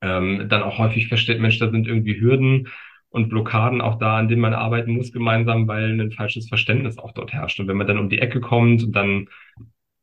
ähm, 0.00 0.48
dann 0.48 0.62
auch 0.62 0.78
häufig 0.78 1.08
feststellt, 1.08 1.40
Mensch, 1.40 1.58
da 1.58 1.70
sind 1.70 1.86
irgendwie 1.86 2.20
Hürden 2.20 2.68
und 3.08 3.28
Blockaden 3.28 3.80
auch 3.80 3.98
da, 3.98 4.18
an 4.18 4.28
denen 4.28 4.42
man 4.42 4.54
arbeiten 4.54 4.92
muss 4.92 5.12
gemeinsam, 5.12 5.68
weil 5.68 5.98
ein 6.00 6.12
falsches 6.12 6.48
Verständnis 6.48 6.98
auch 6.98 7.12
dort 7.12 7.32
herrscht. 7.32 7.60
Und 7.60 7.68
wenn 7.68 7.76
man 7.76 7.86
dann 7.86 7.98
um 7.98 8.08
die 8.08 8.18
Ecke 8.18 8.40
kommt 8.40 8.82
und 8.82 8.92
dann 8.92 9.28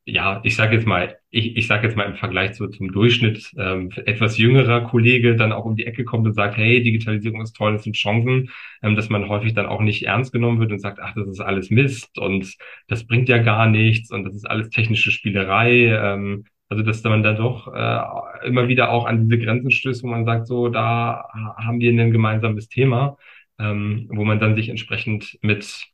ja, 0.06 0.40
ich 0.44 0.54
sage 0.54 0.76
jetzt 0.76 0.86
mal, 0.86 1.16
ich, 1.30 1.56
ich 1.56 1.66
sage 1.66 1.86
jetzt 1.86 1.96
mal 1.96 2.04
im 2.04 2.16
Vergleich 2.16 2.52
zu, 2.54 2.68
zum 2.68 2.92
Durchschnitt 2.92 3.50
ähm, 3.56 3.90
etwas 4.04 4.36
jüngerer 4.36 4.82
Kollege 4.82 5.34
dann 5.34 5.52
auch 5.52 5.64
um 5.64 5.76
die 5.76 5.86
Ecke 5.86 6.04
kommt 6.04 6.26
und 6.26 6.34
sagt, 6.34 6.56
hey, 6.58 6.82
Digitalisierung 6.82 7.40
ist 7.40 7.56
toll, 7.56 7.72
das 7.72 7.84
sind 7.84 7.96
Chancen, 7.96 8.50
ähm, 8.82 8.96
dass 8.96 9.08
man 9.08 9.28
häufig 9.28 9.54
dann 9.54 9.66
auch 9.66 9.80
nicht 9.80 10.02
ernst 10.04 10.32
genommen 10.32 10.60
wird 10.60 10.72
und 10.72 10.78
sagt, 10.78 10.98
ach, 11.00 11.14
das 11.14 11.26
ist 11.26 11.40
alles 11.40 11.70
Mist 11.70 12.18
und 12.18 12.54
das 12.86 13.06
bringt 13.06 13.28
ja 13.30 13.38
gar 13.38 13.66
nichts 13.66 14.10
und 14.10 14.24
das 14.24 14.34
ist 14.34 14.44
alles 14.48 14.68
technische 14.68 15.10
Spielerei. 15.10 15.86
Ähm, 15.86 16.44
also 16.74 16.84
dass 16.84 17.02
man 17.04 17.22
da 17.22 17.32
doch 17.32 17.72
äh, 17.72 18.46
immer 18.46 18.68
wieder 18.68 18.90
auch 18.90 19.06
an 19.06 19.28
diese 19.28 19.42
Grenzen 19.42 19.70
stößt, 19.70 20.02
wo 20.02 20.08
man 20.08 20.24
sagt, 20.24 20.46
so, 20.46 20.68
da 20.68 21.28
haben 21.32 21.80
wir 21.80 21.90
ein 21.90 22.10
gemeinsames 22.10 22.68
Thema, 22.68 23.16
ähm, 23.58 24.08
wo 24.12 24.24
man 24.24 24.40
dann 24.40 24.56
sich 24.56 24.68
entsprechend 24.68 25.38
mit 25.42 25.86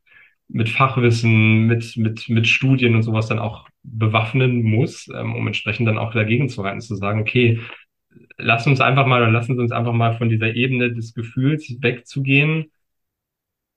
mit 0.53 0.69
Fachwissen, 0.69 1.67
mit, 1.67 1.97
mit, 1.97 2.29
mit 2.29 2.49
Studien 2.49 2.97
und 2.97 3.03
sowas 3.03 3.29
dann 3.29 3.39
auch 3.39 3.69
bewaffnen 3.83 4.63
muss, 4.63 5.09
ähm, 5.15 5.35
um 5.35 5.47
entsprechend 5.47 5.87
dann 5.87 5.99
auch 5.99 6.13
dagegen 6.13 6.49
zu 6.49 6.65
halten, 6.65 6.81
zu 6.81 6.97
sagen, 6.97 7.21
okay, 7.21 7.61
lass 8.37 8.67
uns 8.67 8.81
einfach 8.81 9.07
mal 9.07 9.23
oder 9.23 9.31
lassen 9.31 9.55
Sie 9.55 9.63
uns 9.63 9.73
einfach 9.73 9.93
mal 9.93 10.17
von 10.17 10.29
dieser 10.29 10.55
Ebene 10.55 10.93
des 10.93 11.15
Gefühls 11.15 11.77
wegzugehen. 11.81 12.71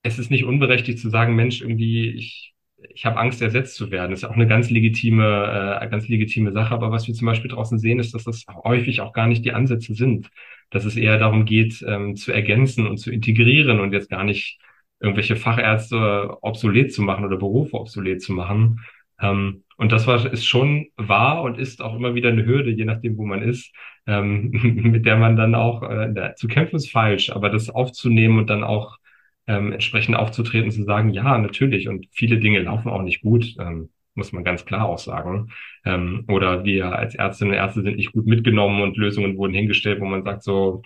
Es 0.01 0.19
ist 0.19 0.31
nicht 0.31 0.45
unberechtigt 0.45 0.99
zu 0.99 1.09
sagen, 1.09 1.35
Mensch, 1.35 1.61
irgendwie, 1.61 2.09
ich 2.09 2.52
ich 2.89 3.05
habe 3.05 3.17
Angst, 3.17 3.41
ersetzt 3.41 3.75
zu 3.75 3.91
werden. 3.91 4.11
Das 4.11 4.19
ist 4.19 4.23
ja 4.23 4.29
auch 4.29 4.35
eine 4.35 4.47
ganz 4.47 4.69
legitime, 4.69 5.79
äh, 5.81 5.89
ganz 5.89 6.07
legitime 6.07 6.51
Sache. 6.51 6.73
Aber 6.73 6.91
was 6.91 7.07
wir 7.07 7.13
zum 7.13 7.25
Beispiel 7.27 7.51
draußen 7.51 7.79
sehen, 7.79 7.99
ist, 7.99 8.13
dass 8.13 8.23
das 8.23 8.45
häufig 8.63 9.01
auch 9.01 9.13
gar 9.13 9.27
nicht 9.27 9.45
die 9.45 9.53
Ansätze 9.53 9.93
sind. 9.93 10.29
Dass 10.69 10.85
es 10.85 10.95
eher 10.95 11.17
darum 11.19 11.45
geht, 11.45 11.83
ähm, 11.87 12.15
zu 12.15 12.31
ergänzen 12.31 12.87
und 12.87 12.97
zu 12.97 13.11
integrieren 13.11 13.79
und 13.79 13.93
jetzt 13.93 14.09
gar 14.09 14.23
nicht 14.23 14.59
irgendwelche 14.99 15.35
Fachärzte 15.35 16.37
obsolet 16.41 16.93
zu 16.93 17.01
machen 17.01 17.25
oder 17.25 17.37
Berufe 17.37 17.75
obsolet 17.79 18.21
zu 18.21 18.33
machen. 18.33 18.79
Ähm, 19.21 19.63
und 19.77 19.91
das 19.91 20.07
war, 20.07 20.31
ist 20.31 20.45
schon 20.45 20.87
wahr 20.97 21.43
und 21.43 21.57
ist 21.59 21.81
auch 21.81 21.95
immer 21.95 22.15
wieder 22.15 22.29
eine 22.29 22.45
Hürde, 22.45 22.71
je 22.71 22.85
nachdem, 22.85 23.17
wo 23.17 23.25
man 23.25 23.41
ist, 23.41 23.73
ähm, 24.07 24.49
mit 24.91 25.05
der 25.05 25.17
man 25.17 25.35
dann 25.35 25.55
auch, 25.55 25.83
äh, 25.83 26.33
zu 26.35 26.47
kämpfen 26.47 26.77
ist 26.77 26.91
falsch, 26.91 27.29
aber 27.31 27.49
das 27.49 27.69
aufzunehmen 27.69 28.37
und 28.37 28.49
dann 28.49 28.63
auch 28.63 28.97
ähm, 29.47 29.73
entsprechend 29.73 30.15
aufzutreten, 30.15 30.71
zu 30.71 30.83
sagen, 30.83 31.09
ja, 31.09 31.37
natürlich, 31.37 31.87
und 31.89 32.07
viele 32.11 32.39
Dinge 32.39 32.59
laufen 32.61 32.89
auch 32.89 33.01
nicht 33.01 33.21
gut, 33.21 33.55
ähm, 33.59 33.89
muss 34.15 34.31
man 34.31 34.43
ganz 34.43 34.65
klar 34.65 34.85
auch 34.85 34.99
sagen. 34.99 35.51
Ähm, 35.85 36.25
oder 36.27 36.63
wir 36.63 36.95
als 36.95 37.15
Ärztinnen 37.15 37.53
und 37.53 37.59
Ärzte 37.59 37.81
sind 37.81 37.97
nicht 37.97 38.13
gut 38.13 38.25
mitgenommen 38.25 38.81
und 38.81 38.97
Lösungen 38.97 39.37
wurden 39.37 39.53
hingestellt, 39.53 39.99
wo 40.01 40.05
man 40.05 40.23
sagt, 40.23 40.43
so, 40.43 40.81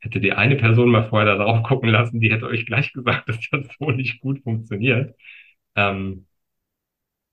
hätte 0.00 0.20
die 0.20 0.32
eine 0.32 0.56
Person 0.56 0.90
mal 0.90 1.08
vorher 1.08 1.36
da 1.36 1.42
drauf 1.44 1.62
gucken 1.68 1.90
lassen, 1.90 2.20
die 2.20 2.32
hätte 2.32 2.46
euch 2.46 2.66
gleich 2.66 2.92
gesagt, 2.92 3.28
dass 3.28 3.38
das 3.50 3.68
so 3.78 3.90
nicht 3.90 4.20
gut 4.20 4.42
funktioniert. 4.42 5.14
Ähm, 5.76 6.26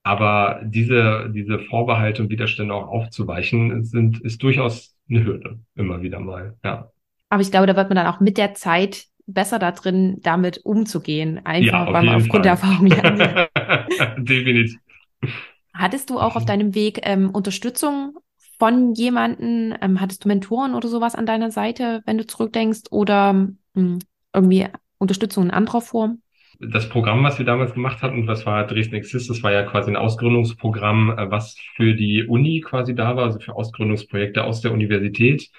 aber 0.03 0.61
diese, 0.63 1.29
diese 1.33 1.59
Vorbehalte 1.59 2.23
und 2.23 2.29
Widerstände 2.29 2.73
auch 2.73 2.87
aufzuweichen, 2.87 3.83
sind, 3.83 4.21
ist 4.21 4.41
durchaus 4.41 4.95
eine 5.09 5.25
Hürde, 5.25 5.59
immer 5.75 6.01
wieder 6.01 6.19
mal, 6.19 6.55
ja. 6.63 6.91
Aber 7.29 7.41
ich 7.41 7.51
glaube, 7.51 7.67
da 7.67 7.75
wird 7.75 7.89
man 7.89 7.97
dann 7.97 8.07
auch 8.07 8.21
mit 8.21 8.37
der 8.37 8.53
Zeit 8.53 9.07
besser 9.27 9.59
da 9.59 9.71
drin, 9.71 10.17
damit 10.21 10.61
umzugehen. 10.63 11.45
Einfach, 11.45 11.87
ja, 11.87 11.93
weil 11.93 12.05
man 12.05 12.15
aufgrund 12.15 12.45
der 12.45 12.53
Erfahrung 12.53 12.87
lernt. 12.87 13.49
Definitiv. 14.29 14.79
Hattest 15.73 16.09
du 16.09 16.19
auch 16.19 16.35
auf 16.35 16.45
deinem 16.45 16.73
Weg 16.73 17.01
ähm, 17.03 17.29
Unterstützung 17.29 18.17
von 18.57 18.93
jemanden? 18.93 19.75
Ähm, 19.81 20.01
hattest 20.01 20.23
du 20.23 20.29
Mentoren 20.29 20.73
oder 20.73 20.87
sowas 20.87 21.13
an 21.13 21.25
deiner 21.25 21.51
Seite, 21.51 22.01
wenn 22.05 22.17
du 22.17 22.25
zurückdenkst? 22.25 22.83
Oder 22.89 23.33
mh, 23.33 23.53
hm, 23.75 23.99
irgendwie 24.33 24.67
Unterstützung 24.97 25.45
in 25.45 25.51
anderer 25.51 25.81
Form? 25.81 26.21
das 26.59 26.89
Programm, 26.89 27.23
was 27.23 27.37
wir 27.37 27.45
damals 27.45 27.73
gemacht 27.73 28.01
hatten, 28.01 28.27
was 28.27 28.45
war 28.45 28.65
Dresden 28.65 28.95
Exist, 28.95 29.29
das 29.29 29.43
war 29.43 29.51
ja 29.51 29.63
quasi 29.63 29.91
ein 29.91 29.95
Ausgründungsprogramm, 29.95 31.11
äh, 31.17 31.31
was 31.31 31.55
für 31.75 31.93
die 31.93 32.23
Uni 32.23 32.61
quasi 32.61 32.95
da 32.95 33.15
war, 33.15 33.25
also 33.25 33.39
für 33.39 33.55
Ausgründungsprojekte 33.55 34.43
aus 34.43 34.61
der 34.61 34.71
Universität. 34.71 35.49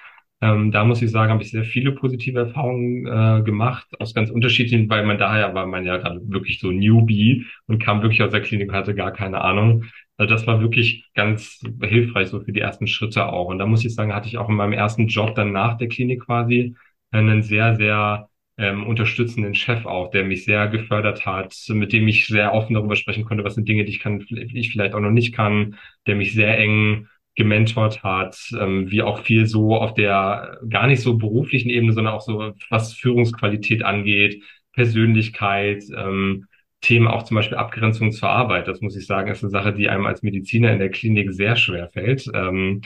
Ähm, 0.41 0.71
da 0.71 0.85
muss 0.85 1.03
ich 1.03 1.11
sagen, 1.11 1.33
habe 1.33 1.43
ich 1.43 1.51
sehr 1.51 1.65
viele 1.65 1.93
positive 1.93 2.39
Erfahrungen 2.39 3.07
äh, 3.07 3.43
gemacht, 3.43 3.89
aus 3.99 4.15
ganz 4.15 4.31
unterschiedlichen, 4.31 4.89
weil 4.89 5.05
man 5.05 5.19
daher 5.19 5.53
war 5.55 5.67
man 5.67 5.85
ja 5.85 5.97
gerade 5.97 6.21
wirklich 6.29 6.61
so 6.61 6.71
Newbie 6.71 7.45
und 7.67 7.83
kam 7.83 8.03
wirklich 8.03 8.23
aus 8.23 8.31
der 8.31 8.43
Klinik 8.43 8.69
und 8.69 8.77
hatte 8.77 8.95
gar 8.95 9.13
keine 9.13 9.41
Ahnung. 9.41 9.85
Also 10.17 10.33
das 10.33 10.47
war 10.47 10.61
wirklich 10.61 11.11
ganz 11.15 11.61
hilfreich 11.83 12.29
so 12.29 12.41
für 12.41 12.53
die 12.53 12.61
ersten 12.61 12.87
Schritte 12.87 13.27
auch. 13.27 13.47
Und 13.47 13.59
da 13.59 13.67
muss 13.67 13.85
ich 13.85 13.95
sagen, 13.95 14.15
hatte 14.15 14.29
ich 14.29 14.39
auch 14.39 14.49
in 14.49 14.55
meinem 14.55 14.73
ersten 14.73 15.09
Job 15.09 15.35
dann 15.35 15.53
nach 15.53 15.77
der 15.77 15.89
Klinik 15.89 16.25
quasi 16.25 16.77
einen 17.11 17.43
sehr, 17.43 17.75
sehr 17.77 18.29
ähm, 18.59 18.87
unterstützenden 18.87 19.55
Chef 19.55 19.87
auch, 19.87 20.11
der 20.11 20.25
mich 20.25 20.45
sehr 20.45 20.69
gefördert 20.69 21.27
hat, 21.27 21.55
mit 21.69 21.93
dem 21.93 22.07
ich 22.09 22.27
sehr 22.27 22.53
offen 22.55 22.75
darüber 22.75 22.97
sprechen 22.97 23.25
konnte, 23.25 23.45
was 23.45 23.55
sind 23.55 23.69
Dinge, 23.69 23.85
die 23.85 23.91
ich 23.93 24.01
kann, 24.01 24.25
ich 24.29 24.71
vielleicht 24.71 24.95
auch 24.95 25.01
noch 25.01 25.11
nicht 25.11 25.35
kann, 25.35 25.77
der 26.07 26.17
mich 26.17 26.33
sehr 26.33 26.59
eng 26.59 27.09
gementort 27.39 28.03
hat, 28.03 28.37
ähm, 28.61 28.91
wie 28.91 29.01
auch 29.03 29.21
viel 29.21 29.47
so 29.47 29.77
auf 29.77 29.95
der 29.95 30.59
gar 30.69 30.87
nicht 30.89 31.01
so 31.01 31.17
beruflichen 31.17 31.71
Ebene, 31.71 31.93
sondern 31.93 32.13
auch 32.13 32.21
so 32.21 32.53
was 32.69 32.95
Führungsqualität 32.95 33.85
angeht, 33.85 34.43
Persönlichkeit, 34.75 35.85
ähm, 35.97 36.47
Themen 36.81 37.09
auch 37.09 37.23
zum 37.23 37.37
Beispiel 37.37 37.57
Abgrenzung 37.57 38.13
zur 38.13 38.29
Arbeit. 38.29 38.69
Das 38.69 38.81
muss 38.81 38.97
ich 38.97 39.07
sagen, 39.07 39.31
ist 39.31 39.43
eine 39.43 39.51
Sache, 39.51 39.73
die 39.73 39.89
einem 39.89 40.07
als 40.07 40.23
Mediziner 40.23 40.73
in 40.73 40.79
der 40.79 40.91
Klinik 40.91 41.33
sehr 41.33 41.57
schwer 41.57 41.89
fällt. 41.89 42.29
Ähm, 42.35 42.83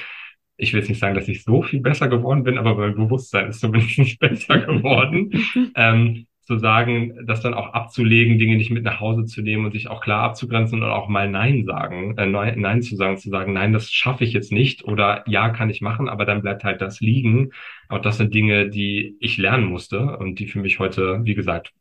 ich 0.56 0.72
will 0.72 0.80
jetzt 0.80 0.88
nicht 0.88 1.00
sagen, 1.00 1.14
dass 1.14 1.28
ich 1.28 1.44
so 1.44 1.62
viel 1.62 1.80
besser 1.80 2.08
geworden 2.08 2.44
bin, 2.44 2.58
aber 2.58 2.74
mein 2.74 2.94
Bewusstsein 2.94 3.48
ist 3.48 3.60
zumindest 3.60 3.98
nicht 3.98 4.18
besser 4.20 4.58
geworden. 4.60 5.30
ähm, 5.76 6.26
zu 6.44 6.58
sagen, 6.58 7.26
das 7.26 7.40
dann 7.40 7.54
auch 7.54 7.72
abzulegen, 7.72 8.38
Dinge 8.38 8.56
nicht 8.56 8.70
mit 8.70 8.84
nach 8.84 9.00
Hause 9.00 9.24
zu 9.24 9.42
nehmen 9.42 9.64
und 9.64 9.72
sich 9.72 9.88
auch 9.88 10.00
klar 10.00 10.22
abzugrenzen 10.22 10.82
und 10.82 10.88
auch 10.90 11.08
mal 11.08 11.28
Nein 11.28 11.64
sagen, 11.64 12.16
äh, 12.18 12.26
Nein 12.26 12.82
zu 12.82 12.96
sagen, 12.96 13.16
zu 13.18 13.30
sagen, 13.30 13.52
nein, 13.52 13.72
das 13.72 13.90
schaffe 13.90 14.24
ich 14.24 14.32
jetzt 14.32 14.52
nicht 14.52 14.84
oder 14.84 15.24
ja, 15.26 15.50
kann 15.50 15.70
ich 15.70 15.80
machen, 15.80 16.08
aber 16.08 16.24
dann 16.24 16.42
bleibt 16.42 16.64
halt 16.64 16.80
das 16.80 17.00
liegen. 17.00 17.50
Auch 17.88 18.00
das 18.00 18.18
sind 18.18 18.34
Dinge, 18.34 18.68
die 18.68 19.16
ich 19.20 19.38
lernen 19.38 19.66
musste 19.66 20.16
und 20.18 20.38
die 20.38 20.48
für 20.48 20.60
mich 20.60 20.78
heute, 20.78 21.20
wie 21.24 21.34
gesagt, 21.34 21.72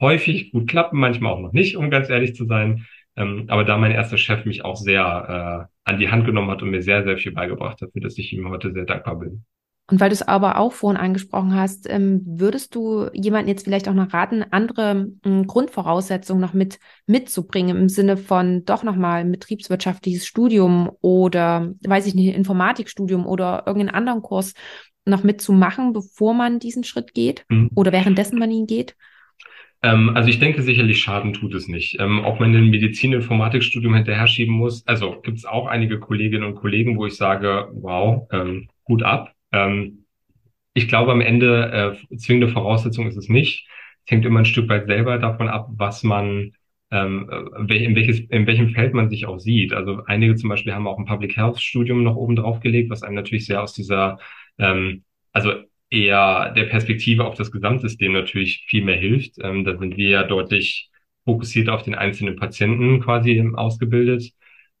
häufig 0.00 0.52
gut 0.52 0.68
klappen, 0.68 0.98
manchmal 0.98 1.32
auch 1.32 1.40
noch 1.40 1.52
nicht, 1.52 1.76
um 1.76 1.90
ganz 1.90 2.10
ehrlich 2.10 2.34
zu 2.34 2.46
sein. 2.46 2.86
Ähm, 3.16 3.44
aber 3.48 3.64
da 3.64 3.78
mein 3.78 3.92
erster 3.92 4.18
Chef 4.18 4.44
mich 4.46 4.64
auch 4.64 4.76
sehr 4.76 5.68
äh, 5.86 5.90
an 5.90 5.98
die 5.98 6.10
Hand 6.10 6.26
genommen 6.26 6.50
hat 6.50 6.62
und 6.62 6.70
mir 6.70 6.82
sehr, 6.82 7.04
sehr 7.04 7.18
viel 7.18 7.32
beigebracht 7.32 7.82
hat, 7.82 7.92
für 7.92 8.00
das 8.00 8.18
ich 8.18 8.32
ihm 8.32 8.48
heute 8.48 8.72
sehr 8.72 8.84
dankbar 8.84 9.18
bin. 9.18 9.44
Und 9.92 10.00
weil 10.00 10.08
du 10.08 10.14
es 10.14 10.22
aber 10.22 10.56
auch 10.56 10.72
vorhin 10.72 10.98
angesprochen 10.98 11.54
hast, 11.54 11.86
ähm, 11.86 12.22
würdest 12.24 12.74
du 12.74 13.10
jemanden 13.12 13.50
jetzt 13.50 13.64
vielleicht 13.64 13.90
auch 13.90 13.92
noch 13.92 14.14
raten, 14.14 14.42
andere 14.50 15.08
ähm, 15.22 15.46
Grundvoraussetzungen 15.46 16.40
noch 16.40 16.54
mit 16.54 16.78
mitzubringen 17.06 17.76
im 17.76 17.90
Sinne 17.90 18.16
von 18.16 18.64
doch 18.64 18.84
nochmal 18.84 19.20
ein 19.20 19.30
betriebswirtschaftliches 19.30 20.24
Studium 20.24 20.90
oder, 21.02 21.74
weiß 21.86 22.06
ich 22.06 22.14
nicht, 22.14 22.34
Informatikstudium 22.34 23.26
oder 23.26 23.64
irgendeinen 23.66 23.94
anderen 23.94 24.22
Kurs 24.22 24.54
noch 25.04 25.24
mitzumachen, 25.24 25.92
bevor 25.92 26.32
man 26.32 26.58
diesen 26.58 26.84
Schritt 26.84 27.12
geht 27.12 27.44
mhm. 27.50 27.68
oder 27.74 27.92
währenddessen 27.92 28.38
man 28.38 28.50
ihn 28.50 28.66
geht? 28.66 28.96
Ähm, 29.82 30.12
also 30.14 30.30
ich 30.30 30.38
denke 30.38 30.62
sicherlich 30.62 31.02
Schaden 31.02 31.34
tut 31.34 31.52
es 31.52 31.68
nicht. 31.68 32.00
Ähm, 32.00 32.24
ob 32.24 32.40
man 32.40 32.56
ein 32.56 32.70
Medizin-Informatikstudium 32.70 33.94
hinterher 33.94 34.26
schieben 34.26 34.54
muss, 34.54 34.86
also 34.86 35.20
gibt 35.20 35.36
es 35.36 35.44
auch 35.44 35.66
einige 35.66 36.00
Kolleginnen 36.00 36.44
und 36.44 36.54
Kollegen, 36.54 36.96
wo 36.96 37.04
ich 37.04 37.16
sage, 37.16 37.68
wow, 37.74 38.26
ähm, 38.32 38.68
gut 38.84 39.02
ab. 39.02 39.34
Ähm, 39.52 40.04
ich 40.74 40.88
glaube, 40.88 41.12
am 41.12 41.20
Ende 41.20 41.98
äh, 42.10 42.16
zwingende 42.16 42.48
Voraussetzung 42.48 43.06
ist 43.06 43.16
es 43.16 43.28
nicht. 43.28 43.68
Es 44.04 44.10
hängt 44.10 44.24
immer 44.24 44.40
ein 44.40 44.44
Stück 44.46 44.68
weit 44.68 44.86
selber 44.86 45.18
davon 45.18 45.48
ab, 45.48 45.68
was 45.72 46.02
man 46.02 46.52
ähm, 46.90 47.28
in, 47.68 47.96
welches, 47.96 48.20
in 48.20 48.46
welchem 48.46 48.70
Feld 48.70 48.94
man 48.94 49.08
sich 49.08 49.26
auch 49.26 49.38
sieht. 49.38 49.72
Also 49.72 50.02
einige 50.06 50.36
zum 50.36 50.50
Beispiel 50.50 50.74
haben 50.74 50.86
auch 50.86 50.98
ein 50.98 51.06
Public 51.06 51.36
Health 51.36 51.60
Studium 51.60 52.02
noch 52.02 52.16
oben 52.16 52.36
drauf 52.36 52.60
gelegt, 52.60 52.90
was 52.90 53.02
einem 53.02 53.14
natürlich 53.16 53.46
sehr 53.46 53.62
aus 53.62 53.72
dieser, 53.72 54.18
ähm, 54.58 55.04
also 55.32 55.52
eher 55.90 56.52
der 56.52 56.64
Perspektive 56.64 57.24
auf 57.24 57.34
das 57.34 57.50
Gesamtsystem 57.50 58.12
natürlich 58.12 58.64
viel 58.68 58.84
mehr 58.84 58.96
hilft. 58.96 59.36
Ähm, 59.42 59.64
da 59.64 59.76
sind 59.76 59.96
wir 59.96 60.08
ja 60.10 60.22
deutlich 60.24 60.90
fokussiert 61.24 61.68
auf 61.68 61.82
den 61.82 61.94
einzelnen 61.94 62.36
Patienten 62.36 63.00
quasi 63.00 63.42
ausgebildet. 63.54 64.32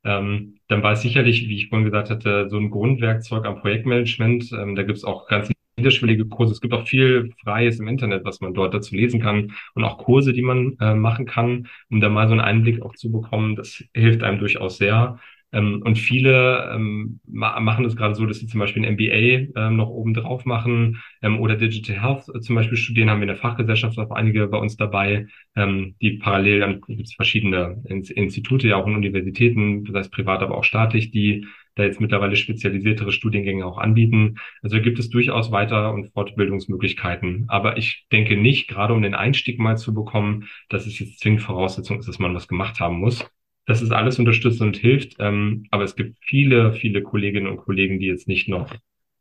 Ähm, 0.04 0.58
dann 0.68 0.82
war 0.82 0.92
es 0.92 1.02
sicherlich, 1.02 1.48
wie 1.48 1.56
ich 1.56 1.68
vorhin 1.68 1.84
gesagt 1.84 2.10
hatte, 2.10 2.48
so 2.50 2.58
ein 2.58 2.70
Grundwerkzeug 2.70 3.44
am 3.46 3.60
Projektmanagement. 3.60 4.52
Ähm, 4.52 4.74
da 4.74 4.82
gibt 4.82 4.98
es 4.98 5.04
auch 5.04 5.26
ganz 5.28 5.50
niederschwellige 5.76 6.26
Kurse. 6.26 6.52
Es 6.52 6.60
gibt 6.60 6.74
auch 6.74 6.86
viel 6.86 7.32
Freies 7.42 7.80
im 7.80 7.88
Internet, 7.88 8.24
was 8.24 8.40
man 8.40 8.54
dort 8.54 8.74
dazu 8.74 8.94
lesen 8.94 9.20
kann 9.20 9.52
und 9.74 9.84
auch 9.84 9.98
Kurse, 9.98 10.32
die 10.32 10.42
man 10.42 10.76
äh, 10.80 10.94
machen 10.94 11.26
kann, 11.26 11.68
um 11.90 12.00
da 12.00 12.08
mal 12.08 12.26
so 12.28 12.32
einen 12.32 12.40
Einblick 12.40 12.82
auch 12.82 12.94
zu 12.94 13.10
bekommen. 13.10 13.56
Das 13.56 13.82
hilft 13.94 14.22
einem 14.22 14.38
durchaus 14.38 14.78
sehr. 14.78 15.18
Ähm, 15.52 15.82
und 15.84 15.98
viele 15.98 16.70
ähm, 16.74 17.20
ma 17.26 17.60
machen 17.60 17.84
es 17.84 17.96
gerade 17.96 18.14
so, 18.14 18.26
dass 18.26 18.38
sie 18.38 18.46
zum 18.46 18.60
Beispiel 18.60 18.84
ein 18.84 18.94
MBA 18.94 19.60
ähm, 19.60 19.76
noch 19.76 19.88
oben 19.88 20.14
drauf 20.14 20.44
machen 20.44 21.02
ähm, 21.22 21.40
oder 21.40 21.56
Digital 21.56 22.00
Health 22.02 22.28
äh, 22.34 22.40
zum 22.40 22.56
Beispiel 22.56 22.76
studieren. 22.78 23.10
Haben 23.10 23.20
wir 23.20 23.24
in 23.24 23.28
der 23.28 23.36
Fachgesellschaft 23.36 23.98
auch 23.98 24.10
einige 24.10 24.46
bei 24.48 24.58
uns 24.58 24.76
dabei, 24.76 25.26
ähm, 25.56 25.94
die 26.00 26.12
parallel, 26.18 26.60
dann 26.60 26.80
gibt 26.80 27.08
es 27.08 27.14
verschiedene 27.14 27.82
Institute, 27.84 28.66
ja 28.66 28.76
auch 28.76 28.86
in 28.86 28.94
Universitäten, 28.96 29.84
das 29.84 29.96
heißt 29.96 30.12
privat, 30.12 30.42
aber 30.42 30.56
auch 30.56 30.64
staatlich, 30.64 31.10
die 31.10 31.46
da 31.74 31.84
jetzt 31.84 32.00
mittlerweile 32.00 32.36
spezialisiertere 32.36 33.12
Studiengänge 33.12 33.64
auch 33.64 33.78
anbieten. 33.78 34.36
Also 34.62 34.80
gibt 34.80 34.98
es 34.98 35.08
durchaus 35.10 35.50
Weiter- 35.52 35.92
und 35.92 36.12
Fortbildungsmöglichkeiten. 36.12 37.46
Aber 37.48 37.76
ich 37.78 38.06
denke 38.12 38.36
nicht, 38.36 38.68
gerade 38.68 38.92
um 38.92 39.02
den 39.02 39.14
Einstieg 39.14 39.58
mal 39.58 39.76
zu 39.76 39.94
bekommen, 39.94 40.48
dass 40.68 40.86
es 40.86 40.98
jetzt 40.98 41.20
zwingend 41.20 41.42
Voraussetzung 41.42 41.98
ist, 41.98 42.08
dass 42.08 42.18
man 42.18 42.34
was 42.34 42.48
gemacht 42.48 42.80
haben 42.80 42.98
muss. 42.98 43.24
Das 43.66 43.80
ist 43.80 43.92
alles 43.92 44.18
unterstützt 44.18 44.60
und 44.60 44.76
hilft. 44.76 45.16
Ähm, 45.18 45.66
aber 45.70 45.84
es 45.84 45.96
gibt 45.96 46.18
viele, 46.20 46.72
viele 46.72 47.02
Kolleginnen 47.02 47.46
und 47.46 47.58
Kollegen, 47.58 48.00
die 48.00 48.06
jetzt 48.06 48.28
nicht 48.28 48.48
noch 48.48 48.74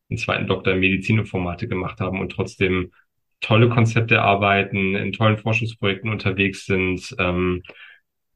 einen 0.09 0.17
zweiten 0.17 0.47
Doktor 0.47 0.73
in 0.73 0.79
Medizininformatik 0.79 1.69
gemacht 1.69 1.99
haben 1.99 2.19
und 2.19 2.31
trotzdem 2.31 2.91
tolle 3.39 3.69
Konzepte 3.69 4.15
erarbeiten, 4.15 4.95
in 4.95 5.11
tollen 5.13 5.37
Forschungsprojekten 5.37 6.11
unterwegs 6.11 6.65
sind 6.65 7.15
ähm, 7.17 7.63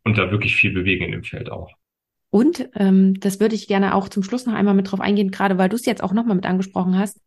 und 0.04 0.18
da 0.18 0.32
wirklich 0.32 0.56
viel 0.56 0.74
bewegen 0.74 1.06
in 1.06 1.12
dem 1.12 1.24
Feld 1.24 1.52
auch. 1.52 1.72
Und 2.32 2.70
ähm, 2.76 3.20
das 3.20 3.40
würde 3.40 3.56
ich 3.56 3.68
gerne 3.68 3.96
auch 3.96 4.10
zum 4.10 4.24
Schluss 4.24 4.46
noch 4.46 4.54
einmal 4.54 4.74
mit 4.74 4.92
drauf 4.92 5.00
eingehen, 5.00 5.32
gerade 5.32 5.58
weil 5.58 5.70
du 5.70 5.76
es 5.76 5.86
jetzt 5.86 6.04
auch 6.04 6.12
nochmal 6.12 6.36
mit 6.36 6.46
angesprochen 6.46 6.98
hast, 6.98 7.22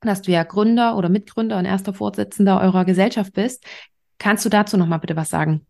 dass 0.00 0.22
du 0.22 0.30
ja 0.30 0.44
Gründer 0.44 0.96
oder 0.96 1.08
Mitgründer 1.08 1.58
und 1.58 1.64
erster 1.64 1.94
Vorsitzender 1.94 2.60
eurer 2.60 2.84
Gesellschaft 2.84 3.32
bist. 3.32 3.64
Kannst 4.18 4.44
du 4.44 4.48
dazu 4.48 4.76
nochmal 4.76 5.00
bitte 5.00 5.16
was 5.16 5.30
sagen? 5.30 5.66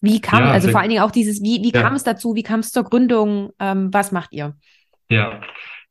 Wie 0.00 0.20
kam, 0.20 0.44
ja, 0.44 0.50
also 0.50 0.70
vor 0.70 0.80
allen 0.80 0.88
Dingen 0.88 1.02
auch 1.02 1.10
dieses, 1.10 1.42
wie, 1.42 1.62
wie 1.62 1.72
ja. 1.72 1.82
kam 1.82 1.94
es 1.94 2.04
dazu, 2.04 2.34
wie 2.34 2.42
kam 2.42 2.60
es 2.60 2.72
zur 2.72 2.84
Gründung, 2.84 3.50
ähm, 3.58 3.92
was 3.92 4.12
macht 4.12 4.32
ihr? 4.32 4.56
Ja, 5.10 5.40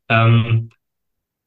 ähm, 0.07 0.71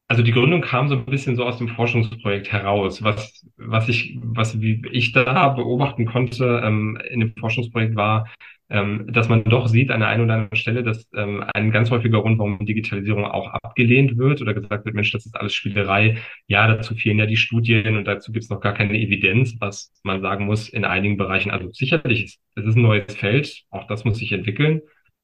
also 0.07 0.23
die 0.23 0.33
Gründung 0.33 0.61
kam 0.61 0.89
so 0.89 0.95
ein 0.95 1.07
bisschen 1.07 1.37
so 1.37 1.45
aus 1.45 1.59
dem 1.59 1.69
Forschungsprojekt 1.69 2.53
heraus. 2.53 3.03
Was, 3.03 3.47
was 3.57 3.89
ich, 3.89 4.19
was 4.23 4.61
wie 4.61 4.83
ich 4.93 5.13
da 5.13 5.49
beobachten 5.49 6.07
konnte 6.07 6.61
ähm, 6.63 6.99
in 7.09 7.21
dem 7.21 7.35
Forschungsprojekt 7.35 7.97
war, 7.97 8.29
ähm, 8.71 9.13
dass 9.13 9.29
man 9.29 9.45
doch 9.45 9.69
sieht 9.69 9.91
an 9.91 10.01
der 10.01 10.09
einen 10.09 10.25
oder 10.25 10.35
anderen 10.35 10.57
Stelle, 10.57 10.83
dass 10.83 11.09
ähm, 11.15 11.45
ein 11.55 11.71
ganz 11.71 11.91
häufiger 11.91 12.23
Grund, 12.23 12.39
warum 12.39 12.65
Digitalisierung 12.65 13.25
auch 13.27 13.49
abgelehnt 13.49 14.17
wird 14.17 14.41
oder 14.41 14.55
gesagt 14.55 14.85
wird, 14.85 14.95
Mensch, 14.95 15.13
das 15.13 15.27
ist 15.27 15.37
alles 15.37 15.55
Spielerei. 15.55 16.19
Ja, 16.47 16.67
dazu 16.67 16.95
fehlen 16.95 17.19
ja 17.19 17.27
die 17.27 17.37
Studien 17.37 17.97
und 17.97 18.07
dazu 18.07 18.33
gibt 18.33 18.45
es 18.45 18.51
noch 18.51 18.61
gar 18.61 18.75
keine 18.75 18.99
Evidenz, 18.99 19.57
was 19.61 19.93
man 20.05 20.23
sagen 20.23 20.47
muss 20.47 20.69
in 20.69 20.85
einigen 20.85 21.17
Bereichen. 21.17 21.51
Also 21.51 21.71
sicherlich, 21.73 22.25
ist, 22.25 22.41
es 22.57 22.65
ist 22.65 22.77
ein 22.77 22.83
neues 22.83 23.15
Feld, 23.15 23.63
auch 23.71 23.87
das 23.87 24.05
muss 24.05 24.19
sich 24.19 24.33
entwickeln. 24.33 24.81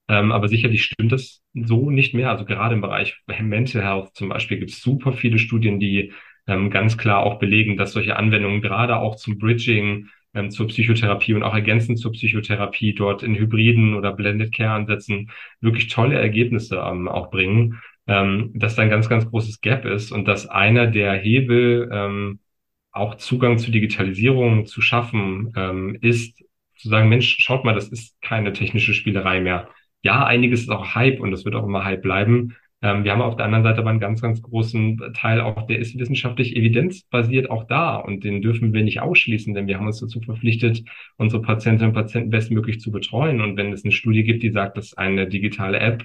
Ähm, 0.09 0.33
aber 0.33 0.49
sicherlich 0.49 0.85
stimmt 0.85 1.13
das 1.13 1.43
so 1.55 1.91
nicht 1.91 2.15
mehr. 2.15 2.31
Also 2.31 2.45
gerade 2.45 2.75
im 2.75 2.81
Bereich 2.81 3.19
Mental 3.41 3.83
Health 3.83 4.15
zum 4.15 4.29
Beispiel 4.31 4.59
gibt 4.59 4.71
es 4.71 4.81
super 4.81 5.13
viele 5.13 5.39
Studien, 5.39 5.79
die 5.81 6.13
ähm, 6.47 6.71
ganz 6.71 6.97
klar 6.97 7.21
auch 7.21 7.39
belegen, 7.39 7.77
dass 7.77 7.93
solche 7.93 8.17
Anwendungen 8.17 8.63
gerade 8.63 8.97
auch 8.97 9.17
zum 9.17 9.39
Bridging 9.39 10.09
ähm, 10.39 10.51
zur 10.51 10.69
Psychotherapie 10.69 11.35
und 11.35 11.43
auch 11.43 11.55
ergänzend 11.55 11.99
zur 11.99 12.13
Psychotherapie 12.13 12.95
dort 12.95 13.23
in 13.23 13.35
Hybriden 13.35 13.95
oder 13.95 14.13
Blended 14.13 14.55
Care 14.55 14.73
Ansätzen 14.73 15.31
wirklich 15.61 15.89
tolle 15.89 16.19
Ergebnisse 16.19 16.77
ähm, 16.77 17.09
auch 17.09 17.31
bringen, 17.31 17.81
ähm, 18.07 18.53
dass 18.55 18.77
da 18.77 18.83
ein 18.83 18.91
ganz, 18.91 19.09
ganz 19.09 19.29
großes 19.29 19.61
Gap 19.61 19.85
ist 19.85 20.13
und 20.13 20.27
dass 20.27 20.49
einer 20.49 20.87
der 20.87 21.15
Hebel 21.15 21.91
ähm, 21.93 22.41
auch 22.93 23.17
Zugang 23.17 23.59
zu 23.59 23.71
Digitalisierung 23.71 24.67
zu 24.67 24.81
schaffen 24.81 25.53
ähm, 25.57 25.99
ist, 26.01 26.43
zu 26.77 26.89
sagen, 26.89 27.09
Mensch, 27.09 27.37
schaut 27.41 27.65
mal, 27.65 27.75
das 27.75 27.89
ist 27.89 28.21
keine 28.23 28.53
technische 28.53 28.95
Spielerei 28.95 29.41
mehr. 29.41 29.69
Ja, 30.03 30.25
einiges 30.25 30.63
ist 30.63 30.71
auch 30.71 30.95
Hype 30.95 31.21
und 31.21 31.33
das 31.33 31.45
wird 31.45 31.55
auch 31.55 31.65
immer 31.65 31.85
Hype 31.85 32.03
bleiben, 32.03 32.57
ähm, 32.81 33.03
wir 33.05 33.13
haben 33.13 33.23
auf 33.23 33.37
der 33.37 33.47
anderen 33.47 33.65
Seite 33.65 33.81
aber 33.81 33.91
einen 33.91 34.01
ganz, 34.01 34.23
ganz 34.23 34.41
großen 34.41 35.13
Teil 35.15 35.41
auch, 35.41 35.67
der 35.67 35.79
ist 35.81 35.99
wissenschaftlich 35.99 36.55
evidenzbasiert 36.57 37.51
auch 37.51 37.65
da 37.65 37.97
und 37.97 38.23
den 38.23 38.41
dürfen 38.41 38.73
wir 38.73 38.85
nicht 38.85 39.01
ausschließen, 39.01 39.53
denn 39.55 39.67
wir 39.67 39.79
haben 39.79 39.87
uns 39.87 40.01
dazu 40.01 40.21
verpflichtet, 40.21 40.85
unsere 41.17 41.43
Patientinnen 41.43 41.91
und 41.91 42.01
Patienten 42.01 42.31
bestmöglich 42.31 42.81
zu 42.81 42.93
betreuen. 42.93 43.41
Und 43.41 43.57
wenn 43.57 43.73
es 43.73 43.85
eine 43.85 43.93
Studie 43.93 44.23
gibt, 44.23 44.43
die 44.45 44.51
sagt, 44.51 44.77
dass 44.77 44.95
eine 44.95 45.27
digitale 45.29 45.81
App 45.81 46.05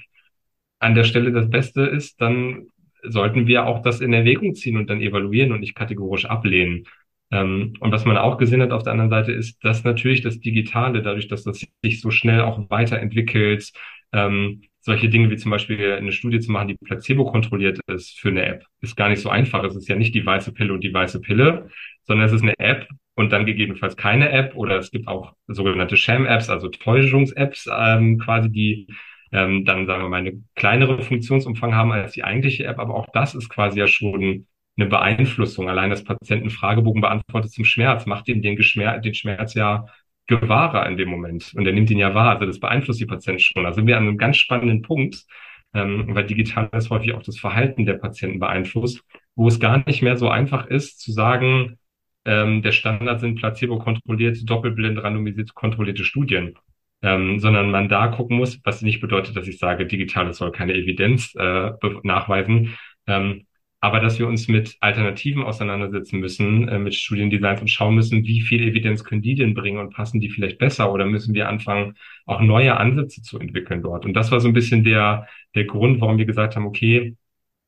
an 0.79 0.95
der 0.95 1.03
Stelle 1.03 1.31
das 1.31 1.49
Beste 1.49 1.81
ist, 1.83 2.19
dann 2.21 2.67
sollten 3.03 3.47
wir 3.47 3.67
auch 3.67 3.81
das 3.81 4.01
in 4.01 4.13
Erwägung 4.13 4.55
ziehen 4.55 4.77
und 4.77 4.89
dann 4.89 5.01
evaluieren 5.01 5.51
und 5.51 5.59
nicht 5.59 5.75
kategorisch 5.75 6.25
ablehnen. 6.25 6.85
Ähm, 7.31 7.73
und 7.79 7.91
was 7.91 8.05
man 8.05 8.17
auch 8.17 8.37
gesehen 8.37 8.61
hat 8.61 8.71
auf 8.71 8.83
der 8.83 8.93
anderen 8.93 9.11
Seite 9.11 9.31
ist, 9.31 9.63
dass 9.63 9.83
natürlich 9.83 10.21
das 10.21 10.39
Digitale, 10.39 11.01
dadurch, 11.03 11.27
dass 11.27 11.43
das 11.43 11.65
sich 11.83 12.01
so 12.01 12.11
schnell 12.11 12.41
auch 12.41 12.69
weiterentwickelt, 12.69 13.71
ähm, 14.11 14.61
solche 14.83 15.07
Dinge 15.07 15.29
wie 15.29 15.37
zum 15.37 15.49
Beispiel 15.49 15.93
eine 15.93 16.11
Studie 16.11 16.41
zu 16.41 16.51
machen, 16.51 16.67
die 16.67 16.75
placebo-kontrolliert 16.75 17.79
ist 17.87 18.19
für 18.19 18.29
eine 18.29 18.45
App, 18.45 18.65
ist 18.81 18.97
gar 18.97 19.07
nicht 19.07 19.21
so 19.21 19.29
einfach. 19.29 19.63
Es 19.63 19.75
ist 19.75 19.87
ja 19.87 19.95
nicht 19.95 20.13
die 20.13 20.25
weiße 20.25 20.53
Pille 20.53 20.73
und 20.73 20.83
die 20.83 20.93
weiße 20.93 21.21
Pille, 21.21 21.69
sondern 22.03 22.27
es 22.27 22.33
ist 22.33 22.41
eine 22.41 22.53
App 22.59 22.87
und 23.15 23.31
dann 23.31 23.45
gegebenenfalls 23.45 23.95
keine 23.95 24.29
App 24.31 24.55
oder 24.55 24.77
es 24.77 24.91
gibt 24.91 25.07
auch 25.07 25.35
sogenannte 25.47 25.95
Sham-Apps, 25.95 26.49
also 26.49 26.67
Täuschungs-Apps 26.67 27.69
ähm, 27.73 28.19
quasi, 28.19 28.49
die 28.51 28.87
ähm, 29.31 29.63
dann, 29.63 29.87
sagen 29.87 30.03
wir 30.03 30.09
mal, 30.09 30.17
eine 30.17 30.43
kleinere 30.55 31.01
Funktionsumfang 31.01 31.73
haben 31.73 31.93
als 31.93 32.11
die 32.11 32.25
eigentliche 32.25 32.65
App. 32.65 32.79
Aber 32.79 32.95
auch 32.95 33.07
das 33.13 33.35
ist 33.35 33.49
quasi 33.49 33.79
ja 33.79 33.87
schon 33.87 34.47
eine 34.77 34.87
Beeinflussung. 34.87 35.69
Allein 35.69 35.91
das 35.91 36.03
Patienten 36.03 36.49
Fragebogen 36.49 37.01
beantwortet 37.01 37.51
zum 37.51 37.63
Schmerz, 37.63 38.05
macht 38.05 38.27
ihm 38.27 38.41
den, 38.41 38.57
Geschmer 38.57 38.99
den 38.99 39.13
Schmerz 39.13 39.53
ja 39.53 39.87
gewahrer 40.27 40.87
in 40.87 40.97
dem 40.97 41.09
Moment. 41.09 41.53
Und 41.55 41.65
er 41.65 41.73
nimmt 41.73 41.89
ihn 41.89 41.97
ja 41.99 42.13
wahr. 42.15 42.31
Also 42.31 42.45
das 42.45 42.59
beeinflusst 42.59 42.99
die 42.99 43.05
Patienten 43.05 43.39
schon. 43.39 43.63
Da 43.63 43.73
sind 43.73 43.87
wir 43.87 43.97
an 43.97 44.07
einem 44.07 44.17
ganz 44.17 44.37
spannenden 44.37 44.81
Punkt, 44.81 45.25
ähm, 45.73 46.15
weil 46.15 46.25
digital 46.25 46.69
ist 46.73 46.89
häufig 46.89 47.13
auch 47.13 47.23
das 47.23 47.39
Verhalten 47.39 47.85
der 47.85 47.95
Patienten 47.95 48.39
beeinflusst, 48.39 49.03
wo 49.35 49.47
es 49.47 49.59
gar 49.59 49.83
nicht 49.85 50.01
mehr 50.01 50.17
so 50.17 50.29
einfach 50.29 50.67
ist 50.67 50.99
zu 50.99 51.11
sagen, 51.11 51.77
ähm, 52.25 52.61
der 52.61 52.71
Standard 52.71 53.19
sind 53.19 53.35
placebo-kontrollierte, 53.35 54.45
doppelblind 54.45 55.03
randomisiert 55.03 55.53
kontrollierte 55.53 56.05
Studien. 56.05 56.55
Ähm, 57.01 57.39
sondern 57.39 57.69
man 57.69 57.89
da 57.89 58.07
gucken 58.07 58.37
muss, 58.37 58.61
was 58.63 58.81
nicht 58.81 59.01
bedeutet, 59.01 59.35
dass 59.35 59.45
ich 59.45 59.57
sage, 59.57 59.85
digitales 59.85 60.37
soll 60.37 60.53
keine 60.53 60.73
Evidenz 60.73 61.35
äh, 61.35 61.71
nachweisen, 62.03 62.77
ähm, 63.07 63.45
aber 63.83 63.99
dass 63.99 64.17
wir 64.17 64.29
uns 64.29 64.47
mit 64.47 64.77
Alternativen 64.79 65.43
auseinandersetzen 65.43 66.21
müssen, 66.21 66.69
äh, 66.69 66.79
mit 66.79 66.95
Studiendesigns 66.95 67.59
und 67.59 67.67
schauen 67.67 67.95
müssen, 67.95 68.23
wie 68.23 68.39
viel 68.39 68.63
Evidenz 68.63 69.03
können 69.03 69.21
die 69.21 69.35
denn 69.35 69.53
bringen 69.53 69.77
und 69.77 69.93
passen 69.93 70.21
die 70.21 70.29
vielleicht 70.29 70.57
besser 70.57 70.93
oder 70.93 71.05
müssen 71.05 71.33
wir 71.33 71.49
anfangen, 71.49 71.95
auch 72.25 72.39
neue 72.39 72.77
Ansätze 72.77 73.21
zu 73.21 73.37
entwickeln 73.39 73.81
dort. 73.83 74.05
Und 74.05 74.13
das 74.13 74.31
war 74.31 74.39
so 74.39 74.47
ein 74.47 74.53
bisschen 74.53 74.85
der, 74.85 75.27
der 75.53 75.65
Grund, 75.65 75.99
warum 75.99 76.17
wir 76.17 76.23
gesagt 76.23 76.55
haben, 76.55 76.65
okay, 76.65 77.17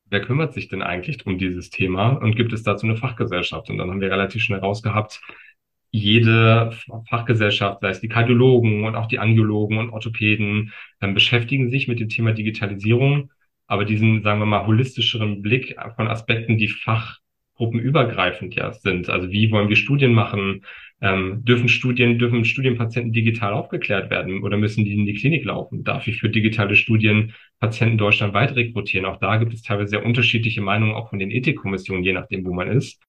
wer 0.10 0.22
kümmert 0.22 0.54
sich 0.54 0.70
denn 0.70 0.82
eigentlich 0.82 1.26
um 1.26 1.38
dieses 1.38 1.70
Thema 1.70 2.12
und 2.12 2.38
gibt 2.38 2.54
es 2.54 2.64
dazu 2.64 2.86
eine 2.86 2.96
Fachgesellschaft? 2.96 3.70
Und 3.70 3.78
dann 3.78 3.90
haben 3.90 4.00
wir 4.00 4.10
relativ 4.10 4.42
schnell 4.42 4.60
rausgehabt, 4.60 5.20
jede 5.92 6.72
Fachgesellschaft, 7.10 7.82
sei 7.82 7.90
es 7.90 8.00
die 8.00 8.08
Kardiologen 8.08 8.86
und 8.86 8.96
auch 8.96 9.08
die 9.08 9.20
Angiologen 9.20 9.80
und 9.80 9.90
Orthopäden, 9.90 10.72
ähm, 11.02 11.14
beschäftigen 11.14 11.70
sich 11.72 11.90
mit 11.90 12.00
dem 12.00 12.08
Thema 12.08 12.32
Digitalisierung 12.32 13.32
aber 13.68 13.86
diesen, 13.86 14.22
sagen 14.24 14.40
wir 14.40 14.46
mal, 14.46 14.66
holistischeren 14.66 15.42
Blick 15.42 15.76
von 15.96 16.08
Aspekten, 16.08 16.58
die 16.58 16.68
fachgruppenübergreifend 16.68 18.56
ja 18.56 18.72
sind. 18.74 19.10
Also 19.10 19.32
wie 19.32 19.52
wollen 19.52 19.70
wir 19.70 19.76
Studien 19.76 20.14
machen? 20.14 20.64
Ähm, 21.02 21.44
dürfen 21.44 21.68
Studien, 21.68 22.20
dürfen 22.20 22.46
Studienpatienten 22.46 23.12
digital 23.12 23.54
aufgeklärt 23.54 24.10
werden 24.10 24.44
oder 24.44 24.58
müssen 24.58 24.86
die 24.86 24.94
in 24.94 25.06
die 25.06 25.14
Klinik 25.14 25.44
laufen? 25.46 25.84
Darf 25.84 26.08
ich 26.08 26.20
für 26.20 26.30
digitale 26.30 26.76
Studien 26.76 27.34
Patienten 27.60 27.98
deutschlandweit 27.98 28.56
rekrutieren? 28.56 29.06
Auch 29.06 29.20
da 29.20 29.38
gibt 29.38 29.54
es 29.54 29.62
teilweise 29.62 29.90
sehr 29.90 30.06
unterschiedliche 30.06 30.62
Meinungen, 30.62 30.94
auch 30.94 31.10
von 31.10 31.20
den 31.20 31.32
Ethikkommissionen, 31.32 32.04
je 32.04 32.14
nachdem, 32.14 32.46
wo 32.46 32.54
man 32.54 32.70
ist. 32.70 33.02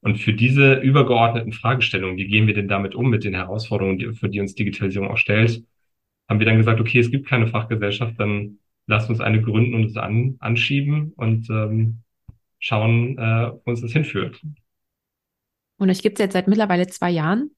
Und 0.00 0.18
für 0.18 0.32
diese 0.32 0.74
übergeordneten 0.74 1.52
Fragestellungen, 1.52 2.16
wie 2.16 2.26
gehen 2.26 2.46
wir 2.46 2.54
denn 2.54 2.68
damit 2.68 2.94
um, 2.94 3.10
mit 3.10 3.24
den 3.24 3.34
Herausforderungen, 3.34 4.14
für 4.14 4.28
die 4.28 4.40
uns 4.40 4.54
Digitalisierung 4.54 5.08
auch 5.08 5.16
stellt, 5.16 5.62
haben 6.28 6.38
wir 6.38 6.46
dann 6.46 6.58
gesagt, 6.58 6.80
okay, 6.80 6.98
es 6.98 7.10
gibt 7.10 7.26
keine 7.26 7.46
Fachgesellschaft, 7.48 8.14
dann 8.18 8.58
lasst 8.88 9.08
uns 9.08 9.20
eine 9.20 9.40
gründen 9.40 9.74
und 9.74 9.84
es 9.84 9.96
an, 9.96 10.36
anschieben 10.40 11.12
und 11.16 11.48
ähm, 11.50 12.00
schauen, 12.58 13.16
äh, 13.18 13.52
wo 13.52 13.70
uns 13.70 13.82
das 13.82 13.92
hinführt. 13.92 14.42
Und 15.76 15.90
euch 15.90 16.02
gibt 16.02 16.18
es 16.18 16.24
jetzt 16.24 16.32
seit 16.32 16.48
mittlerweile 16.48 16.88
zwei 16.88 17.10
Jahren. 17.10 17.50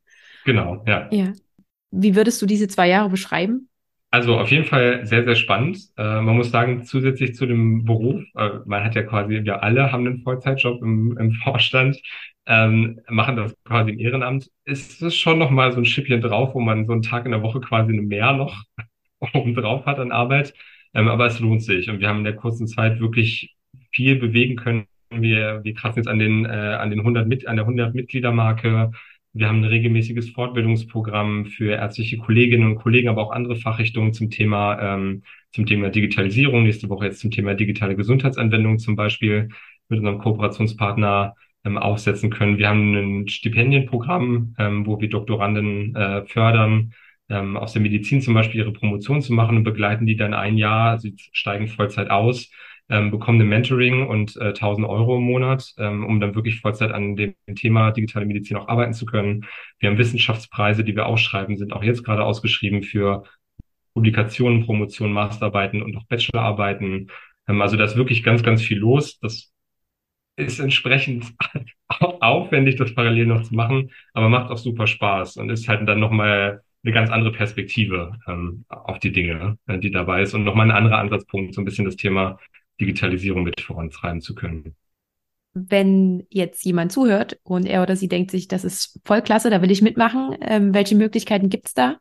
Genau, 0.45 0.85
ja. 0.87 1.09
Ja. 1.11 1.33
Wie 1.91 2.15
würdest 2.15 2.43
du 2.43 2.47
diese 2.47 2.69
zwei 2.69 2.89
Jahre 2.89 3.09
beschreiben? 3.09 3.69
Also 4.13 4.37
auf 4.39 4.51
jeden 4.51 4.65
Fall 4.65 5.07
sehr, 5.07 5.25
sehr 5.25 5.37
spannend. 5.37 5.79
Äh, 5.97 6.21
man 6.21 6.37
muss 6.37 6.51
sagen, 6.51 6.85
zusätzlich 6.85 7.35
zu 7.37 7.47
dem 7.47 7.85
Beruf, 7.85 8.23
äh, 8.35 8.51
man 8.67 8.83
hat 8.83 8.97
ja 8.97 9.05
quasi, 9.05 9.45
wir 9.45 9.63
alle 9.63 9.93
haben 9.93 10.07
einen 10.07 10.23
Vollzeitjob 10.23 10.83
im, 10.83 11.17
im 11.17 11.33
Vorstand, 11.45 11.97
ähm, 12.47 13.01
machen 13.09 13.37
das 13.37 13.55
quasi 13.65 13.93
im 13.93 14.01
Ehrenamt, 14.01 14.51
ist 14.65 15.01
es 15.01 15.15
schon 15.15 15.39
nochmal 15.39 15.73
so 15.73 15.79
ein 15.79 15.85
Schippchen 15.85 16.21
drauf, 16.21 16.55
wo 16.55 16.61
man 16.61 16.87
so 16.87 16.93
einen 16.93 17.03
Tag 17.03 17.25
in 17.25 17.31
der 17.31 17.43
Woche 17.43 17.61
quasi 17.61 17.93
eine 17.93 18.03
mehr 18.03 18.33
noch 18.33 18.65
oben 19.33 19.55
drauf 19.55 19.87
hat 19.87 20.01
an 20.01 20.11
Arbeit. 20.11 20.55
Ähm, 20.95 21.09
aber 21.09 21.27
es 21.27 21.41
lohnt 21.41 21.63
sich 21.63 21.89
und 21.91 22.01
wir 22.01 22.09
haben 22.09 22.19
in 22.19 22.25
der 22.25 22.37
kurzen 22.37 22.67
Zeit 22.67 23.01
wirklich 23.01 23.55
viel 23.93 24.17
bewegen 24.17 24.57
können. 24.57 24.87
Wir, 25.11 25.61
wir 25.65 25.75
kratzen 25.75 25.99
jetzt 25.99 26.09
an 26.09 26.19
den, 26.19 26.45
äh, 26.45 26.49
an 26.49 26.91
den 26.91 27.01
100 27.01 27.27
mit, 27.27 27.47
an 27.47 27.57
der 27.57 27.65
100 27.65 27.95
Mitgliedermarke. 27.95 28.93
Wir 29.33 29.49
haben 29.49 29.61
ein 29.61 29.65
regelmäßiges 29.65 30.31
Fortbildungsprogramm 30.31 31.47
für 31.47 31.73
ärztliche 31.73 32.19
Kolleginnen 32.19 32.67
und 32.67 32.77
Kollegen, 32.77 33.09
aber 33.09 33.23
auch 33.23 33.31
andere 33.31 33.57
Fachrichtungen 33.57 34.13
zum 34.13 34.31
Thema, 34.31 34.81
ähm, 34.81 35.23
zum 35.53 35.67
Thema 35.67 35.91
Digitalisierung. 35.91 36.65
Nächste 36.65 36.89
Woche 36.89 37.07
jetzt 37.07 37.21
zum 37.21 37.31
Thema 37.31 37.55
digitale 37.55 37.95
Gesundheitsanwendung 37.95 38.79
zum 38.79 38.97
Beispiel 38.97 39.49
mit 39.89 40.01
unserem 40.01 40.19
Kooperationspartner 40.19 41.35
ähm, 41.65 41.79
aufsetzen 41.79 42.31
können. 42.31 42.59
Wir 42.59 42.69
haben 42.69 42.95
ein 42.95 43.29
Stipendienprogramm, 43.29 44.55
ähm, 44.59 44.87
wo 44.87 45.01
wir 45.01 45.09
Doktoranden 45.09 45.95
äh, 45.95 46.25
fördern, 46.27 46.93
ähm, 47.31 47.57
aus 47.57 47.73
der 47.73 47.83
Medizin 47.83 48.21
zum 48.21 48.35
Beispiel 48.35 48.61
ihre 48.61 48.73
Promotion 48.73 49.23
zu 49.23 49.33
machen 49.33 49.57
und 49.57 49.65
begleiten 49.65 50.07
die 50.07 50.17
dann 50.17 50.35
ein 50.35 50.59
Jahr, 50.59 50.99
sie 50.99 51.15
steigen 51.33 51.69
Vollzeit 51.69 52.11
aus, 52.11 52.51
ähm, 52.91 53.11
bekommen 53.13 53.41
ein 53.41 53.49
Mentoring 53.49 54.07
und 54.07 54.37
äh, 54.37 54.49
1000 54.49 54.87
Euro 54.87 55.17
im 55.17 55.23
Monat, 55.23 55.73
ähm, 55.79 56.05
um 56.05 56.21
dann 56.21 56.35
wirklich 56.35 56.61
Vollzeit 56.61 56.91
an 56.91 57.15
dem 57.17 57.35
Thema 57.55 57.93
digitale 57.93 58.27
Medizin 58.27 58.57
auch 58.57 58.69
arbeiten 58.69 58.93
zu 58.93 59.07
können. 59.07 59.47
Wir 59.79 59.89
haben 59.89 59.99
Wissenschaftspreise, 59.99 60.83
die 60.85 60.97
wir 60.97 61.07
ausschreiben, 61.07 61.57
sind 61.57 61.73
auch 61.73 61.85
jetzt 61.85 62.05
gerade 62.05 62.25
ausgeschrieben 62.25 62.83
für 62.83 63.25
Publikationen, 63.95 64.65
Promotionen, 64.67 65.15
Masterarbeiten 65.15 65.83
und 65.83 65.97
auch 65.97 66.07
Bachelorarbeiten. 66.07 67.11
Ähm, 67.49 67.63
also 67.63 67.77
da 67.77 67.85
ist 67.85 67.97
wirklich 67.97 68.25
ganz, 68.25 68.43
ganz 68.43 68.61
viel 68.61 68.79
los. 68.79 69.19
Das 69.21 69.53
ist 70.37 70.59
entsprechend 70.59 71.33
aufwendig, 72.21 72.77
das 72.77 72.95
parallel 72.95 73.27
noch 73.27 73.43
zu 73.43 73.55
machen, 73.55 73.91
aber 74.15 74.29
macht 74.29 74.51
auch 74.51 74.59
super 74.59 74.87
Spaß 74.87 75.37
und 75.37 75.51
ist 75.51 75.69
halt 75.69 75.89
dann 75.89 76.01
nochmal 76.01 76.63
eine 76.83 76.93
ganz 76.93 77.11
andere 77.11 77.33
Perspektive 77.33 78.13
ähm, 78.27 78.65
auf 78.69 78.99
die 78.99 79.13
Dinge, 79.13 79.59
äh, 79.67 79.79
die 79.79 79.91
dabei 79.91 80.23
ist 80.23 80.35
und 80.35 80.45
nochmal 80.45 80.71
ein 80.71 80.77
anderer 80.77 80.99
Ansatzpunkt, 80.99 81.55
so 81.55 81.61
ein 81.61 81.65
bisschen 81.65 81.85
das 81.85 81.97
Thema 81.97 82.39
Digitalisierung 82.81 83.43
mit 83.43 83.61
vorantreiben 83.61 84.21
zu 84.21 84.35
können. 84.35 84.75
Wenn 85.53 86.27
jetzt 86.31 86.65
jemand 86.65 86.93
zuhört 86.93 87.39
und 87.43 87.67
er 87.67 87.83
oder 87.83 87.97
sie 87.97 88.09
denkt 88.09 88.31
sich, 88.31 88.49
das 88.49 88.65
ist 88.65 89.01
voll 89.05 89.21
klasse, 89.21 89.51
da 89.51 89.61
will 89.63 89.71
ich 89.71 89.83
mitmachen, 89.83 90.37
ähm, 90.41 90.73
welche 90.73 90.95
Möglichkeiten 90.95 91.51
gibt 91.51 91.67
es 91.67 91.75
da? 91.75 91.99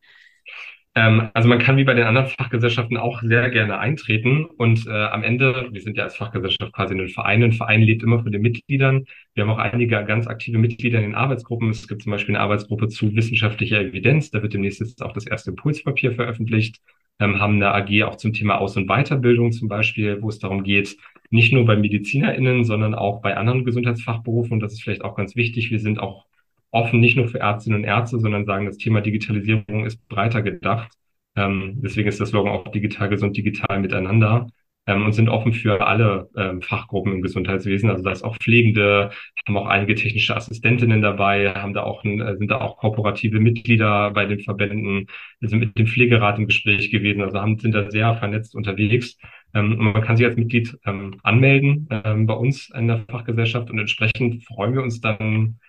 Ähm, 0.96 1.30
also 1.34 1.48
man 1.48 1.60
kann 1.60 1.78
wie 1.78 1.84
bei 1.84 1.94
den 1.94 2.06
anderen 2.06 2.28
Fachgesellschaften 2.28 2.98
auch 2.98 3.22
sehr 3.22 3.50
gerne 3.52 3.78
eintreten 3.78 4.46
und 4.46 4.88
äh, 4.88 4.90
am 4.90 5.24
Ende, 5.24 5.68
wir 5.72 5.82
sind 5.82 5.98
ja 5.98 6.04
als 6.04 6.16
Fachgesellschaft 6.16 6.74
quasi 6.74 6.96
ein 6.96 7.08
Verein, 7.10 7.44
ein 7.44 7.54
Verein 7.54 7.82
lebt 7.82 8.02
immer 8.02 8.24
von 8.24 8.32
den 8.32 8.42
Mitgliedern. 8.42 9.06
Wir 9.36 9.44
haben 9.44 9.52
auch 9.52 9.60
einige 9.60 10.04
ganz 10.06 10.28
aktive 10.28 10.58
Mitglieder 10.58 10.98
in 10.98 11.06
den 11.06 11.16
Arbeitsgruppen. 11.16 11.70
Es 11.70 11.88
gibt 11.88 12.02
zum 12.02 12.12
Beispiel 12.12 12.36
eine 12.36 12.44
Arbeitsgruppe 12.44 12.88
zu 12.88 13.16
wissenschaftlicher 13.16 13.80
Evidenz, 13.82 14.32
da 14.32 14.42
wird 14.42 14.54
demnächst 14.54 14.80
jetzt 14.80 15.04
auch 15.04 15.14
das 15.14 15.28
erste 15.28 15.52
Impulspapier 15.52 16.14
veröffentlicht, 16.14 16.82
ähm, 17.20 17.40
haben 17.40 17.56
eine 17.56 17.72
AG 17.74 18.04
auch 18.04 18.16
zum 18.16 18.34
Thema 18.34 18.60
Aus- 18.60 18.76
und 18.76 18.88
Weiterbildung 18.88 19.52
zum 19.52 19.68
Beispiel, 19.68 20.22
wo 20.22 20.30
es 20.30 20.40
darum 20.40 20.64
geht, 20.64 20.98
nicht 21.30 21.54
nur 21.54 21.66
bei 21.66 21.76
MedizinerInnen, 21.76 22.64
sondern 22.64 22.96
auch 22.96 23.22
bei 23.22 23.38
anderen 23.38 23.64
Gesundheitsfachberufen. 23.64 24.54
Und 24.54 24.60
das 24.62 24.74
ist 24.74 24.82
vielleicht 24.82 25.04
auch 25.04 25.16
ganz 25.16 25.36
wichtig. 25.36 25.70
Wir 25.70 25.80
sind 25.80 26.00
auch 26.00 26.26
offen, 26.72 27.00
nicht 27.00 27.18
nur 27.18 27.28
für 27.28 27.40
Ärztinnen 27.40 27.80
und 27.80 27.86
Ärzte, 27.86 28.20
sondern 28.20 28.46
sagen, 28.46 28.66
das 28.66 28.78
Thema 28.78 29.02
Digitalisierung 29.02 29.86
ist 29.86 30.08
breiter 30.08 30.42
gedacht. 30.42 30.92
Ähm, 31.36 31.76
deswegen 31.78 32.10
ist 32.10 32.20
das 32.20 32.30
Slogan 32.30 32.52
auch 32.52 32.68
digital 32.72 33.10
gesund, 33.10 33.38
digital 33.38 33.80
miteinander 33.80 34.48
ähm, 34.90 35.06
und 35.06 35.14
sind 35.14 35.30
offen 35.30 35.54
für 35.54 35.86
alle 35.86 36.30
ähm, 36.36 36.62
Fachgruppen 36.62 37.14
im 37.14 37.22
Gesundheitswesen. 37.22 37.90
Also 37.90 38.04
da 38.04 38.12
ist 38.12 38.24
auch 38.24 38.38
Pflegende, 38.38 39.12
haben 39.48 39.58
auch 39.58 39.68
einige 39.68 39.96
technische 39.96 40.36
Assistentinnen 40.36 41.02
dabei, 41.02 41.54
haben 41.54 41.74
da 41.74 41.84
auch 41.84 42.04
ein, 42.04 42.20
äh, 42.22 42.38
sind 42.38 42.50
da 42.52 42.60
auch 42.62 42.78
kooperative 42.78 43.40
Mitglieder 43.40 44.12
bei 44.12 44.26
den 44.26 44.40
Verbänden, 44.40 45.08
sind 45.42 45.60
mit 45.60 45.78
dem 45.78 45.88
Pflegerat 45.88 46.40
im 46.40 46.48
Gespräch 46.48 46.92
gewesen, 46.92 47.22
also 47.22 47.40
haben, 47.40 47.60
sind 47.60 47.74
da 47.74 47.90
sehr 47.92 48.16
vernetzt 48.16 48.56
unterwegs. 48.56 49.18
Ähm, 49.54 49.74
und 49.74 49.94
man 49.94 50.02
kann 50.02 50.18
sich 50.18 50.26
als 50.26 50.38
Mitglied 50.38 50.78
ähm, 50.86 51.16
anmelden 51.24 51.88
ähm, 51.92 52.26
bei 52.26 52.34
uns 52.34 52.70
in 52.76 52.88
der 52.88 53.06
Fachgesellschaft 53.10 53.70
und 53.70 53.80
entsprechend 53.80 54.44
freuen 54.46 54.74
wir 54.74 54.84
uns 54.84 55.02
dann 55.02 55.60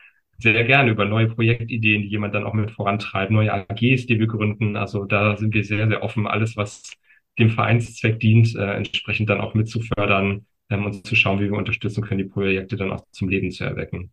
sehr 0.41 0.65
gerne 0.65 0.91
über 0.91 1.05
neue 1.05 1.29
Projektideen, 1.29 2.03
die 2.03 2.09
jemand 2.09 2.35
dann 2.35 2.45
auch 2.45 2.55
mit 2.55 2.71
vorantreibt, 2.71 3.31
neue 3.31 3.53
AGs, 3.53 4.07
die 4.07 4.19
wir 4.19 4.27
gründen. 4.27 4.77
Also 4.77 5.05
da 5.05 5.37
sind 5.37 5.55
wir 5.55 5.65
sehr, 5.65 5.89
sehr 5.89 6.03
offen, 6.03 6.27
alles, 6.27 6.57
was 6.57 6.93
dem 7.39 7.51
Vereinszweck 7.51 8.21
dient, 8.21 8.55
äh, 8.57 8.75
entsprechend 8.75 9.31
dann 9.31 9.41
auch 9.41 9.55
mitzufördern 9.55 10.47
ähm, 10.69 10.85
und 10.87 11.07
zu 11.07 11.15
schauen, 11.15 11.41
wie 11.41 11.51
wir 11.51 11.59
unterstützen 11.59 12.03
können, 12.03 12.19
die 12.19 12.25
Projekte 12.25 12.77
dann 12.77 12.93
auch 12.93 13.05
zum 13.13 13.29
Leben 13.29 13.51
zu 13.51 13.65
erwecken. 13.65 14.13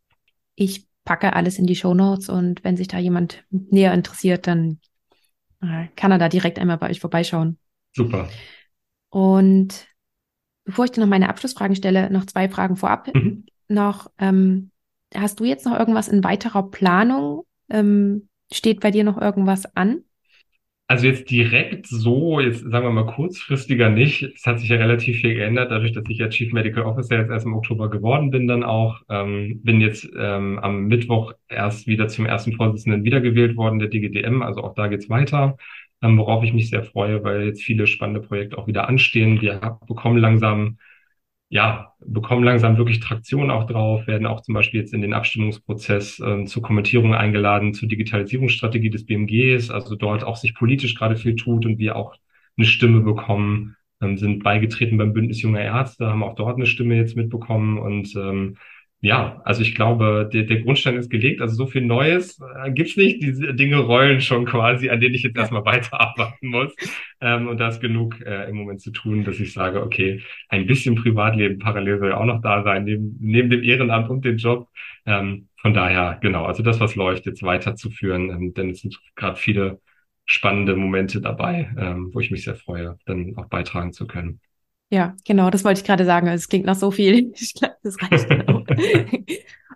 Ich 0.55 0.85
packe 1.03 1.33
alles 1.33 1.57
in 1.57 1.65
die 1.65 1.75
Show 1.75 1.93
Notes 1.93 2.29
und 2.29 2.63
wenn 2.63 2.77
sich 2.77 2.87
da 2.87 2.99
jemand 2.99 3.45
näher 3.49 3.93
interessiert, 3.93 4.47
dann 4.47 4.79
äh, 5.61 5.87
kann 5.95 6.11
er 6.11 6.17
da 6.17 6.29
direkt 6.29 6.59
einmal 6.59 6.77
bei 6.77 6.89
euch 6.89 6.99
vorbeischauen. 6.99 7.57
Super. 7.93 8.29
Und 9.09 9.87
bevor 10.65 10.85
ich 10.85 10.91
dir 10.91 11.01
noch 11.01 11.07
meine 11.07 11.29
Abschlussfragen 11.29 11.75
stelle, 11.75 12.11
noch 12.11 12.25
zwei 12.25 12.49
Fragen 12.49 12.75
vorab. 12.75 13.13
Mhm. 13.13 13.45
Noch, 13.69 14.11
ähm, 14.19 14.71
hast 15.15 15.39
du 15.39 15.45
jetzt 15.45 15.65
noch 15.65 15.77
irgendwas 15.77 16.07
in 16.07 16.23
weiterer 16.23 16.69
Planung? 16.69 17.43
Ähm, 17.69 18.29
steht 18.51 18.79
bei 18.79 18.91
dir 18.91 19.03
noch 19.03 19.19
irgendwas 19.19 19.65
an? 19.75 20.03
Also 20.89 21.05
jetzt 21.05 21.29
direkt 21.29 21.85
so, 21.85 22.39
jetzt 22.39 22.61
sagen 22.61 22.85
wir 22.85 22.91
mal 22.91 23.13
kurzfristiger 23.13 23.89
nicht. 23.89 24.23
Es 24.23 24.45
hat 24.45 24.61
sich 24.61 24.69
ja 24.69 24.77
relativ 24.77 25.19
viel 25.19 25.33
geändert, 25.33 25.69
dadurch, 25.69 25.91
dass 25.91 26.05
ich 26.07 26.17
ja 26.17 26.29
Chief 26.29 26.53
Medical 26.53 26.83
Officer 26.83 27.19
jetzt 27.19 27.29
erst 27.29 27.45
im 27.45 27.55
Oktober 27.55 27.89
geworden 27.89 28.31
bin, 28.31 28.47
dann 28.47 28.63
auch. 28.63 29.01
Ähm, 29.09 29.59
bin 29.63 29.81
jetzt 29.81 30.09
ähm, 30.17 30.59
am 30.59 30.85
Mittwoch 30.85 31.33
erst 31.49 31.87
wieder 31.87 32.07
zum 32.07 32.25
ersten 32.25 32.53
Vorsitzenden 32.53 33.03
wiedergewählt 33.03 33.57
worden, 33.57 33.79
der 33.79 33.89
DGDM. 33.89 34.41
Also 34.41 34.63
auch 34.63 34.75
da 34.75 34.87
geht's 34.87 35.09
weiter, 35.09 35.57
ähm, 36.01 36.17
worauf 36.17 36.45
ich 36.45 36.53
mich 36.53 36.69
sehr 36.69 36.83
freue, 36.83 37.21
weil 37.21 37.43
jetzt 37.43 37.63
viele 37.63 37.85
spannende 37.85 38.21
Projekte 38.21 38.57
auch 38.57 38.67
wieder 38.67 38.87
anstehen. 38.87 39.41
Wir 39.41 39.77
bekommen 39.87 40.17
langsam 40.17 40.77
ja, 41.49 41.93
bekommen 41.99 42.43
langsam 42.43 42.77
wirklich 42.77 42.99
Traktion 42.99 43.51
auch 43.51 43.65
drauf, 43.67 44.05
werden 44.07 44.27
auch 44.27 44.41
zum 44.41 44.53
Beispiel 44.53 44.81
jetzt 44.81 44.93
in 44.93 45.01
den 45.01 45.13
Abstimmungsprozess 45.13 46.19
ähm, 46.19 46.45
zur 46.45 46.61
Kommentierung 46.61 47.13
eingeladen, 47.13 47.73
zur 47.73 47.87
Digitalisierungsstrategie 47.87 48.89
des 48.89 49.05
BMGs, 49.05 49.69
also 49.69 49.95
dort 49.95 50.23
auch 50.23 50.35
sich 50.35 50.55
politisch 50.55 50.95
gerade 50.95 51.15
viel 51.15 51.35
tut 51.35 51.65
und 51.65 51.79
wir 51.79 51.95
auch 51.95 52.15
eine 52.57 52.65
Stimme 52.65 52.99
bekommen, 53.01 53.77
ähm, 54.01 54.17
sind 54.17 54.43
beigetreten 54.43 54.97
beim 54.97 55.13
Bündnis 55.13 55.41
junger 55.41 55.61
Ärzte, 55.61 56.07
haben 56.07 56.23
auch 56.23 56.35
dort 56.35 56.57
eine 56.57 56.65
Stimme 56.65 56.95
jetzt 56.97 57.15
mitbekommen 57.15 57.77
und 57.77 58.13
ähm, 58.15 58.57
ja, 58.99 59.41
also 59.45 59.61
ich 59.61 59.75
glaube, 59.75 60.27
der, 60.33 60.43
der 60.43 60.61
Grundstein 60.61 60.97
ist 60.97 61.09
gelegt. 61.09 61.41
Also 61.41 61.55
so 61.55 61.67
viel 61.67 61.81
Neues 61.83 62.39
äh, 62.63 62.71
gibt's 62.71 62.97
nicht. 62.97 63.21
Diese 63.21 63.53
Dinge 63.53 63.77
rollen 63.77 64.21
schon 64.21 64.45
quasi, 64.45 64.89
an 64.89 64.99
denen 64.99 65.13
ich 65.13 65.21
jetzt 65.23 65.37
erstmal 65.37 65.65
weiterarbeiten 65.65 66.49
muss. 66.49 66.75
Ähm, 67.21 67.47
und 67.47 67.59
da 67.59 67.69
ist 67.69 67.79
genug 67.79 68.19
äh, 68.21 68.49
im 68.49 68.55
Moment 68.57 68.81
zu 68.81 68.91
tun, 68.91 69.23
dass 69.23 69.39
ich 69.39 69.53
sage, 69.53 69.83
okay, 69.83 70.21
ein 70.49 70.65
bisschen 70.65 70.95
Privatleben 70.95 71.59
parallel 71.59 71.99
soll 71.99 72.09
ja 72.09 72.17
auch 72.17 72.25
noch 72.25 72.41
da 72.41 72.63
sein, 72.63 72.85
neben, 72.85 73.17
neben 73.19 73.49
dem 73.51 73.63
Ehrenamt 73.63 74.09
und 74.09 74.25
dem 74.25 74.37
Job. 74.37 74.67
Ähm, 75.05 75.47
von 75.61 75.73
daher, 75.73 76.17
genau, 76.21 76.45
also 76.45 76.63
das, 76.63 76.79
was 76.79 76.95
läuft, 76.95 77.25
jetzt 77.27 77.43
weiterzuführen, 77.43 78.29
ähm, 78.31 78.53
denn 78.55 78.71
es 78.71 78.81
sind 78.81 78.99
gerade 79.15 79.35
viele 79.37 79.79
spannende 80.25 80.75
Momente 80.75 81.21
dabei, 81.21 81.71
ähm, 81.77 82.09
wo 82.13 82.19
ich 82.19 82.31
mich 82.31 82.43
sehr 82.43 82.55
freue, 82.55 82.97
dann 83.05 83.37
auch 83.37 83.47
beitragen 83.47 83.93
zu 83.93 84.07
können. 84.07 84.41
Ja, 84.89 85.15
genau, 85.25 85.49
das 85.49 85.63
wollte 85.63 85.81
ich 85.81 85.85
gerade 85.85 86.05
sagen. 86.05 86.27
Es 86.27 86.47
klingt 86.47 86.65
nach 86.65 86.75
so 86.75 86.91
viel. 86.91 87.33
das 87.83 87.97
reicht 88.01 88.29
genau. 88.29 88.63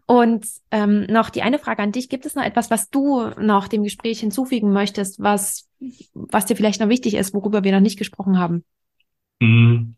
Und 0.05 0.45
ähm, 0.71 1.05
noch 1.05 1.29
die 1.29 1.41
eine 1.41 1.57
Frage 1.57 1.81
an 1.81 1.93
dich. 1.93 2.09
Gibt 2.09 2.25
es 2.25 2.35
noch 2.35 2.43
etwas, 2.43 2.69
was 2.69 2.89
du 2.89 3.29
noch 3.39 3.69
dem 3.69 3.83
Gespräch 3.83 4.19
hinzufügen 4.19 4.73
möchtest, 4.73 5.21
was, 5.21 5.69
was 6.13 6.45
dir 6.45 6.55
vielleicht 6.55 6.81
noch 6.81 6.89
wichtig 6.89 7.13
ist, 7.13 7.33
worüber 7.33 7.63
wir 7.63 7.71
noch 7.71 7.79
nicht 7.79 7.97
gesprochen 7.97 8.37
haben? 8.37 8.65
Hm, 9.41 9.95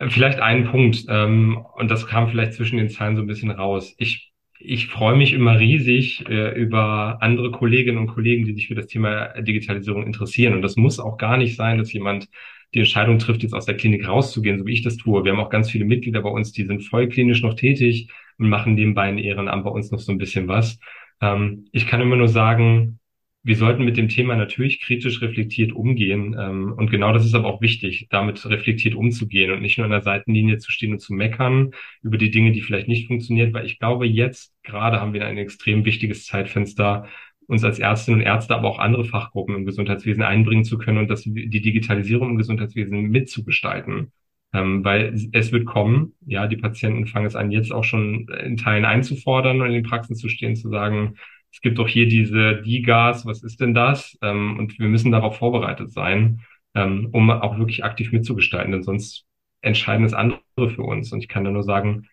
vielleicht 0.00 0.40
einen 0.40 0.68
Punkt, 0.68 1.04
ähm, 1.08 1.64
und 1.76 1.90
das 1.92 2.08
kam 2.08 2.28
vielleicht 2.28 2.54
zwischen 2.54 2.76
den 2.76 2.88
Zeilen 2.88 3.14
so 3.14 3.22
ein 3.22 3.28
bisschen 3.28 3.52
raus. 3.52 3.94
Ich, 3.98 4.31
ich 4.64 4.86
freue 4.88 5.16
mich 5.16 5.32
immer 5.32 5.58
riesig 5.58 6.24
äh, 6.28 6.58
über 6.58 7.18
andere 7.20 7.50
Kolleginnen 7.50 7.98
und 7.98 8.06
Kollegen, 8.06 8.44
die 8.44 8.54
sich 8.54 8.68
für 8.68 8.74
das 8.74 8.86
Thema 8.86 9.28
Digitalisierung 9.40 10.06
interessieren. 10.06 10.54
Und 10.54 10.62
das 10.62 10.76
muss 10.76 11.00
auch 11.00 11.16
gar 11.16 11.36
nicht 11.36 11.56
sein, 11.56 11.78
dass 11.78 11.92
jemand 11.92 12.28
die 12.74 12.78
Entscheidung 12.80 13.18
trifft, 13.18 13.42
jetzt 13.42 13.54
aus 13.54 13.66
der 13.66 13.76
Klinik 13.76 14.06
rauszugehen, 14.06 14.58
so 14.58 14.66
wie 14.66 14.72
ich 14.72 14.82
das 14.82 14.96
tue. 14.96 15.24
Wir 15.24 15.32
haben 15.32 15.40
auch 15.40 15.50
ganz 15.50 15.70
viele 15.70 15.84
Mitglieder 15.84 16.22
bei 16.22 16.30
uns, 16.30 16.52
die 16.52 16.64
sind 16.64 16.82
voll 16.82 17.08
klinisch 17.08 17.42
noch 17.42 17.54
tätig 17.54 18.08
und 18.38 18.48
machen 18.48 18.74
nebenbei 18.74 19.10
in 19.10 19.18
Ehrenamt 19.18 19.64
bei 19.64 19.70
uns 19.70 19.90
noch 19.90 20.00
so 20.00 20.12
ein 20.12 20.18
bisschen 20.18 20.48
was. 20.48 20.78
Ähm, 21.20 21.66
ich 21.72 21.86
kann 21.86 22.00
immer 22.00 22.16
nur 22.16 22.28
sagen, 22.28 22.98
wir 23.44 23.56
sollten 23.56 23.84
mit 23.84 23.96
dem 23.96 24.08
Thema 24.08 24.36
natürlich 24.36 24.80
kritisch 24.80 25.20
reflektiert 25.20 25.72
umgehen. 25.72 26.36
Ähm, 26.38 26.72
und 26.76 26.90
genau 26.90 27.12
das 27.12 27.24
ist 27.24 27.34
aber 27.34 27.48
auch 27.48 27.60
wichtig, 27.60 28.06
damit 28.10 28.44
reflektiert 28.46 28.94
umzugehen 28.94 29.50
und 29.50 29.62
nicht 29.62 29.78
nur 29.78 29.84
an 29.84 29.90
der 29.90 30.02
Seitenlinie 30.02 30.58
zu 30.58 30.70
stehen 30.70 30.92
und 30.92 31.00
zu 31.00 31.12
meckern 31.12 31.72
über 32.02 32.18
die 32.18 32.30
Dinge, 32.30 32.52
die 32.52 32.60
vielleicht 32.60 32.88
nicht 32.88 33.08
funktioniert, 33.08 33.52
weil 33.52 33.66
ich 33.66 33.78
glaube, 33.78 34.06
jetzt 34.06 34.54
gerade 34.62 35.00
haben 35.00 35.12
wir 35.12 35.26
ein 35.26 35.38
extrem 35.38 35.84
wichtiges 35.84 36.26
Zeitfenster, 36.26 37.08
uns 37.48 37.64
als 37.64 37.80
Ärztinnen 37.80 38.20
und 38.20 38.26
Ärzte, 38.26 38.54
aber 38.54 38.68
auch 38.68 38.78
andere 38.78 39.04
Fachgruppen 39.04 39.56
im 39.56 39.66
Gesundheitswesen 39.66 40.22
einbringen 40.22 40.64
zu 40.64 40.78
können 40.78 40.98
und 40.98 41.08
das, 41.08 41.24
die 41.24 41.60
Digitalisierung 41.60 42.30
im 42.30 42.38
Gesundheitswesen 42.38 43.02
mitzugestalten. 43.10 44.12
Ähm, 44.54 44.84
weil 44.84 45.14
es 45.32 45.50
wird 45.50 45.64
kommen, 45.64 46.14
ja, 46.26 46.46
die 46.46 46.58
Patienten 46.58 47.06
fangen 47.06 47.26
es 47.26 47.36
an, 47.36 47.50
jetzt 47.50 47.72
auch 47.72 47.84
schon 47.84 48.28
in 48.28 48.56
Teilen 48.58 48.84
einzufordern 48.84 49.60
und 49.60 49.68
in 49.68 49.72
den 49.72 49.82
Praxen 49.82 50.14
zu 50.14 50.28
stehen, 50.28 50.56
zu 50.56 50.68
sagen, 50.68 51.16
es 51.52 51.60
gibt 51.60 51.78
doch 51.78 51.88
hier 51.88 52.08
diese 52.08 52.62
DIGAS, 52.62 53.26
was 53.26 53.42
ist 53.42 53.60
denn 53.60 53.74
das? 53.74 54.18
Ähm, 54.22 54.58
und 54.58 54.78
wir 54.78 54.88
müssen 54.88 55.12
darauf 55.12 55.36
vorbereitet 55.36 55.92
sein, 55.92 56.40
ähm, 56.74 57.10
um 57.12 57.30
auch 57.30 57.58
wirklich 57.58 57.84
aktiv 57.84 58.10
mitzugestalten, 58.10 58.72
denn 58.72 58.82
sonst 58.82 59.26
entscheiden 59.60 60.06
es 60.06 60.14
andere 60.14 60.40
für 60.56 60.82
uns. 60.82 61.12
Und 61.12 61.20
ich 61.20 61.28
kann 61.28 61.44
da 61.44 61.50
nur 61.50 61.62
sagen, 61.62 62.08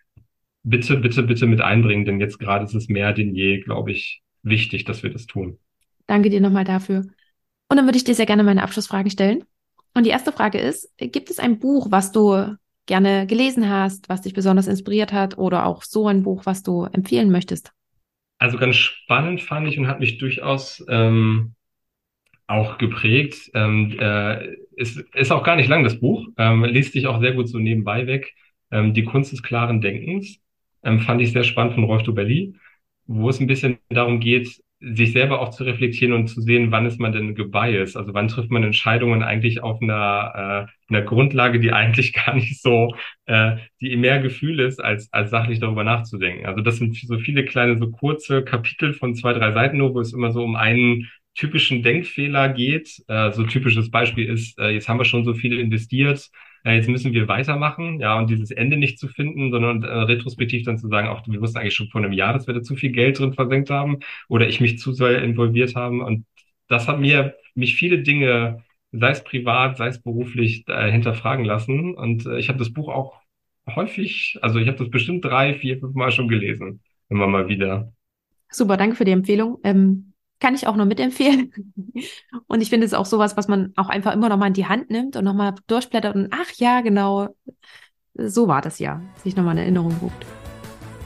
bitte, 0.64 0.98
bitte, 0.98 1.24
bitte 1.24 1.48
mit 1.48 1.62
einbringen, 1.62 2.06
denn 2.06 2.20
jetzt 2.20 2.38
gerade 2.38 2.66
ist 2.66 2.76
es 2.76 2.90
mehr 2.90 3.14
denn 3.14 3.34
je, 3.34 3.62
glaube 3.62 3.92
ich, 3.92 4.22
wichtig, 4.44 4.84
dass 4.84 5.04
wir 5.04 5.10
das 5.10 5.26
tun. 5.26 5.58
Danke 6.06 6.30
dir 6.30 6.42
nochmal 6.42 6.66
dafür. 6.66 7.06
Und 7.70 7.78
dann 7.78 7.86
würde 7.86 7.98
ich 7.98 8.04
dir 8.04 8.16
sehr 8.16 8.26
gerne 8.26 8.44
meine 8.44 8.64
Abschlussfragen 8.64 9.12
stellen. 9.12 9.44
Und 9.94 10.06
die 10.06 10.10
erste 10.10 10.32
Frage 10.32 10.60
ist, 10.60 10.92
gibt 10.98 11.30
es 11.30 11.40
ein 11.40 11.60
Buch, 11.60 11.88
was 11.92 12.12
du 12.12 12.56
gerne 12.88 13.26
gelesen 13.26 13.70
hast, 13.70 14.10
was 14.10 14.22
dich 14.22 14.34
besonders 14.34 14.68
inspiriert 14.68 15.14
hat 15.14 15.38
oder 15.38 15.66
auch 15.66 15.84
so 15.84 16.08
ein 16.08 16.24
Buch, 16.24 16.46
was 16.46 16.64
du 16.64 16.84
empfehlen 16.86 17.32
möchtest? 17.32 17.72
Also 18.40 18.58
ganz 18.58 18.78
spannend 18.78 19.42
fand 19.42 19.68
ich 19.68 19.78
und 19.80 19.88
hat 19.88 20.00
mich 20.02 20.18
durchaus 20.20 20.84
ähm, 20.90 21.56
auch 22.48 22.78
geprägt. 22.78 23.52
Ähm, 23.54 23.98
äh, 24.00 24.56
ist, 24.76 24.98
ist 25.14 25.32
auch 25.32 25.44
gar 25.44 25.56
nicht 25.56 25.70
lang, 25.70 25.84
das 25.84 26.00
Buch. 26.00 26.28
Ähm, 26.38 26.64
liest 26.66 26.94
sich 26.94 27.08
auch 27.08 27.22
sehr 27.22 27.34
gut 27.34 27.50
so 27.50 27.60
nebenbei 27.60 28.08
weg. 28.08 28.34
Ähm, 28.72 28.94
die 28.94 29.04
Kunst 29.04 29.32
des 29.32 29.44
klaren 29.44 29.82
Denkens 29.82 30.40
ähm, 30.84 31.00
fand 31.02 31.22
ich 31.22 31.32
sehr 31.32 31.44
spannend 31.44 31.74
von 31.76 31.84
Rolf 31.84 32.04
Dobelli 32.04 32.56
wo 33.12 33.30
es 33.30 33.40
ein 33.40 33.48
bisschen 33.48 33.80
darum 33.90 34.20
geht, 34.20 34.64
sich 34.82 35.12
selber 35.12 35.42
auch 35.42 35.50
zu 35.50 35.66
reflektieren 35.66 36.14
und 36.14 36.28
zu 36.28 36.42
sehen, 36.42 36.72
wann 36.72 36.86
ist 36.86 37.00
man 37.00 37.12
denn 37.12 37.36
gebiased? 37.36 37.98
Also 37.98 38.14
wann 38.14 38.30
trifft 38.30 38.50
man 38.50 38.64
Entscheidungen 38.64 39.24
eigentlich 39.24 39.62
auf 39.62 39.82
einer, 39.82 40.68
äh, 40.90 40.94
einer 40.94 41.02
Grundlage, 41.04 41.60
die 41.60 41.74
eigentlich 41.74 42.14
gar 42.26 42.36
nicht 42.36 42.62
so, 42.62 42.96
äh, 43.26 43.58
die 43.82 43.98
mehr 43.98 44.20
Gefühl 44.20 44.60
ist, 44.60 44.82
als, 44.84 45.12
als 45.12 45.32
sachlich 45.32 45.60
darüber 45.60 45.84
nachzudenken. 45.84 46.46
Also 46.46 46.62
das 46.62 46.78
sind 46.78 46.96
so 46.96 47.20
viele 47.20 47.44
kleine, 47.44 47.78
so 47.78 47.92
kurze 47.92 48.44
Kapitel 48.44 48.94
von 48.94 49.16
zwei, 49.16 49.34
drei 49.34 49.52
Seiten 49.52 49.78
nur, 49.78 49.94
wo 49.94 50.00
es 50.00 50.14
immer 50.14 50.32
so 50.32 50.44
um 50.44 50.56
einen 50.56 51.10
typischen 51.36 51.84
Denkfehler 51.84 52.50
geht. 52.50 53.04
Äh, 53.08 53.32
so 53.32 53.44
typisches 53.44 53.92
Beispiel 53.92 54.30
ist, 54.30 54.58
äh, 54.60 54.70
jetzt 54.70 54.88
haben 54.88 55.00
wir 55.00 55.06
schon 55.06 55.26
so 55.26 55.34
viel 55.34 55.60
investiert, 55.60 56.30
ja, 56.64 56.74
jetzt 56.74 56.90
müssen 56.90 57.14
wir 57.14 57.28
weitermachen, 57.28 58.00
ja, 58.00 58.18
und 58.18 58.30
dieses 58.30 58.52
Ende 58.52 58.78
nicht 58.78 59.00
zu 59.00 59.08
finden, 59.08 59.52
sondern 59.52 59.84
äh, 59.84 59.88
retrospektiv 59.88 60.64
dann 60.64 60.78
zu 60.78 60.88
sagen, 60.88 61.08
auch 61.08 61.26
wir 61.28 61.42
wussten 61.42 61.58
eigentlich 61.58 61.76
schon 61.76 61.90
vor 61.90 62.02
einem 62.02 62.14
Jahr, 62.14 62.34
dass 62.34 62.48
wir 62.48 62.54
da 62.54 62.62
zu 62.62 62.76
viel 62.76 62.92
Geld 62.92 63.20
drin 63.20 63.34
versenkt 63.34 63.70
haben 63.70 64.00
oder 64.28 64.48
ich 64.48 64.60
mich 64.60 64.80
zu 64.80 64.94
sehr 64.94 65.24
involviert 65.24 65.76
haben. 65.76 66.02
Und 66.02 66.26
das 66.68 66.88
hat 66.88 67.00
mir 67.00 67.36
mich 67.56 67.76
viele 67.76 68.00
Dinge, 68.00 68.64
sei 68.92 69.12
es 69.12 69.24
privat, 69.24 69.78
sei 69.78 69.88
es 69.88 70.02
beruflich, 70.02 70.66
äh, 70.68 70.92
hinterfragen 70.92 71.46
lassen. 71.46 71.96
Und 71.96 72.26
äh, 72.26 72.38
ich 72.40 72.50
habe 72.50 72.60
das 72.60 72.74
Buch 72.74 72.90
auch 72.90 73.22
häufig, 73.76 74.38
also 74.42 74.60
ich 74.60 74.68
habe 74.68 74.78
das 74.78 74.90
bestimmt 74.90 75.24
drei, 75.26 75.54
vier, 75.54 75.80
fünf 75.80 75.96
Mal 75.96 76.12
schon 76.12 76.28
gelesen, 76.28 76.82
immer 77.10 77.28
mal 77.28 77.48
wieder. 77.48 77.92
Super, 78.50 78.78
danke 78.78 78.96
für 78.96 79.06
die 79.06 79.12
Empfehlung. 79.12 79.60
Ähm, 79.64 80.09
kann 80.40 80.56
ich 80.56 80.68
auch 80.68 80.76
nur 80.76 80.86
mitempfehlen. 80.86 81.74
Und 82.48 82.62
ich 82.62 82.70
finde 82.70 82.86
es 82.86 82.94
auch 82.94 83.06
sowas, 83.06 83.38
was 83.38 83.48
man 83.48 83.74
auch 83.76 83.90
einfach 83.90 84.14
immer 84.14 84.30
noch 84.30 84.38
mal 84.38 84.48
in 84.48 84.54
die 84.54 84.68
Hand 84.68 84.90
nimmt 84.90 85.16
und 85.16 85.24
noch 85.26 85.34
mal 85.34 85.56
durchblättert 85.68 86.16
und 86.16 86.30
ach 86.32 86.52
ja, 86.56 86.82
genau, 86.82 87.30
so 88.16 88.48
war 88.48 88.62
das 88.62 88.80
ja, 88.80 89.02
sich 89.24 89.36
noch 89.36 89.44
mal 89.44 89.52
in 89.52 89.60
Erinnerung 89.60 89.96
ruft. 90.02 90.26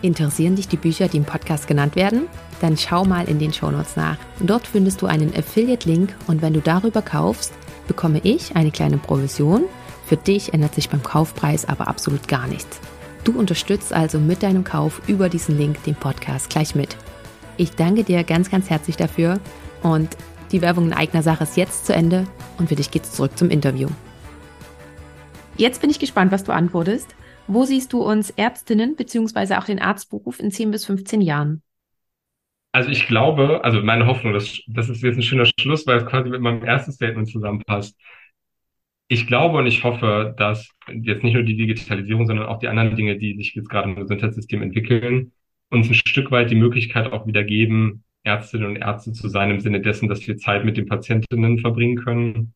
Interessieren 0.02 0.56
dich 0.56 0.68
die 0.68 0.78
Bücher, 0.78 1.08
die 1.08 1.18
im 1.18 1.26
Podcast 1.26 1.68
genannt 1.68 1.96
werden? 1.96 2.28
Dann 2.62 2.78
schau 2.78 3.06
mal 3.06 3.28
in 3.28 3.40
den 3.40 3.54
Shownotes 3.54 3.96
nach. 3.96 4.18
Dort 4.40 4.68
findest 4.68 5.02
du 5.02 5.06
einen 5.06 5.34
Affiliate-Link 5.36 6.14
und 6.28 6.42
wenn 6.42 6.54
du 6.54 6.62
darüber 6.62 7.02
kaufst, 7.02 7.54
bekomme 7.88 8.20
ich 8.24 8.56
eine 8.56 8.72
kleine 8.72 8.98
Provision. 8.98 9.64
Für 10.06 10.18
dich 10.18 10.54
ändert 10.54 10.76
sich 10.76 10.90
beim 10.90 11.04
Kaufpreis 11.04 11.66
aber 11.66 11.88
absolut 11.88 12.28
gar 12.28 12.48
nichts. 12.48 12.80
Du 13.24 13.38
unterstützt 13.38 13.94
also 13.94 14.20
mit 14.20 14.44
deinem 14.44 14.64
Kauf 14.64 15.02
über 15.08 15.30
diesen 15.30 15.58
Link 15.58 15.82
den 15.84 15.96
Podcast 15.96 16.50
gleich 16.50 16.76
mit. 16.76 16.98
Ich 17.56 17.72
danke 17.72 18.04
dir 18.04 18.24
ganz, 18.24 18.50
ganz 18.50 18.70
herzlich 18.70 18.98
dafür 18.98 19.40
und 19.84 20.18
die 20.52 20.62
Werbung 20.62 20.88
in 20.88 20.94
eigener 20.94 21.22
Sache 21.22 21.44
ist 21.44 21.56
jetzt 21.56 21.86
zu 21.86 21.94
Ende 21.94 22.26
und 22.58 22.70
für 22.70 22.76
dich 22.76 22.90
geht's 22.90 23.12
zurück 23.12 23.38
zum 23.38 23.52
Interview. 23.52 23.90
Jetzt 25.56 25.82
bin 25.82 25.92
ich 25.92 26.00
gespannt, 26.00 26.32
was 26.32 26.44
du 26.44 26.52
antwortest. 26.52 27.16
Wo 27.46 27.64
siehst 27.66 27.94
du 27.94 28.02
uns 28.02 28.32
Ärztinnen 28.32 28.96
beziehungsweise 28.96 29.60
auch 29.60 29.66
den 29.66 29.80
Arztberuf 29.80 30.40
in 30.40 30.50
10 30.50 30.72
bis 30.72 30.86
15 30.86 31.22
Jahren? 31.22 31.62
Also 32.72 32.90
ich 32.90 33.06
glaube, 33.06 33.64
also 33.64 33.84
meine 33.84 34.08
Hoffnung, 34.08 34.34
das, 34.34 34.60
das 34.68 34.90
ist 34.90 35.04
jetzt 35.04 35.18
ein 35.18 35.22
schöner 35.22 35.46
Schluss, 35.60 35.86
weil 35.86 35.98
es 35.98 36.06
quasi 36.08 36.30
mit 36.30 36.42
meinem 36.42 36.64
ersten 36.64 36.92
Statement 36.92 37.30
zusammenpasst. 37.30 37.96
Ich 39.10 39.28
glaube 39.28 39.60
und 39.60 39.68
ich 39.68 39.84
hoffe, 39.84 40.34
dass 40.38 40.70
jetzt 40.92 41.24
nicht 41.24 41.36
nur 41.36 41.44
die 41.44 41.58
Digitalisierung, 41.58 42.26
sondern 42.26 42.48
auch 42.48 42.58
die 42.58 42.68
anderen 42.68 42.96
Dinge, 42.96 43.20
die 43.20 43.36
sich 43.36 43.54
jetzt 43.54 43.70
gerade 43.70 43.90
im 43.90 43.96
Gesundheitssystem 43.96 44.64
entwickeln, 44.64 45.34
uns 45.74 45.90
ein 45.90 45.96
Stück 45.96 46.32
weit 46.32 46.52
die 46.52 46.56
Möglichkeit 46.56 47.12
auch 47.12 47.28
wieder 47.28 47.44
geben, 47.44 48.04
Ärztinnen 48.24 48.68
und 48.68 48.76
Ärzte 48.78 49.12
zu 49.12 49.28
sein, 49.30 49.52
im 49.52 49.60
Sinne 49.60 49.82
dessen, 49.82 50.08
dass 50.08 50.26
wir 50.28 50.38
Zeit 50.38 50.66
mit 50.66 50.78
den 50.78 50.88
Patientinnen 50.88 51.60
verbringen 51.60 51.98
können. 51.98 52.54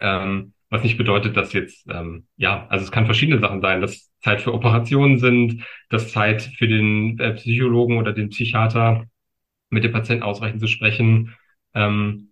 Ähm, 0.00 0.52
Was 0.70 0.82
nicht 0.82 0.96
bedeutet, 0.98 1.36
dass 1.36 1.52
jetzt, 1.52 1.86
ähm, 1.90 2.26
ja, 2.36 2.66
also 2.68 2.84
es 2.84 2.90
kann 2.90 3.04
verschiedene 3.06 3.38
Sachen 3.38 3.60
sein, 3.60 3.80
dass 3.80 4.10
Zeit 4.20 4.40
für 4.42 4.52
Operationen 4.54 5.18
sind, 5.18 5.62
dass 5.90 6.10
Zeit 6.12 6.42
für 6.42 6.66
den 6.66 7.18
äh, 7.20 7.34
Psychologen 7.34 7.98
oder 7.98 8.12
den 8.12 8.30
Psychiater 8.30 9.04
mit 9.70 9.84
dem 9.84 9.92
Patienten 9.92 10.24
ausreichend 10.24 10.60
zu 10.60 10.68
sprechen. 10.68 11.34
Ähm, 11.74 12.30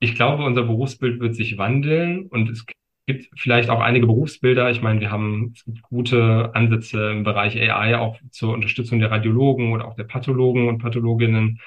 ich 0.00 0.14
glaube, 0.14 0.44
unser 0.44 0.62
Berufsbild 0.64 1.20
wird 1.20 1.34
sich 1.34 1.58
wandeln 1.58 2.26
und 2.26 2.48
es 2.50 2.64
gibt 3.06 3.28
vielleicht 3.36 3.70
auch 3.70 3.80
einige 3.80 4.06
Berufsbilder. 4.06 4.70
Ich 4.70 4.82
meine, 4.82 5.00
wir 5.00 5.10
haben 5.10 5.54
gute 5.82 6.50
Ansätze 6.54 7.10
im 7.10 7.24
Bereich 7.24 7.56
AI 7.56 7.98
auch 7.98 8.18
zur 8.30 8.54
Unterstützung 8.54 9.00
der 9.00 9.10
Radiologen 9.10 9.72
oder 9.72 9.86
auch 9.86 9.96
der 9.96 10.04
Pathologen 10.04 10.68
und 10.68 10.78
Pathologinnen. 10.78 11.60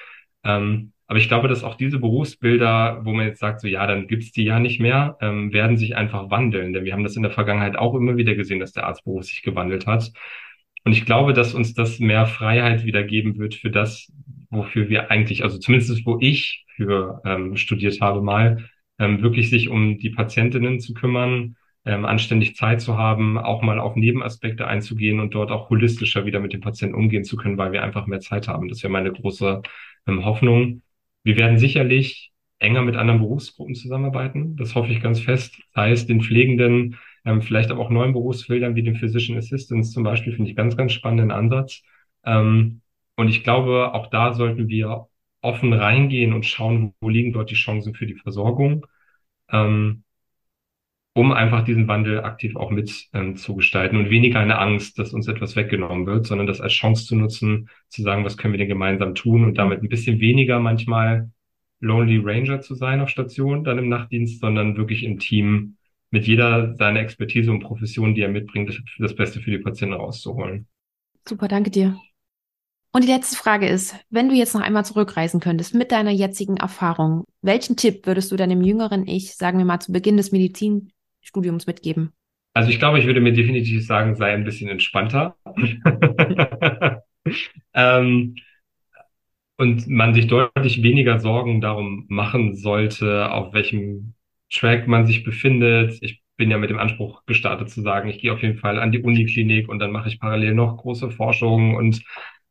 Ähm, 0.43 0.93
aber 1.07 1.19
ich 1.19 1.27
glaube, 1.27 1.47
dass 1.47 1.63
auch 1.63 1.75
diese 1.75 1.99
Berufsbilder, 1.99 3.01
wo 3.03 3.13
man 3.13 3.27
jetzt 3.27 3.39
sagt, 3.39 3.59
so 3.61 3.67
ja, 3.67 3.86
dann 3.86 4.07
gibt's 4.07 4.31
die 4.31 4.45
ja 4.45 4.59
nicht 4.59 4.79
mehr, 4.79 5.17
ähm, 5.21 5.53
werden 5.53 5.77
sich 5.77 5.95
einfach 5.95 6.29
wandeln. 6.29 6.73
Denn 6.73 6.86
wir 6.86 6.93
haben 6.93 7.03
das 7.03 7.15
in 7.15 7.23
der 7.23 7.31
Vergangenheit 7.31 7.75
auch 7.75 7.93
immer 7.95 8.17
wieder 8.17 8.36
gesehen, 8.36 8.59
dass 8.59 8.71
der 8.71 8.88
Arztberuf 8.88 9.25
sich 9.25 9.43
gewandelt 9.43 9.86
hat. 9.86 10.11
Und 10.86 10.93
ich 10.93 11.05
glaube, 11.05 11.34
dass 11.34 11.53
uns 11.53 11.73
das 11.73 11.99
mehr 11.99 12.25
Freiheit 12.25 12.86
wieder 12.86 13.03
geben 13.03 13.38
wird 13.38 13.55
für 13.55 13.69
das, 13.69 14.11
wofür 14.49 14.89
wir 14.89 15.11
eigentlich, 15.11 15.43
also 15.43 15.57
zumindest 15.57 16.05
wo 16.05 16.17
ich 16.19 16.65
für 16.75 17.21
ähm, 17.25 17.55
studiert 17.57 18.01
habe 18.01 18.21
mal, 18.21 18.69
ähm, 19.00 19.22
wirklich 19.22 19.50
sich 19.50 19.70
um 19.70 19.98
die 19.98 20.10
Patientinnen 20.10 20.80
zu 20.80 20.94
kümmern, 20.94 21.56
ähm, 21.86 22.06
anständig 22.06 22.56
Zeit 22.56 22.82
zu 22.82 22.98
haben, 22.98 23.38
auch 23.38 23.62
mal 23.62 23.80
auf 23.80 23.96
Nebenaspekte 23.96 24.68
einzugehen 24.68 25.20
und 25.20 25.34
dort 25.34 25.52
auch 25.52 25.70
holistischer 25.70 26.26
wieder 26.26 26.39
mit 26.39 26.54
dem 26.54 26.62
Patienten 26.62 26.96
umgehen 26.96 27.24
zu 27.26 27.36
können, 27.36 27.58
weil 27.58 27.72
wir 27.72 27.84
einfach 27.84 28.08
mehr 28.08 28.22
Zeit 28.22 28.48
haben. 28.48 28.70
Das 28.70 28.84
wäre 28.84 28.94
meine 28.94 29.12
große 29.12 29.62
ähm, 30.08 30.26
Hoffnung. 30.26 30.82
Wir 31.24 31.38
werden 31.38 31.58
sicherlich 31.58 32.32
enger 32.60 32.82
mit 32.84 32.96
anderen 32.96 33.20
Berufsgruppen 33.20 33.76
zusammenarbeiten. 33.76 34.56
Das 34.56 34.76
hoffe 34.76 34.91
ich 34.91 35.02
ganz 35.02 35.20
fest. 35.20 35.56
Sei 35.74 35.91
es 35.91 36.08
den 36.08 36.22
Pflegenden, 36.22 36.98
ähm, 37.26 37.41
vielleicht 37.41 37.72
aber 37.72 37.82
auch 37.82 37.89
neuen 37.89 38.14
Berufsfeldern 38.14 38.76
wie 38.76 38.84
den 38.84 38.96
Physician 38.96 39.38
Assistants 39.38 39.91
zum 39.91 40.04
Beispiel, 40.04 40.34
finde 40.34 40.50
ich 40.50 40.56
ganz, 40.56 40.78
ganz 40.78 40.94
spannenden 40.94 41.32
Ansatz. 41.32 41.82
Ähm, 42.26 42.82
und 43.16 43.28
ich 43.30 43.44
glaube, 43.44 43.94
auch 43.94 44.08
da 44.10 44.34
sollten 44.34 44.70
wir 44.70 45.08
offen 45.44 45.74
reingehen 45.74 46.34
und 46.34 46.46
schauen, 46.46 46.94
wo 47.02 47.10
liegen 47.10 47.34
dort 47.34 47.52
die 47.52 47.56
Chancen 47.56 47.94
für 47.94 48.08
die 48.08 48.16
Versorgung, 48.16 48.86
ähm, 49.52 50.04
um 51.16 51.32
einfach 51.32 51.64
diesen 51.64 51.88
Wandel 51.88 52.24
aktiv 52.24 52.56
auch 52.56 52.72
mit 52.72 53.10
ähm, 53.14 53.36
zu 53.36 53.56
gestalten 53.56 53.98
und 53.98 54.10
weniger 54.10 54.39
eine 54.39 54.58
Angst, 54.58 54.98
dass 54.98 55.14
uns 55.14 55.28
etwas 55.28 55.56
weggenommen 55.56 56.08
wird, 56.08 56.26
sondern 56.26 56.48
das 56.48 56.62
als 56.62 56.74
Chance 56.74 57.06
zu 57.06 57.16
nutzen, 57.16 57.70
zu 57.89 58.02
sagen, 58.02 58.26
was 58.26 58.38
können 58.38 58.54
wir 58.54 58.58
denn 58.58 58.68
gemeinsam 58.68 59.14
tun 59.14 59.44
und 59.44 59.58
damit 59.58 59.84
ein 59.84 59.89
bisschen 59.89 60.20
weniger 60.20 60.60
manchmal 60.60 61.30
Lonely 61.82 62.18
Ranger 62.24 62.62
zu 62.62 62.76
sein 62.76 63.02
auf 63.02 63.10
Station, 63.10 63.64
dann 63.64 63.78
im 63.78 63.89
Nachtdienst, 63.89 64.39
sondern 64.39 64.78
wirklich 64.78 65.04
im 65.04 65.20
Team 65.20 65.76
mit 66.10 66.26
jeder 66.26 66.76
seiner 66.76 67.02
Expertise 67.02 67.52
und 67.52 67.60
Profession, 67.60 68.16
die 68.16 68.22
er 68.22 68.30
mitbringt, 68.30 68.70
das, 68.70 68.78
das 69.00 69.16
Beste 69.16 69.41
für 69.41 69.52
die 69.52 69.58
Patienten 69.58 69.96
rauszuholen. 69.96 70.68
Super, 71.28 71.48
danke 71.48 71.70
dir. 71.70 72.00
Und 72.96 73.04
die 73.04 73.12
letzte 73.12 73.36
Frage 73.36 73.68
ist, 73.68 73.96
wenn 74.12 74.30
du 74.30 74.36
jetzt 74.36 74.54
noch 74.54 74.62
einmal 74.62 74.86
zurückreisen 74.86 75.39
könntest 75.39 75.74
mit 75.74 75.91
deiner 75.91 76.12
jetzigen 76.12 76.58
Erfahrung, 76.58 77.26
welchen 77.41 77.76
Tipp 77.76 78.06
würdest 78.06 78.32
du 78.32 78.36
deinem 78.36 78.62
jüngeren 78.62 79.08
Ich, 79.08 79.34
sagen 79.34 79.58
wir 79.58 79.66
mal, 79.66 79.80
zu 79.80 79.91
Beginn 79.91 80.16
des 80.16 80.32
Medizinstudiums 80.32 81.66
mitgeben? 81.66 82.14
Also 82.54 82.70
ich 82.70 82.78
glaube, 82.78 83.00
ich 83.00 83.08
würde 83.08 83.20
mir 83.20 83.34
definitiv 83.34 83.84
sagen, 83.88 84.16
sei 84.16 84.32
ein 84.32 84.44
bisschen 84.44 84.70
entspannter. 84.70 85.36
ähm, 87.74 88.36
und 89.58 89.88
man 89.88 90.14
sich 90.14 90.28
deutlich 90.28 90.84
weniger 90.84 91.20
Sorgen 91.20 91.62
darum 91.62 92.06
machen 92.10 92.56
sollte, 92.56 93.32
auf 93.32 93.56
welchem 93.56 94.14
Track 94.52 94.88
man 94.88 95.08
sich 95.08 95.24
befindet. 95.24 95.98
Ich 96.02 96.22
bin 96.38 96.52
ja 96.52 96.60
mit 96.60 96.70
dem 96.70 96.78
Anspruch 96.78 97.26
gestartet 97.26 97.72
zu 97.72 97.82
sagen, 97.82 98.08
ich 98.10 98.20
gehe 98.20 98.32
auf 98.32 98.44
jeden 98.44 98.60
Fall 98.60 98.78
an 98.78 98.91
die 98.91 99.02
Uniklinik 99.02 99.68
und 99.68 99.80
dann 99.80 99.91
mache 99.91 100.10
ich 100.10 100.20
parallel 100.20 100.54
noch 100.54 100.78
große 100.78 101.10
Forschung 101.10 101.76
und 101.76 102.04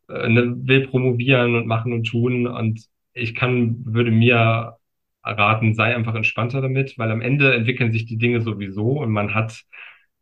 äh, 0.09 0.28
ne, 0.28 0.55
will 0.66 0.86
promovieren 0.88 1.55
und 1.57 1.66
machen 1.66 1.92
und 1.92 2.05
tun. 2.05 2.46
Und 2.46 2.86
ich 3.14 3.34
kann, 3.34 3.84
würde 3.84 4.11
mir 4.11 4.76
raten, 5.24 5.74
sei 5.74 5.94
einfach 5.94 6.14
entspannter 6.14 6.61
damit, 6.61 6.98
weil 6.98 7.11
am 7.11 7.20
Ende 7.20 7.55
entwickeln 7.55 7.92
sich 7.92 8.07
die 8.07 8.18
Dinge 8.18 8.40
sowieso 8.40 9.00
und 9.00 9.11
man 9.11 9.34
hat, 9.34 9.62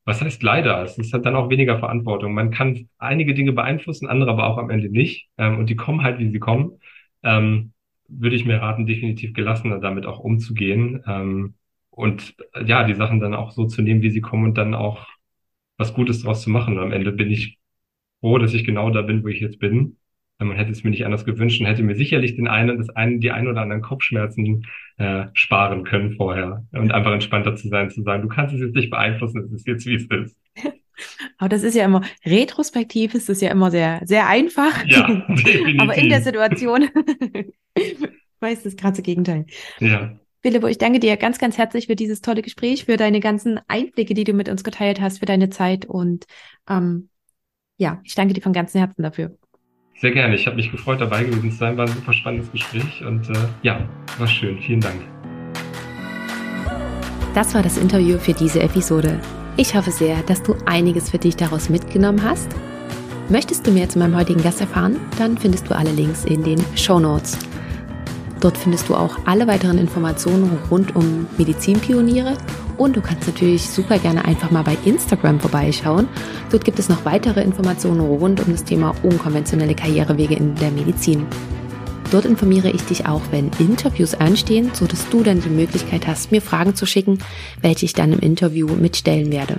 was 0.04 0.20
heißt 0.22 0.42
leider, 0.42 0.82
es 0.82 0.98
ist 0.98 1.12
halt 1.12 1.24
dann 1.26 1.36
auch 1.36 1.50
weniger 1.50 1.78
Verantwortung. 1.78 2.34
Man 2.34 2.50
kann 2.50 2.88
einige 2.98 3.34
Dinge 3.34 3.52
beeinflussen, 3.52 4.08
andere 4.08 4.30
aber 4.30 4.46
auch 4.46 4.58
am 4.58 4.70
Ende 4.70 4.90
nicht. 4.90 5.28
Ähm, 5.38 5.58
und 5.58 5.70
die 5.70 5.76
kommen 5.76 6.02
halt, 6.02 6.18
wie 6.18 6.30
sie 6.30 6.38
kommen. 6.38 6.80
Ähm, 7.22 7.72
würde 8.08 8.36
ich 8.36 8.44
mir 8.44 8.60
raten, 8.60 8.86
definitiv 8.86 9.34
gelassener 9.34 9.78
damit 9.78 10.06
auch 10.06 10.18
umzugehen. 10.18 11.02
Ähm, 11.06 11.54
und 11.90 12.34
ja, 12.64 12.84
die 12.84 12.94
Sachen 12.94 13.20
dann 13.20 13.34
auch 13.34 13.52
so 13.52 13.66
zu 13.66 13.82
nehmen, 13.82 14.02
wie 14.02 14.10
sie 14.10 14.20
kommen 14.20 14.44
und 14.44 14.58
dann 14.58 14.74
auch 14.74 15.06
was 15.76 15.94
Gutes 15.94 16.22
daraus 16.22 16.42
zu 16.42 16.50
machen. 16.50 16.76
Und 16.78 16.84
am 16.84 16.92
Ende 16.92 17.12
bin 17.12 17.30
ich 17.30 17.59
froh, 18.20 18.38
dass 18.38 18.54
ich 18.54 18.64
genau 18.64 18.90
da 18.90 19.02
bin, 19.02 19.22
wo 19.24 19.28
ich 19.28 19.40
jetzt 19.40 19.58
bin. 19.58 19.96
Man 20.38 20.56
hätte 20.56 20.70
es 20.70 20.84
mir 20.84 20.90
nicht 20.90 21.04
anders 21.04 21.26
gewünscht 21.26 21.60
und 21.60 21.66
hätte 21.66 21.82
mir 21.82 21.96
sicherlich 21.96 22.34
den 22.34 22.48
einen, 22.48 22.78
das 22.78 22.88
einen, 22.88 23.20
die 23.20 23.30
ein 23.30 23.46
oder 23.46 23.60
anderen 23.60 23.82
Kopfschmerzen 23.82 24.64
äh, 24.96 25.26
sparen 25.34 25.84
können 25.84 26.14
vorher 26.16 26.64
und 26.72 26.92
einfach 26.92 27.12
entspannter 27.12 27.56
zu 27.56 27.68
sein, 27.68 27.90
zu 27.90 28.02
sagen, 28.02 28.22
du 28.22 28.28
kannst 28.28 28.54
es 28.54 28.60
jetzt 28.60 28.74
nicht 28.74 28.88
beeinflussen, 28.88 29.44
es 29.44 29.52
ist 29.52 29.66
jetzt 29.66 29.84
wie 29.84 29.96
es 29.96 30.06
ist. 30.06 30.36
Aber 31.38 31.48
das 31.50 31.62
ist 31.62 31.74
ja 31.74 31.84
immer, 31.84 32.02
retrospektiv 32.24 33.14
ist 33.14 33.28
das 33.28 33.40
ja 33.42 33.50
immer 33.50 33.70
sehr, 33.70 34.00
sehr 34.04 34.28
einfach. 34.28 34.84
Ja, 34.86 35.08
definitiv. 35.28 35.78
Aber 35.80 35.94
in 35.94 36.08
der 36.08 36.22
Situation 36.22 36.88
weiß 38.40 38.62
das 38.62 38.76
gerade 38.76 38.96
das 38.96 39.02
Gegenteil. 39.02 39.46
Ja. 39.78 40.18
Philipp, 40.42 40.64
ich 40.64 40.78
danke 40.78 41.00
dir 41.00 41.18
ganz, 41.18 41.38
ganz 41.38 41.58
herzlich 41.58 41.86
für 41.86 41.96
dieses 41.96 42.22
tolle 42.22 42.40
Gespräch, 42.40 42.86
für 42.86 42.96
deine 42.96 43.20
ganzen 43.20 43.60
Einblicke, 43.68 44.14
die 44.14 44.24
du 44.24 44.32
mit 44.32 44.48
uns 44.48 44.64
geteilt 44.64 45.00
hast, 45.00 45.18
für 45.18 45.26
deine 45.26 45.50
Zeit 45.50 45.84
und 45.84 46.26
ähm, 46.68 47.10
ja, 47.80 47.98
ich 48.04 48.14
danke 48.14 48.34
dir 48.34 48.42
von 48.42 48.52
ganzem 48.52 48.80
Herzen 48.80 49.02
dafür. 49.02 49.32
Sehr 50.00 50.10
gerne. 50.12 50.34
Ich 50.34 50.46
habe 50.46 50.56
mich 50.56 50.70
gefreut, 50.70 51.00
dabei 51.00 51.24
gewesen 51.24 51.50
zu 51.50 51.56
sein. 51.56 51.76
War 51.76 51.86
ein 51.86 51.92
super 51.92 52.12
spannendes 52.12 52.52
Gespräch 52.52 53.02
und 53.04 53.28
äh, 53.30 53.34
ja, 53.62 53.88
war 54.18 54.26
schön. 54.26 54.58
Vielen 54.58 54.80
Dank. 54.80 55.00
Das 57.34 57.54
war 57.54 57.62
das 57.62 57.78
Interview 57.78 58.18
für 58.18 58.34
diese 58.34 58.60
Episode. 58.60 59.18
Ich 59.56 59.74
hoffe 59.74 59.90
sehr, 59.90 60.22
dass 60.24 60.42
du 60.42 60.54
einiges 60.66 61.10
für 61.10 61.18
dich 61.18 61.36
daraus 61.36 61.70
mitgenommen 61.70 62.22
hast. 62.22 62.50
Möchtest 63.30 63.66
du 63.66 63.70
mehr 63.70 63.88
zu 63.88 63.98
meinem 63.98 64.16
heutigen 64.16 64.42
Gast 64.42 64.60
erfahren? 64.60 64.96
Dann 65.18 65.38
findest 65.38 65.70
du 65.70 65.76
alle 65.76 65.92
Links 65.92 66.24
in 66.24 66.42
den 66.42 66.62
Show 66.76 67.00
Notes. 67.00 67.38
Dort 68.40 68.58
findest 68.58 68.88
du 68.88 68.94
auch 68.94 69.18
alle 69.26 69.46
weiteren 69.46 69.78
Informationen 69.78 70.58
rund 70.70 70.96
um 70.96 71.26
Medizinpioniere 71.38 72.36
und 72.80 72.96
du 72.96 73.02
kannst 73.02 73.26
natürlich 73.26 73.68
super 73.68 73.98
gerne 73.98 74.24
einfach 74.24 74.50
mal 74.50 74.64
bei 74.64 74.76
Instagram 74.86 75.38
vorbeischauen. 75.38 76.08
Dort 76.50 76.64
gibt 76.64 76.78
es 76.78 76.88
noch 76.88 77.04
weitere 77.04 77.42
Informationen 77.42 78.00
rund 78.00 78.40
um 78.40 78.52
das 78.52 78.64
Thema 78.64 78.94
unkonventionelle 79.02 79.74
Karrierewege 79.74 80.34
in 80.34 80.54
der 80.54 80.70
Medizin. 80.70 81.26
Dort 82.10 82.24
informiere 82.24 82.70
ich 82.70 82.82
dich 82.82 83.06
auch, 83.06 83.20
wenn 83.30 83.50
Interviews 83.58 84.14
anstehen, 84.14 84.70
sodass 84.72 85.08
du 85.10 85.22
dann 85.22 85.42
die 85.42 85.50
Möglichkeit 85.50 86.06
hast, 86.06 86.32
mir 86.32 86.40
Fragen 86.40 86.74
zu 86.74 86.86
schicken, 86.86 87.18
welche 87.60 87.84
ich 87.84 87.92
dann 87.92 88.14
im 88.14 88.18
Interview 88.18 88.66
mitstellen 88.68 89.30
werde. 89.30 89.58